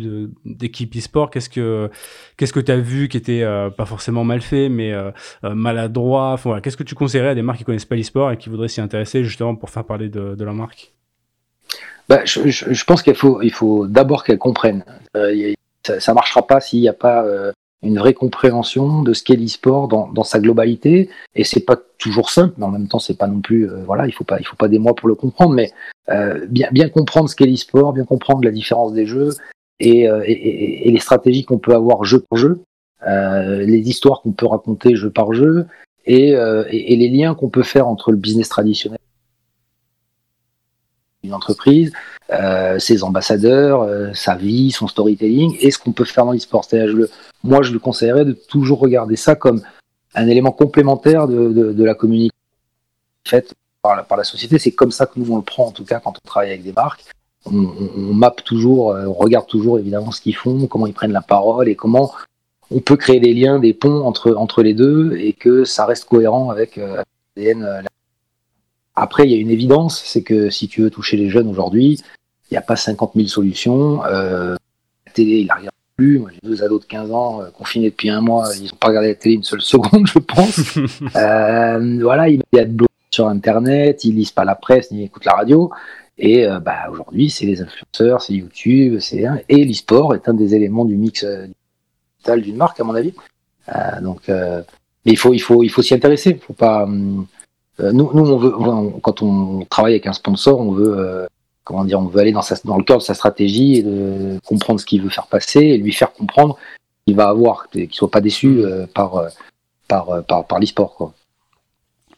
[0.46, 1.30] d'équipe e-sport?
[1.30, 1.90] Qu'est-ce que
[2.38, 5.12] qu'est-ce que tu as vu qui était euh, pas forcément mal fait, mais euh,
[5.44, 6.38] euh, maladroit?
[6.44, 6.62] Voilà.
[6.62, 8.82] Qu'est-ce que tu conseillerais à des marques qui connaissent pas l'e-sport et qui voudraient s'y
[8.82, 10.94] intéresser justement pour faire parler de, de leur marque?
[12.10, 14.86] Bah, je, pense qu'il faut il faut d'abord qu'elles comprennent.
[15.84, 17.24] ça, ça marchera pas s'il n'y a pas
[17.86, 21.10] une vraie compréhension de ce qu'est l'e-sport dans, dans, sa globalité.
[21.36, 24.08] Et c'est pas toujours simple, mais en même temps, c'est pas non plus, euh, voilà,
[24.08, 25.72] il faut pas, il faut pas des mois pour le comprendre, mais
[26.10, 29.30] euh, bien, bien comprendre ce qu'est l'e-sport, bien comprendre la différence des jeux
[29.80, 32.62] et, euh, et, les stratégies qu'on peut avoir jeu pour jeu,
[33.08, 35.68] les histoires qu'on peut raconter jeu par jeu
[36.08, 38.98] et, et les liens qu'on peut faire entre le business traditionnel
[41.26, 41.92] une entreprise,
[42.32, 46.66] euh, ses ambassadeurs, euh, sa vie, son storytelling, et ce qu'on peut faire dans l'e-sport.
[47.44, 49.62] moi, je lui conseillerais de toujours regarder ça comme
[50.16, 52.32] un élément complémentaire de, la communication
[53.28, 54.58] faite par la, par la société.
[54.60, 56.64] C'est comme ça que nous, on le prend, en tout cas, quand on travaille avec
[56.64, 57.04] des marques.
[57.46, 61.12] On, on, mappe toujours, euh, on regarde toujours évidemment ce qu'ils font, comment ils prennent
[61.12, 62.12] la parole et comment
[62.72, 66.06] on peut créer des liens, des ponts entre, entre les deux et que ça reste
[66.06, 67.84] cohérent avec l'ADN,
[68.96, 72.00] après, il y a une évidence, c'est que si tu veux toucher les jeunes aujourd'hui,
[72.50, 74.04] il n'y a pas 50 000 solutions.
[74.06, 74.56] Euh,
[75.06, 76.20] la télé, ils la regardent plus.
[76.20, 78.48] Moi, j'ai deux ados de 15 ans euh, confinés depuis un mois.
[78.56, 80.78] Ils n'ont pas regardé la télé une seule seconde, je pense.
[81.16, 85.04] euh, voilà, il y a de blogs sur Internet, ils lisent pas la presse ni
[85.04, 85.72] écoutent la radio.
[86.18, 90.56] Et euh, bah, aujourd'hui, c'est les influenceurs, c'est YouTube, c'est et l'e-sport est un des
[90.56, 93.14] éléments du mix digital d'une marque, à mon avis.
[94.02, 94.30] Donc,
[95.06, 96.32] mais il faut, il faut, il faut s'y intéresser.
[96.32, 96.84] Il faut pas.
[96.84, 97.28] Hum,
[97.80, 101.28] nous, nous, on veut, quand on travaille avec un sponsor, on veut, euh,
[101.64, 104.40] comment dire, on veut aller dans, sa, dans le cœur de sa stratégie et de
[104.46, 106.58] comprendre ce qu'il veut faire passer et lui faire comprendre
[107.06, 109.26] qu'il va avoir, qu'il soit pas déçu euh, par,
[109.88, 111.14] par, par, par l'e-sport.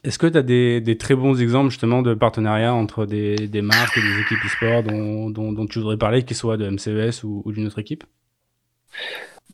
[0.04, 3.62] Est-ce que tu as des, des, très bons exemples justement de partenariats entre des, des
[3.62, 7.24] marques et des équipes e-sport dont, dont, dont, tu voudrais parler, qu'ils soient de MCES
[7.24, 8.04] ou, ou d'une autre équipe?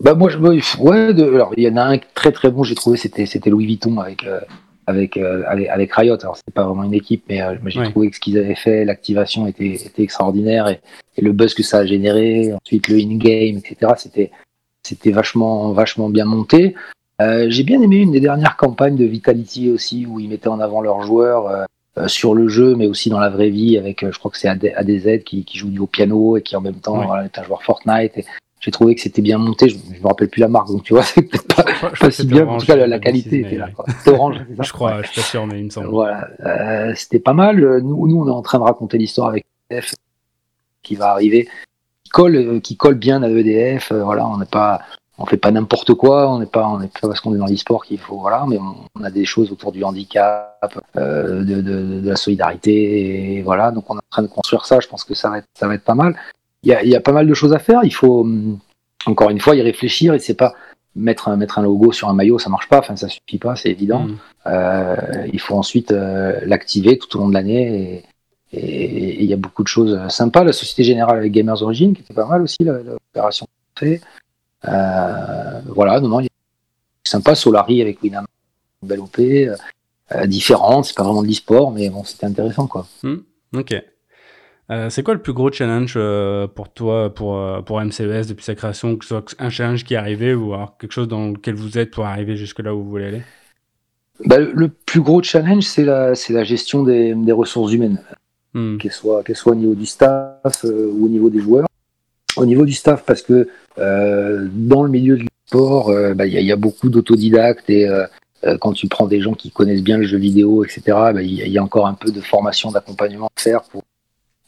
[0.01, 2.75] Bah moi, je, ouais, de, alors il y en a un très très bon, j'ai
[2.75, 4.41] trouvé, c'était c'était Louis Vuitton avec avec, euh,
[4.87, 6.19] avec, avec Riot.
[6.21, 8.85] Alors c'est pas vraiment une équipe, mais euh, j'ai trouvé que ce qu'ils avaient fait,
[8.85, 10.81] l'activation était, était extraordinaire et,
[11.17, 13.93] et, le buzz que ça a généré, ensuite le in-game, etc.
[13.97, 14.31] C'était
[14.83, 16.75] c'était vachement vachement bien monté.
[17.21, 20.61] Euh, j'ai bien aimé une des dernières campagnes de Vitality aussi où ils mettaient en
[20.61, 21.67] avant leurs joueurs
[21.97, 24.49] euh, sur le jeu, mais aussi dans la vraie vie avec, je crois que c'est
[24.49, 27.45] ADZ qui, qui joue du au piano et qui en même temps voilà, est un
[27.45, 28.19] joueur Fortnite.
[28.19, 28.25] Et,
[28.65, 29.69] j'ai trouvé que c'était bien monté.
[29.69, 31.65] Je, je me rappelle plus la marque, donc tu vois, c'est peut-être pas,
[32.01, 32.49] pas si bien.
[32.49, 33.69] en tout cas, la, qualité était là.
[33.99, 34.39] C'était orange.
[34.57, 35.89] Ça je crois, je suis pas sûr, mais il me semble.
[35.89, 37.61] Voilà, euh, c'était pas mal.
[37.83, 39.95] Nous, nous, on est en train de raconter l'histoire avec EDF
[40.83, 41.47] qui va arriver,
[42.05, 43.93] qui colle, euh, qui colle bien à EDF.
[43.93, 44.81] Euh, voilà, on n'est pas,
[45.19, 47.47] on fait pas n'importe quoi, on n'est pas, on est pas parce qu'on est dans
[47.47, 52.01] l'e-sport qu'il faut, voilà, mais on, a des choses autour du handicap, euh, de, de,
[52.01, 55.05] de, la solidarité, et voilà, donc on est en train de construire ça, je pense
[55.05, 56.17] que ça va être, ça va être pas mal.
[56.65, 58.59] Il y a, y a pas mal de choses à faire, il faut, hum,
[59.07, 60.55] encore une fois, y réfléchir, et c'est pas
[60.97, 63.57] mettre un, mettre un logo sur un maillot, ça marche pas, enfin ça suffit pas,
[63.57, 64.05] c'est évident.
[64.05, 64.17] Mmh.
[64.47, 68.05] Euh, il faut ensuite euh, l'activer tout au long de l'année,
[68.53, 70.45] et il y a beaucoup de choses sympas.
[70.45, 74.01] La Société Générale avec Gamers Origin, qui était pas mal aussi, l'opération qu'on fait.
[74.67, 77.35] Euh, voilà, non, non, il est sympa.
[77.35, 78.27] Solari avec Winam,
[78.83, 79.57] belle OP, euh,
[80.13, 80.87] euh, différente.
[80.87, 82.87] C'est pas vraiment de l'e-sport, mais bon, c'était intéressant, quoi.
[83.03, 83.17] Hmm,
[83.55, 83.75] ok.
[84.89, 85.99] C'est quoi le plus gros challenge
[86.55, 89.99] pour toi, pour, pour MCES depuis sa création, que ce soit un challenge qui est
[89.99, 92.91] arrivé ou alors quelque chose dans lequel vous êtes pour arriver jusque là où vous
[92.91, 93.23] voulez aller?
[94.25, 98.01] Bah, le, plus gros challenge, c'est la, la gestion des, des ressources humaines,
[98.55, 98.79] hmm.
[98.79, 101.67] qu'elles soient, soit au niveau du staff ou au niveau des joueurs.
[102.37, 106.33] Au niveau du staff, parce que euh, dans le milieu du sport, euh, bah, il
[106.33, 108.07] y, a beaucoup d'autodidactes et euh,
[108.61, 111.59] quand tu prends des gens qui connaissent bien le jeu vidéo, etc., bah, il y,
[111.59, 113.83] a encore un peu de formation, d'accompagnement à faire pour,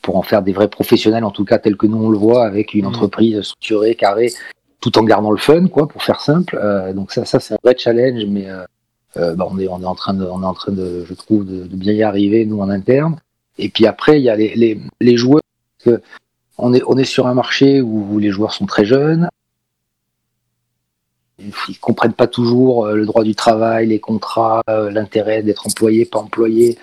[0.07, 2.47] pour en faire des vrais professionnels, en tout cas tel que nous on le voit,
[2.47, 2.89] avec une mmh.
[2.89, 4.33] entreprise structurée, carrée,
[4.81, 6.59] tout en gardant le fun, quoi, pour faire simple.
[6.95, 8.47] donc ça, ça c'est un vrai challenge, mais
[9.17, 11.45] bah, on est on est en train de on est en train de, je trouve,
[11.45, 13.17] de, bien y arriver nous en interne.
[13.59, 15.43] Et puis après, il y a les, les, les joueurs.
[15.85, 16.01] Que
[16.59, 19.29] on est, on est sur un marché où les joueurs sont très jeunes.
[21.39, 26.07] Ils comprennent pas toujours euh, le droit du travail, les contrats, euh, l'intérêt d'être employé,
[26.07, 26.79] pas employé.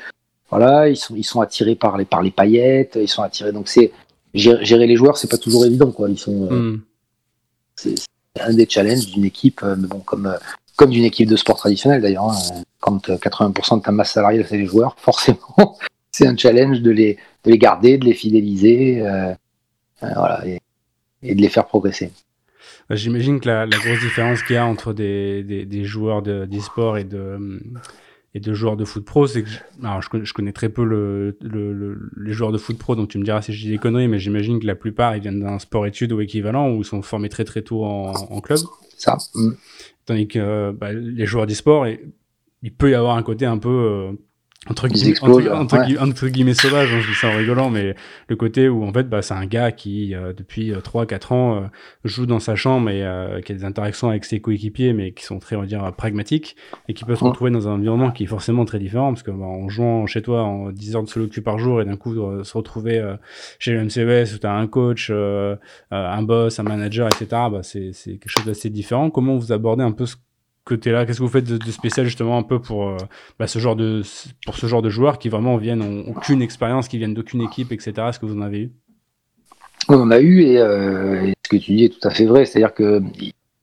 [0.55, 3.51] Voilà, ils sont, ils sont attirés par les, par les paillettes, ils sont attirés.
[3.51, 3.91] Donc c'est
[4.33, 6.09] gérer les joueurs, c'est pas toujours évident, quoi.
[6.09, 6.81] Ils sont, euh, hmm.
[7.75, 7.95] c'est
[8.39, 10.35] un des challenges d'une équipe, mais bon, comme
[10.75, 12.29] comme d'une équipe de sport traditionnel d'ailleurs.
[12.29, 12.63] Hein.
[12.79, 15.77] quand 80% de ta masse salariale c'est les joueurs, forcément,
[16.11, 19.01] c'est un challenge de les, de les garder, de les fidéliser.
[19.01, 19.33] Euh,
[20.01, 22.11] voilà, et, de les faire progresser.
[22.89, 27.61] J'imagine que la, grosse différence qu'il y a entre des, des, joueurs d'e-sport et de,
[28.35, 30.69] et de joueurs de foot pro, c'est que je, alors je, connais, je, connais, très
[30.69, 33.69] peu le, le, les joueurs de foot pro, donc tu me diras si je dis
[33.69, 37.01] des conneries, mais j'imagine que la plupart ils viennent d'un sport-études ou équivalent ou sont
[37.03, 38.59] formés très très tôt en, en club.
[38.97, 39.17] Ça.
[40.05, 41.87] Tandis que bah, les joueurs d'e-sport,
[42.63, 44.11] il peut y avoir un côté un peu euh,
[44.69, 47.95] entre guillemets, entre, guillemets sauvage, hein, je dis ça en rigolant, mais
[48.29, 51.55] le côté où en fait bah, c'est un gars qui euh, depuis 3-4 euh, ans
[51.55, 51.67] euh,
[52.05, 53.03] joue dans sa chambre et
[53.43, 56.55] qui a des interactions avec ses coéquipiers mais qui sont très on va dire pragmatiques
[56.87, 59.31] et qui peut se retrouver dans un environnement qui est forcément très différent parce que
[59.31, 61.97] bah, en jouant chez toi en 10 heures de solo queue par jour et d'un
[61.97, 62.13] coup
[62.43, 63.03] se retrouver
[63.59, 65.11] chez le MCES où tu as un coach,
[65.91, 67.25] un boss, un manager, etc.
[67.51, 69.09] Bah, c'est quelque chose d'assez différent.
[69.09, 70.15] Comment vous abordez un peu ce
[70.65, 72.97] côté-là Qu'est-ce que vous faites de, spécial justement un peu pour euh,
[73.39, 74.01] bah, ce genre de
[74.45, 77.71] pour ce genre de joueurs qui vraiment viennent ont aucune expérience, qui viennent d'aucune équipe,
[77.71, 77.93] etc.
[78.09, 78.71] Est-ce que vous en avez eu?
[79.89, 82.45] On en a eu euh, et, ce que tu dis est tout à fait vrai.
[82.45, 83.01] C'est-à-dire que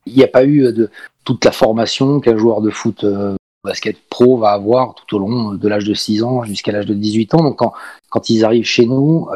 [0.05, 0.89] il n'y a pas eu de
[1.23, 5.53] toute la formation qu'un joueur de foot euh, basket pro va avoir tout au long
[5.53, 7.43] de l'âge de 6 ans jusqu'à l'âge de 18 ans.
[7.43, 7.73] Donc quand,
[8.09, 9.27] quand ils arrivent chez nous,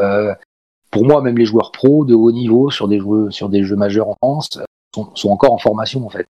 [0.91, 3.75] pour moi même les joueurs pros de haut niveau sur des jeux sur des jeux
[3.75, 4.49] majeurs en France
[4.93, 6.27] sont encore en formation en fait.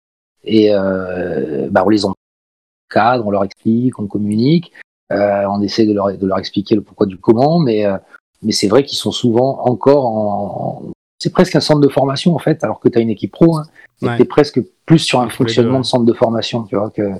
[0.43, 4.71] Et euh, bah, on les encadre, on leur explique, on communique,
[5.11, 7.97] euh, on essaie de leur, de leur expliquer le pourquoi du comment, mais, euh,
[8.41, 10.83] mais c'est vrai qu'ils sont souvent encore en,
[11.19, 13.57] c'est presque un centre de formation en fait, alors que tu as une équipe pro,
[13.57, 13.65] hein,
[14.01, 17.11] tu es presque plus sur un fonctionnement de centre de formation, tu vois, que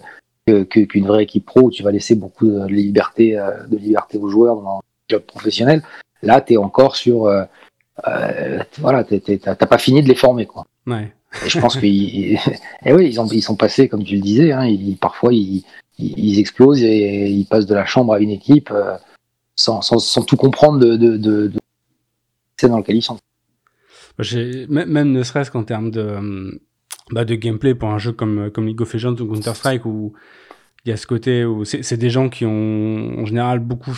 [0.63, 4.27] qu'une vraie équipe pro où tu vas laisser beaucoup de liberté, euh, de liberté aux
[4.27, 5.83] joueurs dans le job professionnel.
[6.23, 7.43] Là, tu es encore sur, euh,
[8.07, 10.65] euh, voilà, t'as pas fini de les former, quoi.
[10.87, 11.13] Ouais.
[11.45, 12.37] Je pense qu'ils,
[12.85, 14.67] eh oui, ils, ils sont passés, comme tu le disais, hein,
[14.99, 15.63] parfois ils,
[16.39, 18.97] explosent et ils passent de la chambre à une équipe euh,
[19.55, 21.51] sans, sans, tout comprendre de, de,
[22.57, 23.17] c'est dans lequel ils sont.
[24.69, 26.59] Même ne serait-ce qu'en termes de,
[27.11, 30.13] bah, de gameplay pour un jeu comme, comme League of Legends ou Counter-Strike où
[30.85, 33.91] il y a ce côté où c'est des gens qui ont en général beaucoup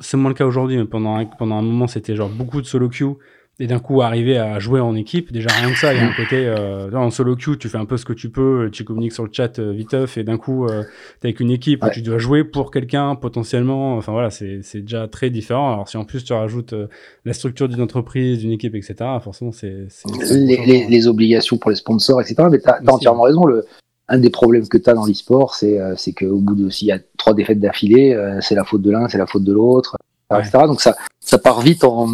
[0.00, 2.66] c'est moins le cas aujourd'hui mais pendant un, pendant un moment c'était genre beaucoup de
[2.66, 3.16] solo queue
[3.58, 6.06] et d'un coup arriver à jouer en équipe déjà rien que ça il y a
[6.06, 8.84] un côté euh, en solo queue tu fais un peu ce que tu peux tu
[8.84, 10.82] communiques sur le chat euh, viteuf et d'un coup euh,
[11.20, 13.96] t'es avec une équipe où tu dois jouer pour quelqu'un potentiellement.
[13.96, 15.72] Enfin voilà c'est c'est déjà très différent.
[15.72, 16.88] Alors si en plus tu rajoutes euh,
[17.24, 19.86] la structure d'une entreprise d'une équipe etc forcément c'est
[20.30, 23.44] les, les, les, obligations pour les sponsors etc mais t'as as entièrement raison.
[23.44, 23.64] Le
[24.08, 26.86] un des problèmes que tu as dans l'e-sport, c'est euh, c'est qu'au bout de s'il
[26.88, 29.96] y a trois défaites d'affilée, c'est la faute de l'un, c'est la faute de l'autre,
[30.30, 30.58] etc.
[30.66, 32.06] Donc ça, ça part vite en,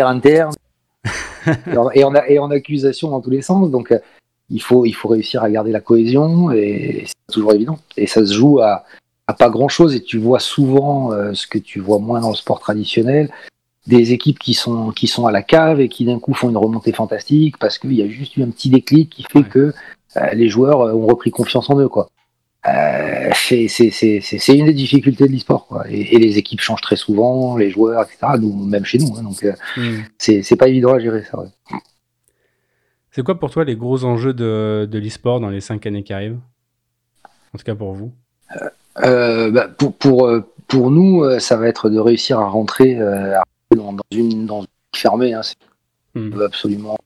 [0.00, 0.54] interne
[1.66, 3.70] et, en, et, en, accusation dans tous les sens.
[3.70, 3.98] Donc, euh,
[4.50, 7.78] il faut, il faut réussir à garder la cohésion et c'est toujours évident.
[7.96, 8.84] Et ça se joue à,
[9.26, 12.30] à pas grand chose et tu vois souvent euh, ce que tu vois moins dans
[12.30, 13.30] le sport traditionnel.
[13.86, 16.56] des équipes qui sont, qui sont à la cave et qui d'un coup font une
[16.56, 19.72] remontée fantastique parce qu'il y a juste eu un petit déclic qui fait que
[20.16, 21.88] euh, les joueurs ont repris confiance en eux.
[21.88, 22.08] Quoi.
[22.68, 25.82] Euh, c'est une des difficultés de l'e-sport.
[25.88, 28.34] Et, et, les équipes changent très souvent, les joueurs, etc.
[28.40, 29.16] Nous, même chez nous.
[29.16, 30.02] Hein, donc euh, mm.
[30.18, 31.38] c'est pas évident à gérer ça.
[33.10, 36.12] C'est quoi pour toi les gros enjeux de, de l'e-sport dans les cinq années qui
[36.12, 36.38] arrivent?
[37.52, 38.12] En tout cas pour vous
[39.04, 40.30] euh, bah, pour, pour,
[40.68, 42.98] pour, nous, ça va être de réussir à rentrer
[43.74, 45.34] dans, une, dans une fermée.
[45.34, 45.56] Hein, c'est
[46.14, 46.42] mm.
[46.42, 46.96] absolument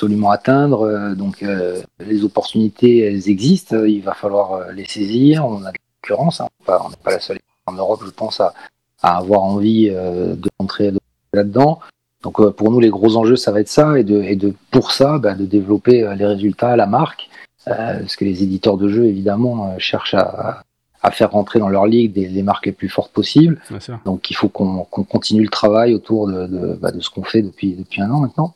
[0.00, 0.86] absolument atteindre.
[0.86, 3.84] Euh, donc euh, les opportunités, elles existent.
[3.84, 5.44] Il va falloir euh, les saisir.
[5.44, 6.40] On a de concurrence.
[6.40, 6.48] Hein.
[6.66, 8.54] On n'est pas la seule en Europe, je pense, à,
[9.02, 10.92] avoir envie de rentrer
[11.32, 11.80] là-dedans.
[12.22, 14.92] Donc pour nous, les gros enjeux, ça va être ça, et de, et de pour
[14.92, 17.30] ça, bah, de développer les résultats, la marque,
[17.64, 20.64] parce que les éditeurs de jeux, évidemment, cherchent à,
[21.02, 23.58] à, faire rentrer dans leur ligue des, les marques les plus fortes possibles.
[24.04, 27.42] Donc il faut qu'on continue le travail autour de, de, bah, de ce qu'on fait
[27.42, 28.54] depuis, depuis un an maintenant.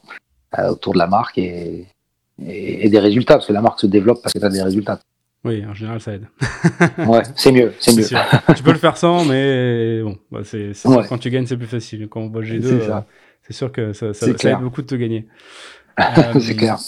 [0.59, 1.87] Euh, autour de la marque et,
[2.45, 5.01] et, des résultats, parce que la marque se développe parce que tu as des résultats.
[5.45, 6.27] Oui, en général, ça aide.
[7.07, 8.05] ouais, c'est mieux, c'est mieux.
[8.57, 10.73] tu peux le faire sans, mais bon, bah, c'est
[11.09, 12.09] quand tu gagnes, c'est plus facile.
[12.09, 13.01] Quand on voit G2, euh,
[13.43, 15.27] c'est sûr que ça, ça, aide beaucoup de te gagner.
[15.99, 16.79] c'est euh, clair.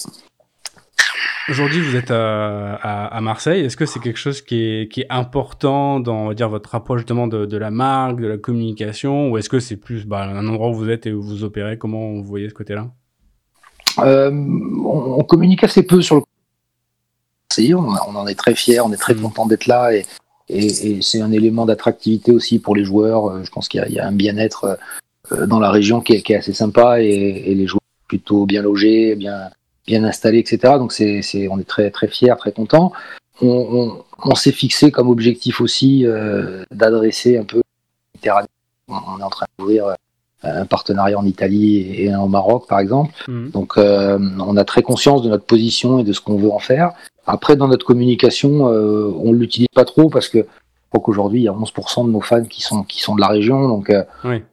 [1.48, 3.64] Aujourd'hui, vous êtes à, à, Marseille.
[3.64, 6.74] Est-ce que c'est quelque chose qui est, qui est important dans on va dire, votre
[6.74, 10.48] approche de, de la marque, de la communication, ou est-ce que c'est plus bah, un
[10.48, 11.78] endroit où vous êtes et où vous opérez?
[11.78, 12.90] Comment vous voyez ce côté-là?
[13.98, 16.22] Euh, on, communique assez peu sur le
[17.74, 19.22] on, on en est très fiers, on est très mm.
[19.22, 20.04] content d'être là et,
[20.48, 23.30] et, c'est un élément d'attractivité aussi pour les joueurs.
[23.30, 24.78] Euh, je pense qu'il y, a un bien-être
[25.32, 29.50] euh, dans la région qui est, assez sympa et, les joueurs plutôt bien logés, bien,
[29.86, 30.74] bien installés, etc.
[30.78, 32.92] Donc c'est, on est très, très fiers, très contents.
[33.42, 34.02] On,
[34.34, 36.06] s'est fixé comme objectif aussi
[36.70, 37.60] d'adresser un peu
[38.88, 39.94] On est en train d'ouvrir
[40.46, 43.12] un partenariat en Italie et au Maroc, par exemple.
[43.28, 43.50] Mhm.
[43.50, 46.58] Donc, euh, on a très conscience de notre position et de ce qu'on veut en
[46.58, 46.92] faire.
[47.26, 51.44] Après, dans notre communication, euh, on l'utilise pas trop parce que je crois qu'aujourd'hui, il
[51.44, 54.04] y a 11% de nos fans qui sont qui sont de la région, donc euh,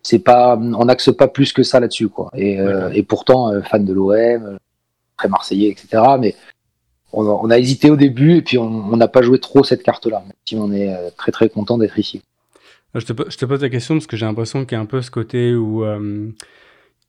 [0.02, 2.32] c'est pas, on n'axe pas plus que ça là-dessus, quoi.
[2.36, 2.58] Et,
[2.94, 4.58] et pourtant, fan de l'OM,
[5.16, 6.04] très marseillais, etc.
[6.20, 6.36] Mais
[7.12, 9.84] on a, on a, hésité au début et puis on n'a pas joué trop cette
[9.84, 10.24] carte-là.
[10.26, 12.24] Même si on est très très content d'être ici.
[12.96, 14.86] Je te, je te, pose la question parce que j'ai l'impression qu'il y a un
[14.86, 16.30] peu ce côté où euh,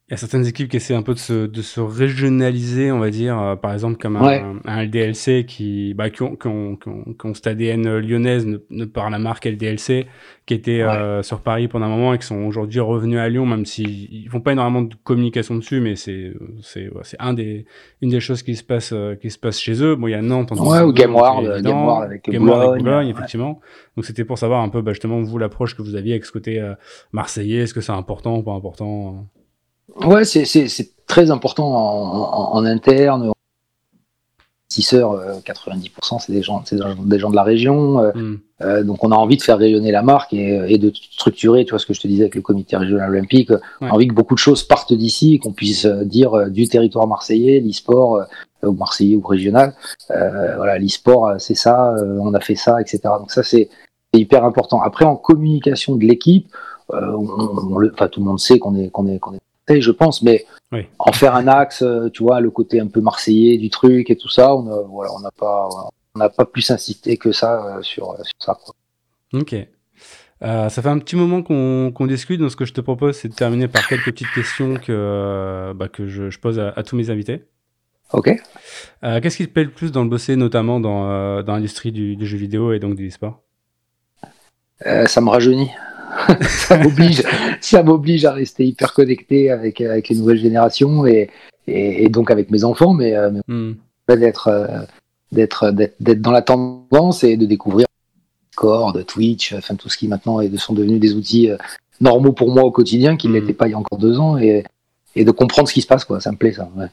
[0.08, 2.98] il y a certaines équipes qui essaient un peu de se, de se régionaliser, on
[2.98, 6.76] va dire, euh, par exemple comme un, un, LDLC qui, bah, qui, ont, qui, ont,
[6.76, 10.06] qui, ont, qui ont cette ADN lyonnaise ne, par la marque LDLC,
[10.44, 13.46] qui était euh, sur Paris pendant un moment et qui sont aujourd'hui revenus à Lyon,
[13.46, 17.64] même s'ils ils font pas énormément de communication dessus, mais c'est c'est c'est un des
[18.02, 19.96] une des choses qui se passe euh, qui se passe chez eux.
[19.96, 23.08] Bon, il y a Nantes, ouais, ou Game World, Game World avec Game Boulogne, Boulogne
[23.08, 23.58] effectivement.
[23.96, 26.32] Donc c'était pour savoir un peu, bah, justement, vous l'approche que vous aviez avec ce
[26.32, 26.62] côté
[27.12, 29.26] marseillais, est-ce que c'est important ou pas important
[29.96, 33.32] Ouais, c'est très important en, en, interne.
[34.74, 36.64] 6 heures, 90%, c'est des gens,
[36.98, 38.00] des gens de la région.
[38.00, 38.38] Euh, hmm.
[38.62, 41.70] euh, donc, on a envie de faire rayonner la marque et, et, de structurer, tu
[41.70, 43.50] vois ce que je te disais avec le comité régional olympique.
[43.80, 46.66] On a envie que beaucoup de choses partent d'ici, qu'on puisse euh, dire euh, du
[46.66, 48.22] territoire marseillais, l'e-sport,
[48.64, 49.74] ou marseillais ou régional.
[50.08, 53.00] voilà, l'e-sport, c'est ça, on a fait ça, etc.
[53.18, 53.68] Donc, ça, c'est
[54.14, 54.80] hyper important.
[54.80, 56.48] Après, en communication de l'équipe,
[56.88, 57.28] on,
[57.92, 60.46] enfin, tout le monde sait qu'on est, qu'on est, qu'on est je pense, mais
[60.98, 64.16] en faire un axe, euh, tu vois, le côté un peu marseillais du truc et
[64.16, 65.68] tout ça, on voilà, on n'a pas,
[66.14, 68.58] on n'a pas plus insisté que ça euh, sur, sur ça.
[69.32, 69.54] Ok.
[70.42, 73.28] Euh, ça fait un petit moment qu'on discute, donc ce que je te propose, c'est
[73.28, 77.44] de terminer par quelques petites questions que, bah, que je, pose à, tous mes invités.
[78.12, 78.30] Ok.
[79.00, 82.26] Qu'est-ce qui te plaît le plus dans le bosser, notamment dans, dans l'industrie du, du,
[82.26, 83.40] jeu vidéo et donc du sport
[85.06, 85.70] Ça me rajeunit.
[86.42, 87.22] ça m'oblige,
[87.64, 91.30] ça m'oblige à rester hyper connecté avec avec les nouvelles générations et,
[91.66, 93.74] et, donc avec mes enfants, mais, euh, hmm.
[94.08, 94.82] d'être euh,
[95.32, 97.86] d'être d'être dans la tendance et de découvrir
[98.50, 101.56] Discord, Twitch, enfin tout ce qui maintenant est, sont devenus des outils euh,
[102.00, 103.36] normaux pour moi au quotidien, qui ne hmm.
[103.36, 104.64] l'étaient pas il y a encore deux ans, et,
[105.16, 106.20] et de comprendre ce qui se passe, quoi.
[106.20, 106.68] Ça me plaît, ça.
[106.76, 106.86] Ouais.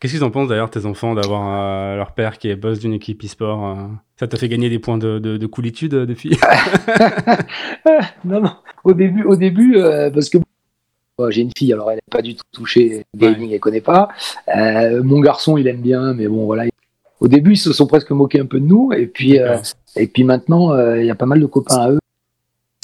[0.00, 2.92] Qu'est-ce qu'ils en pensent d'ailleurs, tes enfants, d'avoir euh, leur père qui est boss d'une
[2.92, 3.86] équipe e-sport euh?
[4.16, 6.30] Ça t'a fait gagner des points de, de, coolitude euh, depuis
[8.24, 8.52] Non, non.
[8.84, 9.76] Au début, au début
[10.12, 10.38] parce que
[11.30, 14.08] j'ai une fille, alors elle n'est pas du tout touchée gaming, elle connaît pas.
[15.02, 16.64] mon garçon, il aime bien, mais bon, voilà.
[17.20, 19.38] Au début, ils se sont presque moqués un peu de nous, et puis,
[19.96, 21.98] et puis maintenant, il y a pas mal de copains à eux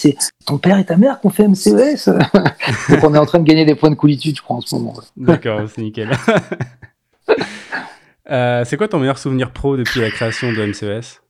[0.00, 0.16] c'est
[0.46, 2.06] ton père et ta mère qui ont fait MCES.
[2.88, 4.74] Donc on est en train de gagner des points de coolitude, je crois, en ce
[4.74, 4.94] moment.
[5.16, 6.10] D'accord, c'est nickel.
[8.30, 11.20] Euh, c'est quoi ton meilleur souvenir pro depuis la création de MCES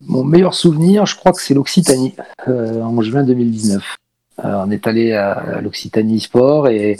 [0.00, 2.16] Mon meilleur souvenir, je crois que c'est l'Occitanie,
[2.48, 3.96] euh, en juin 2019.
[4.42, 6.96] on est allé à, l'Occitanie Sport et,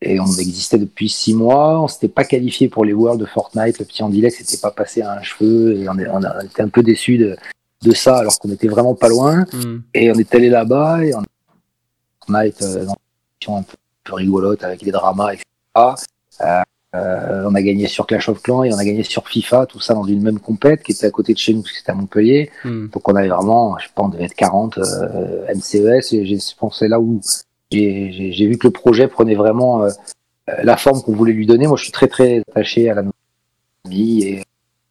[0.00, 1.82] et, on existait depuis six mois.
[1.82, 3.78] On s'était pas qualifié pour les Worlds de Fortnite.
[3.78, 6.62] Le petit Andy s'était pas passé à un cheveu et on, est, on a été
[6.62, 7.36] un peu déçus de,
[7.82, 9.44] de ça alors qu'on était vraiment pas loin.
[9.52, 9.80] Hmm.
[9.94, 12.94] Et on est allé là-bas et on, a été dans une
[13.34, 13.62] situation un
[14.04, 15.44] peu, rigolote avec les dramas, etc.
[16.40, 16.62] Euh,
[16.94, 19.94] on a gagné sur Clash of Clans et on a gagné sur FIFA, tout ça
[19.94, 21.94] dans une même compète qui était à côté de chez nous, parce que c'était à
[21.94, 22.50] Montpellier.
[22.64, 22.88] Hmm.
[22.88, 26.88] Donc on avait vraiment, je pense, on devait être 40 euh, MCES et j'ai pensé
[26.88, 27.20] là où
[27.70, 29.90] j'ai vu que le projet prenait vraiment euh,
[30.62, 31.66] la forme qu'on voulait lui donner.
[31.66, 33.04] Moi, je suis très très attaché à la
[33.88, 34.44] vie et,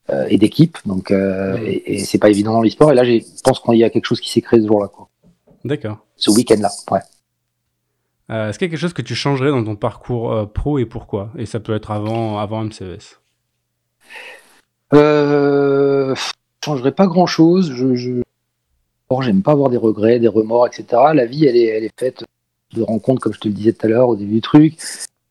[0.09, 1.57] euh, et d'équipe, donc hmm.
[1.65, 2.91] et, et c'est pas évident dans l'e-sport.
[2.91, 4.89] Et là, je pense qu'il y a quelque chose qui s'est créé ce jour-là.
[5.63, 5.99] D'accord.
[6.15, 6.99] Ce week-end-là, ouais.
[8.31, 10.79] Euh, est-ce qu'il y a quelque chose que tu changerais dans ton parcours euh, pro
[10.79, 11.31] et pourquoi?
[11.37, 13.19] Et ça peut être avant, avant MCES.
[14.93, 16.15] Euh,
[16.63, 17.71] changerais pas grand-chose.
[17.73, 18.21] Je, je...
[19.21, 20.85] j'aime pas avoir des regrets, des remords, etc.
[21.13, 22.23] La vie, elle est, elle est faite
[22.73, 24.77] de rencontres, comme je te le disais tout à l'heure au début du truc,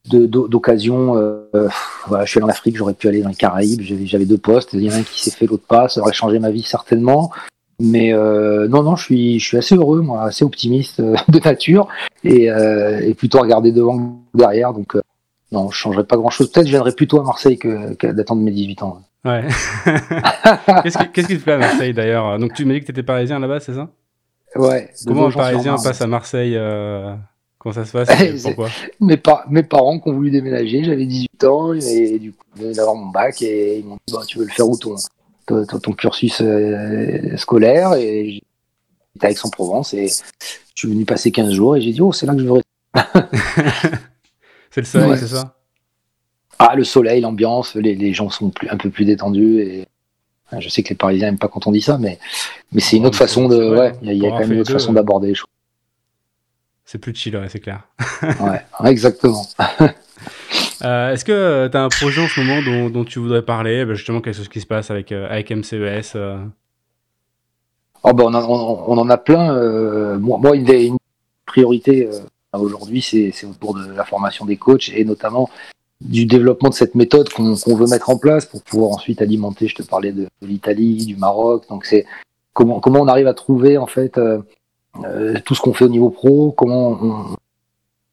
[0.05, 1.16] d'occasions.
[1.16, 3.81] Euh, je suis allé en Afrique, j'aurais pu aller dans les Caraïbes.
[3.81, 4.74] J'avais deux postes.
[4.74, 5.89] Il y en a un qui s'est fait, l'autre pas.
[5.89, 7.31] Ça aurait changé ma vie certainement.
[7.81, 11.39] Mais euh, non, non, je suis, je suis assez heureux, moi, assez optimiste euh, de
[11.40, 11.89] nature
[12.24, 14.73] et, euh, et plutôt regarder devant derrière.
[14.74, 15.01] Donc, euh,
[15.51, 16.52] non, je changerais pas grand-chose.
[16.52, 19.01] Peut-être je viendrais plutôt à Marseille que, que d'attendre mes 18 ans.
[19.24, 19.47] Ouais.
[20.82, 22.39] qu'est-ce, qui, qu'est-ce qui te plaît à Marseille d'ailleurs?
[22.39, 23.89] Donc, tu m'as dit que tu étais parisien là-bas, c'est ça?
[24.57, 24.90] Ouais.
[25.07, 26.59] Comment un parisien passe à Marseille
[27.59, 28.69] Comment ça se passe Pourquoi?
[29.01, 29.20] mes,
[29.51, 32.97] mes parents qui ont voulu déménager, j'avais 18 ans et du coup, je venais d'avoir
[32.97, 34.97] mon bac et ils m'ont dit bah, Tu veux le faire où ton
[35.51, 38.43] ton, cursus euh, scolaire et
[39.14, 40.14] j'étais à Aix-en-Provence et je
[40.74, 42.68] suis venu passer 15 jours et j'ai dit oh c'est là que je veux rester.
[44.70, 45.56] c'est le soleil, c'est ça?
[46.59, 49.86] Ah le soleil, l'ambiance, les, gens sont plus, un peu plus détendus et
[50.59, 52.18] je sais que les Parisiens n'aiment pas quand on dit ça, mais,
[52.72, 53.77] mais c'est une autre façon de.
[53.77, 55.47] Ouais, il y a, quand même une autre façon d'aborder les choses.
[56.85, 57.86] C'est plus chill, ouais, c'est clair.
[58.22, 59.47] ouais, exactement.
[60.82, 63.94] Euh, est-ce que tu as un projet en ce moment dont, tu voudrais parler bah,
[63.94, 66.39] Justement, quelque chose qui se passe avec, euh, avec MCES euh?
[68.02, 70.19] oh, bah, on, en a plein.
[70.19, 70.97] moi, une,
[71.47, 72.09] priorité
[72.52, 75.51] aujourd'hui, c'est autour de la formation des coachs et notamment
[76.01, 79.69] du développement de cette méthode qu'on veut mettre en place pour pouvoir ensuite alimenter.
[79.69, 81.69] Je te parlais de, l'Italie, du Maroc.
[81.69, 82.07] Donc, c'est
[82.55, 84.19] comment, comment on arrive à trouver en fait
[85.44, 87.36] tout ce qu'on fait au niveau pro, comment on,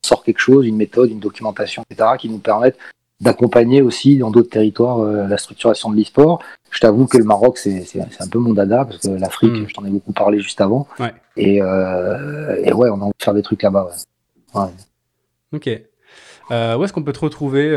[0.07, 2.77] sort quelque chose, une méthode, une documentation, etc., qui nous permettent
[3.19, 6.41] d'accompagner aussi dans d'autres territoires euh, la structuration de l'e-sport.
[6.69, 7.83] Je t'avoue que le Maroc, c'est
[8.19, 9.65] un peu mon dada, parce que l'Afrique, hmm.
[9.67, 10.87] je t'en ai beaucoup parlé juste avant.
[11.35, 13.89] Et, euh, et, ouais, on a envie de faire des trucs là-bas.
[14.53, 14.69] Ouais.
[15.53, 15.69] Ok.
[16.49, 17.67] Euh, où est-ce qu'on peut te retrouver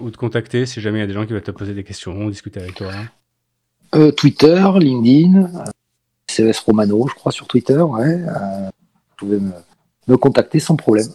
[0.00, 1.84] ou te contacter si jamais il y a des gens qui veulent te poser des
[1.84, 2.90] questions, discuter avec toi
[4.16, 5.64] Twitter, LinkedIn,
[6.28, 7.80] CES Romano, je crois, sur Twitter.
[7.80, 8.16] Ouais.
[8.16, 9.52] vous pouvez me,
[10.08, 11.08] me contacter sans problème.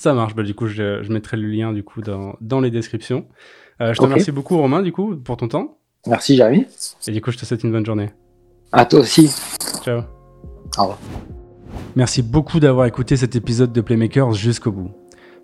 [0.00, 2.70] Ça marche, bah, du coup, je, je, mettrai le lien du coup dans, dans les
[2.70, 3.26] descriptions.
[3.82, 5.76] Euh, je te remercie beaucoup, Romain, du coup, pour ton temps.
[6.06, 6.64] Merci, Jérémy.
[7.06, 8.08] Et du coup, je te souhaite une bonne journée.
[8.72, 9.30] À toi aussi.
[9.84, 10.00] Ciao.
[10.78, 10.98] Au revoir.
[11.96, 14.90] Merci beaucoup d'avoir écouté cet épisode de Playmakers jusqu'au bout.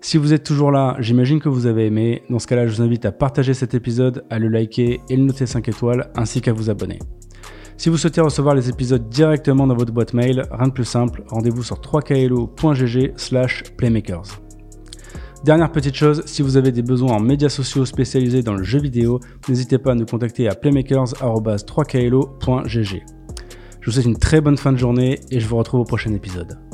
[0.01, 2.23] Si vous êtes toujours là, j'imagine que vous avez aimé.
[2.31, 5.21] Dans ce cas-là, je vous invite à partager cet épisode, à le liker et le
[5.21, 6.97] noter 5 étoiles, ainsi qu'à vous abonner.
[7.77, 11.23] Si vous souhaitez recevoir les épisodes directement dans votre boîte mail, rien de plus simple,
[11.27, 14.46] rendez-vous sur 3klo.gg slash playmakers.
[15.43, 18.79] Dernière petite chose, si vous avez des besoins en médias sociaux spécialisés dans le jeu
[18.79, 23.03] vidéo, n'hésitez pas à nous contacter à playmakers.3klo.gg.
[23.79, 26.11] Je vous souhaite une très bonne fin de journée et je vous retrouve au prochain
[26.13, 26.66] épisode.